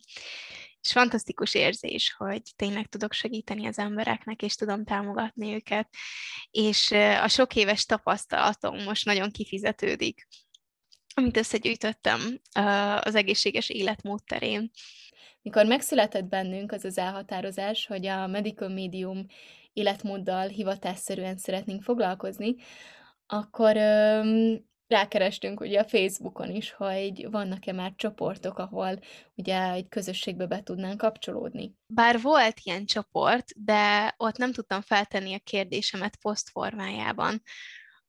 és 0.82 0.92
fantasztikus 0.92 1.54
érzés, 1.54 2.16
hogy 2.18 2.42
tényleg 2.56 2.88
tudok 2.88 3.14
segíteni 3.14 3.68
az 3.68 3.78
embereknek, 3.78 4.42
és 4.42 4.56
tudom 4.56 4.84
támogatni 4.84 5.54
őket, 5.54 5.90
és 6.52 6.92
a 7.22 7.28
sok 7.28 7.56
éves 7.56 7.86
tapasztalatom 7.86 8.84
most 8.84 9.06
nagyon 9.06 9.32
kifizetődik, 9.32 10.28
amit 11.14 11.38
összegyűjtöttem 11.38 12.40
az 13.02 13.16
egészséges 13.16 13.70
életmód 13.70 14.24
terén. 14.24 14.72
Mikor 15.48 15.66
megszületett 15.66 16.26
bennünk 16.26 16.72
az 16.72 16.86
az 16.86 16.98
elhatározás, 16.98 17.86
hogy 17.86 18.06
a 18.06 18.28
medical 18.28 18.70
medium 18.70 19.26
életmóddal 19.74 20.48
hivatásszerűen 20.48 21.38
szeretnénk 21.38 21.84
foglalkozni, 21.84 22.56
akkor 23.26 23.78
öm, 23.78 24.66
rákerestünk 24.88 25.60
ugye 25.60 25.80
a 25.80 25.88
Facebookon 25.88 26.50
is, 26.50 26.72
hogy 26.72 27.28
vannak-e 27.32 27.74
már 27.74 27.94
csoportok, 27.96 28.58
ahol 28.58 29.00
ugye 29.36 29.72
egy 29.72 29.88
közösségbe 29.88 30.46
be 30.46 30.64
tudnánk 30.64 30.98
kapcsolódni. 30.98 31.76
Bár 31.94 32.22
volt 32.22 32.60
ilyen 32.64 32.86
csoport, 32.86 33.64
de 33.64 34.14
ott 34.18 34.38
nem 34.38 34.52
tudtam 34.52 34.82
feltenni 34.82 35.34
a 35.34 35.40
kérdésemet 35.44 36.16
poszt 36.16 36.50
formájában 36.50 37.42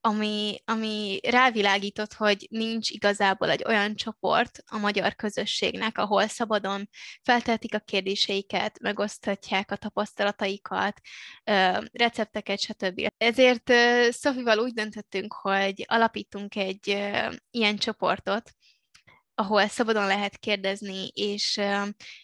ami, 0.09 0.63
ami 0.65 1.19
rávilágított, 1.23 2.13
hogy 2.13 2.47
nincs 2.51 2.91
igazából 2.91 3.51
egy 3.51 3.65
olyan 3.67 3.95
csoport 3.95 4.63
a 4.67 4.79
magyar 4.79 5.15
közösségnek, 5.15 5.99
ahol 5.99 6.27
szabadon 6.27 6.89
feltehetik 7.23 7.75
a 7.75 7.79
kérdéseiket, 7.79 8.81
megoszthatják 8.81 9.71
a 9.71 9.77
tapasztalataikat, 9.77 11.01
recepteket, 11.93 12.61
stb. 12.61 13.09
Ezért 13.17 13.73
Szofival 14.11 14.59
úgy 14.59 14.73
döntöttünk, 14.73 15.33
hogy 15.33 15.85
alapítunk 15.87 16.57
egy 16.57 16.87
ilyen 17.51 17.77
csoportot, 17.77 18.51
ahol 19.39 19.69
szabadon 19.69 20.07
lehet 20.07 20.37
kérdezni, 20.37 21.09
és 21.15 21.61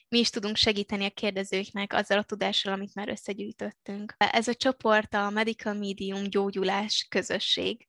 mi 0.08 0.18
is 0.18 0.30
tudunk 0.30 0.56
segíteni 0.56 1.04
a 1.04 1.10
kérdezőknek 1.10 1.92
azzal 1.92 2.18
a 2.18 2.22
tudással, 2.22 2.72
amit 2.72 2.94
már 2.94 3.08
összegyűjtöttünk. 3.08 4.14
Ez 4.16 4.48
a 4.48 4.54
csoport 4.54 5.14
a 5.14 5.30
Medical 5.30 5.74
Medium 5.74 6.24
gyógyulás 6.24 7.06
közösség, 7.08 7.86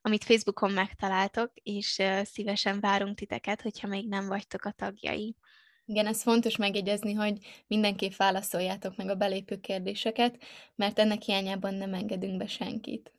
amit 0.00 0.24
Facebookon 0.24 0.72
megtaláltok, 0.72 1.52
és 1.62 2.02
szívesen 2.22 2.80
várunk 2.80 3.16
titeket, 3.16 3.62
hogyha 3.62 3.88
még 3.88 4.08
nem 4.08 4.26
vagytok 4.26 4.64
a 4.64 4.70
tagjai. 4.70 5.36
Igen, 5.84 6.06
ez 6.06 6.22
fontos 6.22 6.56
megjegyezni, 6.56 7.12
hogy 7.12 7.38
mindenképp 7.66 8.14
válaszoljátok 8.16 8.96
meg 8.96 9.08
a 9.08 9.14
belépő 9.14 9.56
kérdéseket, 9.56 10.42
mert 10.74 10.98
ennek 10.98 11.22
hiányában 11.22 11.74
nem 11.74 11.94
engedünk 11.94 12.36
be 12.36 12.46
senkit 12.46 13.15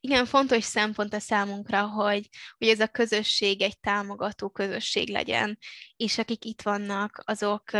igen, 0.00 0.24
fontos 0.26 0.64
szempont 0.64 1.14
a 1.14 1.18
számunkra, 1.18 1.86
hogy, 1.86 2.28
hogy 2.58 2.68
ez 2.68 2.80
a 2.80 2.86
közösség 2.86 3.62
egy 3.62 3.80
támogató 3.80 4.48
közösség 4.50 5.08
legyen, 5.08 5.58
és 5.96 6.18
akik 6.18 6.44
itt 6.44 6.62
vannak, 6.62 7.22
azok 7.24 7.70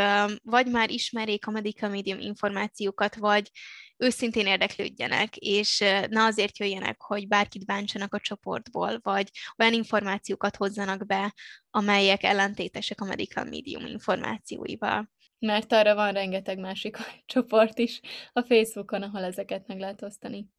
vagy 0.43 0.67
már 0.71 0.91
ismerik 0.91 1.47
a 1.47 1.51
Medical 1.51 1.91
Medium 1.91 2.21
információkat, 2.21 3.15
vagy 3.15 3.51
őszintén 3.97 4.47
érdeklődjenek, 4.47 5.37
és 5.37 5.79
ne 6.09 6.25
azért 6.25 6.59
jöjjenek, 6.59 7.01
hogy 7.03 7.29
bárkit 7.29 7.67
bántsanak 7.67 8.15
a 8.15 8.21
csoportból, 8.21 8.99
vagy 9.03 9.31
olyan 9.59 9.73
információkat 9.73 10.57
hozzanak 10.57 11.07
be, 11.07 11.35
amelyek 11.71 12.23
ellentétesek 12.23 13.01
a 13.01 13.05
Medical 13.05 13.45
Medium 13.45 13.87
információival. 13.87 15.11
Mert 15.39 15.73
arra 15.73 15.95
van 15.95 16.13
rengeteg 16.13 16.59
másik 16.59 16.97
csoport 17.27 17.79
is 17.79 18.01
a 18.33 18.43
Facebookon, 18.43 19.03
ahol 19.03 19.23
ezeket 19.23 19.67
meg 19.67 19.79
lehet 19.79 20.03
osztani. 20.03 20.55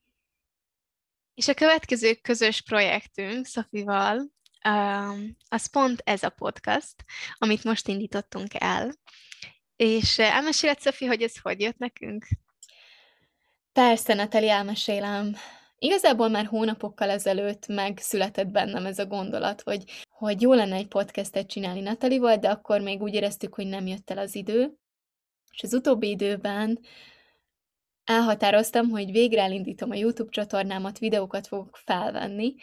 És 1.38 1.48
a 1.48 1.54
következő 1.54 2.14
közös 2.14 2.62
projektünk 2.62 3.46
Szofival, 3.46 4.18
um, 4.70 5.36
az 5.50 5.66
pont 5.66 6.02
ez 6.06 6.24
a 6.24 6.30
podcast, 6.30 6.96
amit 7.38 7.64
most 7.64 7.88
indítottunk 7.88 8.48
el. 8.54 8.94
És 9.76 10.18
uh, 10.18 10.36
elmeséled, 10.36 10.80
Szofi, 10.80 11.06
hogy 11.06 11.22
ez 11.22 11.40
hogy 11.42 11.62
jött 11.62 11.78
nekünk? 11.78 12.26
Persze, 13.74 14.14
Natali, 14.14 14.50
elmesélem. 14.50 15.36
Igazából 15.78 16.30
már 16.30 16.46
hónapokkal 16.46 17.10
ezelőtt 17.10 17.68
megszületett 17.68 18.48
bennem 18.48 18.86
ez 18.86 19.00
a 19.00 19.06
gondolat, 19.06 19.62
hogy, 19.62 19.84
hogy 20.10 20.42
jó 20.42 20.54
lenne 20.54 20.76
egy 20.76 20.88
podcastet 20.88 21.48
csinálni 21.48 21.82
Natalival, 21.82 22.38
de 22.38 22.50
akkor 22.50 22.82
még 22.82 23.02
úgy 23.02 23.14
éreztük, 23.14 23.54
hogy 23.54 23.68
nem 23.68 23.88
jött 23.88 24.10
el 24.10 24.18
az 24.18 24.36
idő. 24.36 24.74
És 25.52 25.64
az 25.64 25.74
utóbbi 25.74 26.10
időben 26.10 26.80
Elhatároztam, 28.08 28.90
hogy 28.90 29.12
végre 29.12 29.42
elindítom 29.42 29.92
a 29.92 29.96
YouTube 29.96 30.30
csatornámat, 30.30 31.00
videókat 31.00 31.48
fogok 31.48 31.80
felvenni, 31.84 32.56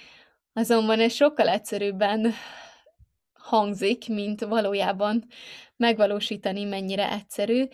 azonban 0.52 1.00
ez 1.00 1.12
sokkal 1.12 1.48
egyszerűbben 1.48 2.32
hangzik, 3.32 4.08
mint 4.08 4.44
valójában 4.44 5.26
megvalósítani 5.76 6.64
mennyire 6.64 7.12
egyszerű, 7.12 7.64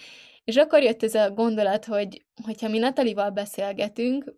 és 0.45 0.57
akkor 0.57 0.83
jött 0.83 1.03
ez 1.03 1.15
a 1.15 1.31
gondolat, 1.31 1.85
hogy 1.85 2.25
hogyha 2.45 2.69
mi 2.69 2.79
Natalival 2.79 3.31
beszélgetünk, 3.31 4.35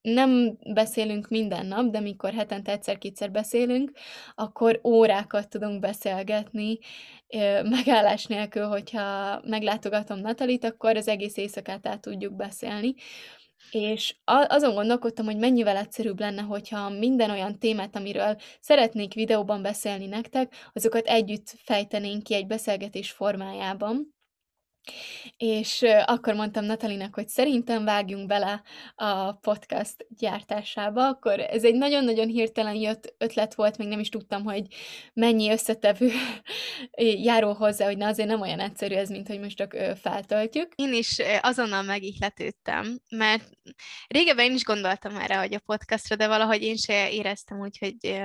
nem 0.00 0.58
beszélünk 0.72 1.28
minden 1.28 1.66
nap, 1.66 1.90
de 1.90 2.00
mikor 2.00 2.32
hetente 2.32 2.72
egyszer-kétszer 2.72 3.30
beszélünk, 3.30 3.90
akkor 4.34 4.80
órákat 4.84 5.48
tudunk 5.48 5.80
beszélgetni, 5.80 6.78
megállás 7.62 8.26
nélkül, 8.26 8.66
hogyha 8.66 9.40
meglátogatom 9.44 10.18
Natalit, 10.18 10.64
akkor 10.64 10.96
az 10.96 11.08
egész 11.08 11.36
éjszakát 11.36 11.86
át 11.86 12.00
tudjuk 12.00 12.36
beszélni. 12.36 12.94
És 13.70 14.16
azon 14.24 14.74
gondolkodtam, 14.74 15.24
hogy 15.24 15.36
mennyivel 15.36 15.76
egyszerűbb 15.76 16.20
lenne, 16.20 16.42
hogyha 16.42 16.88
minden 16.88 17.30
olyan 17.30 17.58
témát, 17.58 17.96
amiről 17.96 18.36
szeretnék 18.60 19.14
videóban 19.14 19.62
beszélni 19.62 20.06
nektek, 20.06 20.70
azokat 20.72 21.06
együtt 21.06 21.54
fejtenénk 21.64 22.22
ki 22.22 22.34
egy 22.34 22.46
beszélgetés 22.46 23.10
formájában 23.10 24.17
És 25.36 25.84
akkor 26.04 26.34
mondtam 26.34 26.64
Natalinak, 26.64 27.14
hogy 27.14 27.28
szerintem 27.28 27.84
vágjunk 27.84 28.26
bele 28.26 28.62
a 28.94 29.32
podcast 29.32 30.06
gyártásába, 30.08 31.06
akkor 31.06 31.40
ez 31.40 31.64
egy 31.64 31.74
nagyon-nagyon 31.74 32.28
hirtelen 32.28 32.74
jött 32.74 33.14
ötlet 33.18 33.54
volt, 33.54 33.78
még 33.78 33.88
nem 33.88 34.00
is 34.00 34.08
tudtam, 34.08 34.44
hogy 34.44 34.66
mennyi 35.12 35.50
összetevő 35.50 36.10
járó 37.28 37.52
hozzá, 37.52 37.86
hogy 37.86 37.96
na 37.96 38.06
azért 38.06 38.28
nem 38.28 38.40
olyan 38.40 38.60
egyszerű 38.60 38.94
ez, 38.94 39.08
mint 39.08 39.28
hogy 39.28 39.40
most 39.40 39.56
csak 39.56 39.76
feltöltjük. 40.00 40.72
Én 40.74 40.92
is 40.92 41.22
azonnal 41.40 41.82
megihletődtem, 41.82 42.98
mert 43.10 43.50
régebben 44.08 44.44
én 44.44 44.54
is 44.54 44.64
gondoltam 44.64 45.16
erre, 45.16 45.36
hogy 45.38 45.54
a 45.54 45.62
podcastra, 45.66 46.16
de 46.16 46.26
valahogy 46.26 46.62
én 46.62 46.76
se 46.76 47.10
éreztem 47.10 47.60
úgy, 47.60 47.78
hogy 47.78 48.20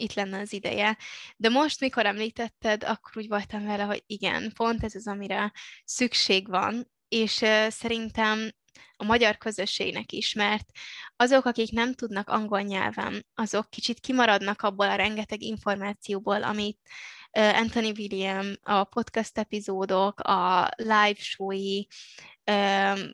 itt 0.00 0.14
lenne 0.14 0.38
az 0.38 0.52
ideje. 0.52 0.98
De 1.36 1.48
most, 1.48 1.80
mikor 1.80 2.06
említetted, 2.06 2.84
akkor 2.84 3.12
úgy 3.14 3.28
voltam 3.28 3.66
vele, 3.66 3.82
hogy 3.82 4.02
igen, 4.06 4.52
pont 4.52 4.84
ez 4.84 4.94
az, 4.94 5.06
amire 5.06 5.52
szükség 5.84 6.48
van, 6.48 6.90
és 7.08 7.44
szerintem 7.68 8.50
a 8.96 9.04
magyar 9.04 9.38
közösségnek 9.38 10.12
is, 10.12 10.32
mert 10.32 10.70
azok, 11.16 11.44
akik 11.44 11.70
nem 11.70 11.94
tudnak 11.94 12.28
angol 12.28 12.60
nyelven, 12.60 13.26
azok 13.34 13.70
kicsit 13.70 14.00
kimaradnak 14.00 14.62
abból 14.62 14.88
a 14.88 14.94
rengeteg 14.94 15.42
információból, 15.42 16.42
amit 16.42 16.78
Anthony 17.30 17.92
William, 17.96 18.52
a 18.62 18.84
podcast 18.84 19.38
epizódok, 19.38 20.20
a 20.20 20.68
live 20.76 21.14
showi 21.14 21.88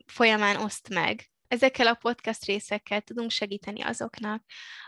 folyamán 0.07 0.57
oszt 0.57 0.89
meg. 0.89 1.31
Ezekkel 1.49 1.87
a 1.87 1.95
podcast 1.95 2.45
részekkel 2.45 3.01
tudunk 3.01 3.31
segíteni 3.31 3.83
azoknak, 3.83 4.45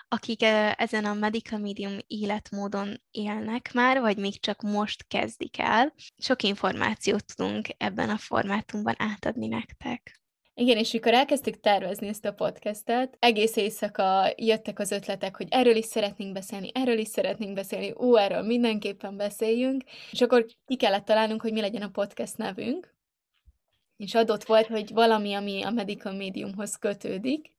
akik 0.09 0.43
ezen 0.77 1.05
a 1.05 1.15
medical 1.15 1.59
medium 1.59 1.99
életmódon 2.07 3.03
élnek 3.11 3.73
már, 3.73 4.01
vagy 4.01 4.17
még 4.17 4.41
csak 4.41 4.63
most 4.63 5.07
kezdik 5.09 5.59
el. 5.59 5.95
Sok 6.17 6.43
információt 6.43 7.25
tudunk 7.35 7.67
ebben 7.77 8.11
a 8.11 8.17
formátumban 8.17 8.95
átadni 8.99 9.47
nektek. 9.47 10.21
Igen, 10.55 10.77
és 10.77 10.93
mikor 10.93 11.15
elkezdtük 11.15 11.61
tervezni 11.61 12.09
ezt 12.09 12.25
a 12.25 12.33
podcastet, 12.33 13.17
egész 13.19 13.57
éjszaka 13.57 14.33
jöttek 14.37 14.79
az 14.79 14.91
ötletek, 14.91 15.37
hogy 15.37 15.47
erről 15.51 15.77
is 15.77 15.85
szeretnénk 15.85 16.33
beszélni, 16.33 16.71
erről 16.75 16.99
is 16.99 17.09
szeretnénk 17.09 17.55
beszélni, 17.55 17.93
ú, 17.97 18.17
erről 18.17 18.43
mindenképpen 18.43 19.17
beszéljünk, 19.17 19.83
és 20.11 20.21
akkor 20.21 20.47
ki 20.67 20.77
kellett 20.77 21.05
találnunk, 21.05 21.43
hogy 21.43 21.53
mi 21.53 21.61
legyen 21.61 21.83
a 21.83 21.89
podcast 21.89 22.37
nevünk, 22.37 22.97
és 23.99 24.15
adott 24.15 24.45
volt, 24.45 24.67
hogy 24.67 24.93
valami, 24.93 25.35
ami 25.35 25.63
a 25.63 25.71
medical 25.71 26.13
mediumhoz 26.13 26.77
kötődik, 26.77 27.53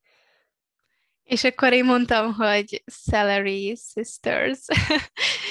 és 1.24 1.44
akkor 1.44 1.72
én 1.72 1.84
mondtam, 1.84 2.32
hogy 2.32 2.82
Celery 3.06 3.76
Sisters. 3.92 4.58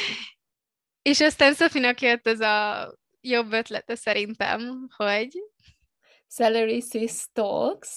és 1.09 1.19
aztán 1.19 1.53
Szofinak 1.53 2.01
jött 2.01 2.27
ez 2.27 2.39
a 2.39 2.87
jobb 3.21 3.51
ötlete 3.51 3.95
szerintem, 3.95 4.89
hogy 4.95 5.29
Celery 6.27 6.81
Sisters. 6.91 7.89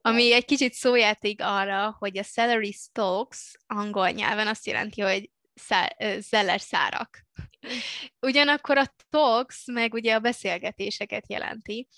Ami 0.00 0.32
egy 0.32 0.44
kicsit 0.44 0.72
szójáték 0.72 1.40
arra, 1.42 1.96
hogy 1.98 2.18
a 2.18 2.22
celery 2.22 2.72
stalks 2.72 3.52
angol 3.66 4.08
nyelven 4.10 4.46
azt 4.46 4.66
jelenti, 4.66 5.00
hogy 5.00 5.30
zeller 6.18 6.60
szárak. 6.60 7.26
Ugyanakkor 8.20 8.78
a 8.78 8.94
talks 9.10 9.64
meg 9.72 9.94
ugye 9.94 10.14
a 10.14 10.20
beszélgetéseket 10.20 11.24
jelenti. 11.28 11.88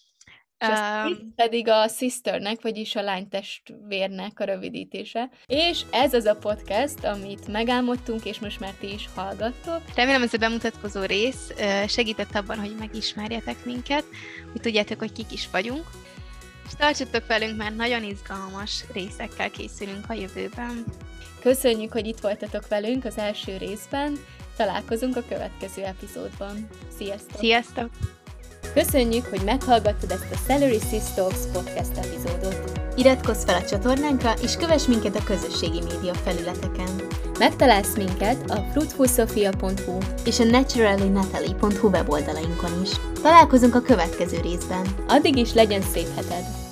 Um, 0.69 1.35
pedig 1.35 1.69
a 1.69 1.89
sisternek, 1.89 2.63
vagyis 2.63 2.97
a 2.97 3.03
lánytestvérnek 3.03 4.41
a 4.41 4.45
rövidítése. 4.45 5.31
És 5.47 5.81
ez 5.91 6.15
az 6.15 6.25
a 6.25 6.37
podcast, 6.37 7.05
amit 7.05 7.49
megálmodtunk, 7.49 8.25
és 8.25 8.39
most 8.39 8.61
már 8.61 8.73
ti 8.81 8.93
is 8.93 9.09
hallgattok. 9.15 9.83
Remélem 9.95 10.23
ez 10.23 10.35
a 10.35 10.39
bemutatkozó 10.39 11.03
rész 11.03 11.53
segített 11.89 12.35
abban, 12.35 12.59
hogy 12.59 12.75
megismerjetek 12.79 13.65
minket, 13.65 14.05
hogy 14.53 14.61
tudjátok, 14.61 14.99
hogy 14.99 15.13
kik 15.13 15.33
is 15.33 15.49
vagyunk. 15.51 15.91
És 16.67 16.73
tartsatok 16.79 17.27
velünk, 17.27 17.57
mert 17.57 17.77
nagyon 17.77 18.03
izgalmas 18.03 18.85
részekkel 18.93 19.51
készülünk 19.51 20.11
a 20.11 20.13
jövőben. 20.13 20.85
Köszönjük, 21.41 21.93
hogy 21.93 22.07
itt 22.07 22.21
voltatok 22.21 22.69
velünk 22.69 23.05
az 23.05 23.19
első 23.19 23.57
részben. 23.57 24.19
Találkozunk 24.57 25.17
a 25.17 25.23
következő 25.29 25.83
epizódban. 25.83 26.69
Sziasztok! 26.97 27.39
Sziasztok! 27.39 27.89
Köszönjük, 28.75 29.27
hogy 29.27 29.41
meghallgattad 29.45 30.11
ezt 30.11 30.33
a 30.33 30.39
Celery 30.47 30.79
Talks 31.15 31.39
podcast 31.53 31.97
epizódot. 31.97 32.81
Iratkozz 32.97 33.45
fel 33.45 33.55
a 33.55 33.65
csatornánkra, 33.65 34.33
és 34.43 34.57
kövess 34.57 34.87
minket 34.87 35.17
a 35.17 35.25
közösségi 35.25 35.81
média 35.81 36.15
felületeken. 36.15 36.89
Megtalálsz 37.39 37.97
minket 37.97 38.51
a 38.51 38.65
fruitfulsofia.hu 38.73 39.99
és 40.25 40.41
a 40.41 40.45
naturallynatalie.hu 40.45 41.89
weboldalainkon 41.89 42.83
is. 42.83 42.91
Találkozunk 43.23 43.75
a 43.75 43.81
következő 43.81 44.41
részben. 44.41 44.87
Addig 45.09 45.37
is 45.37 45.53
legyen 45.53 45.83
szép 45.83 46.15
heted! 46.15 46.64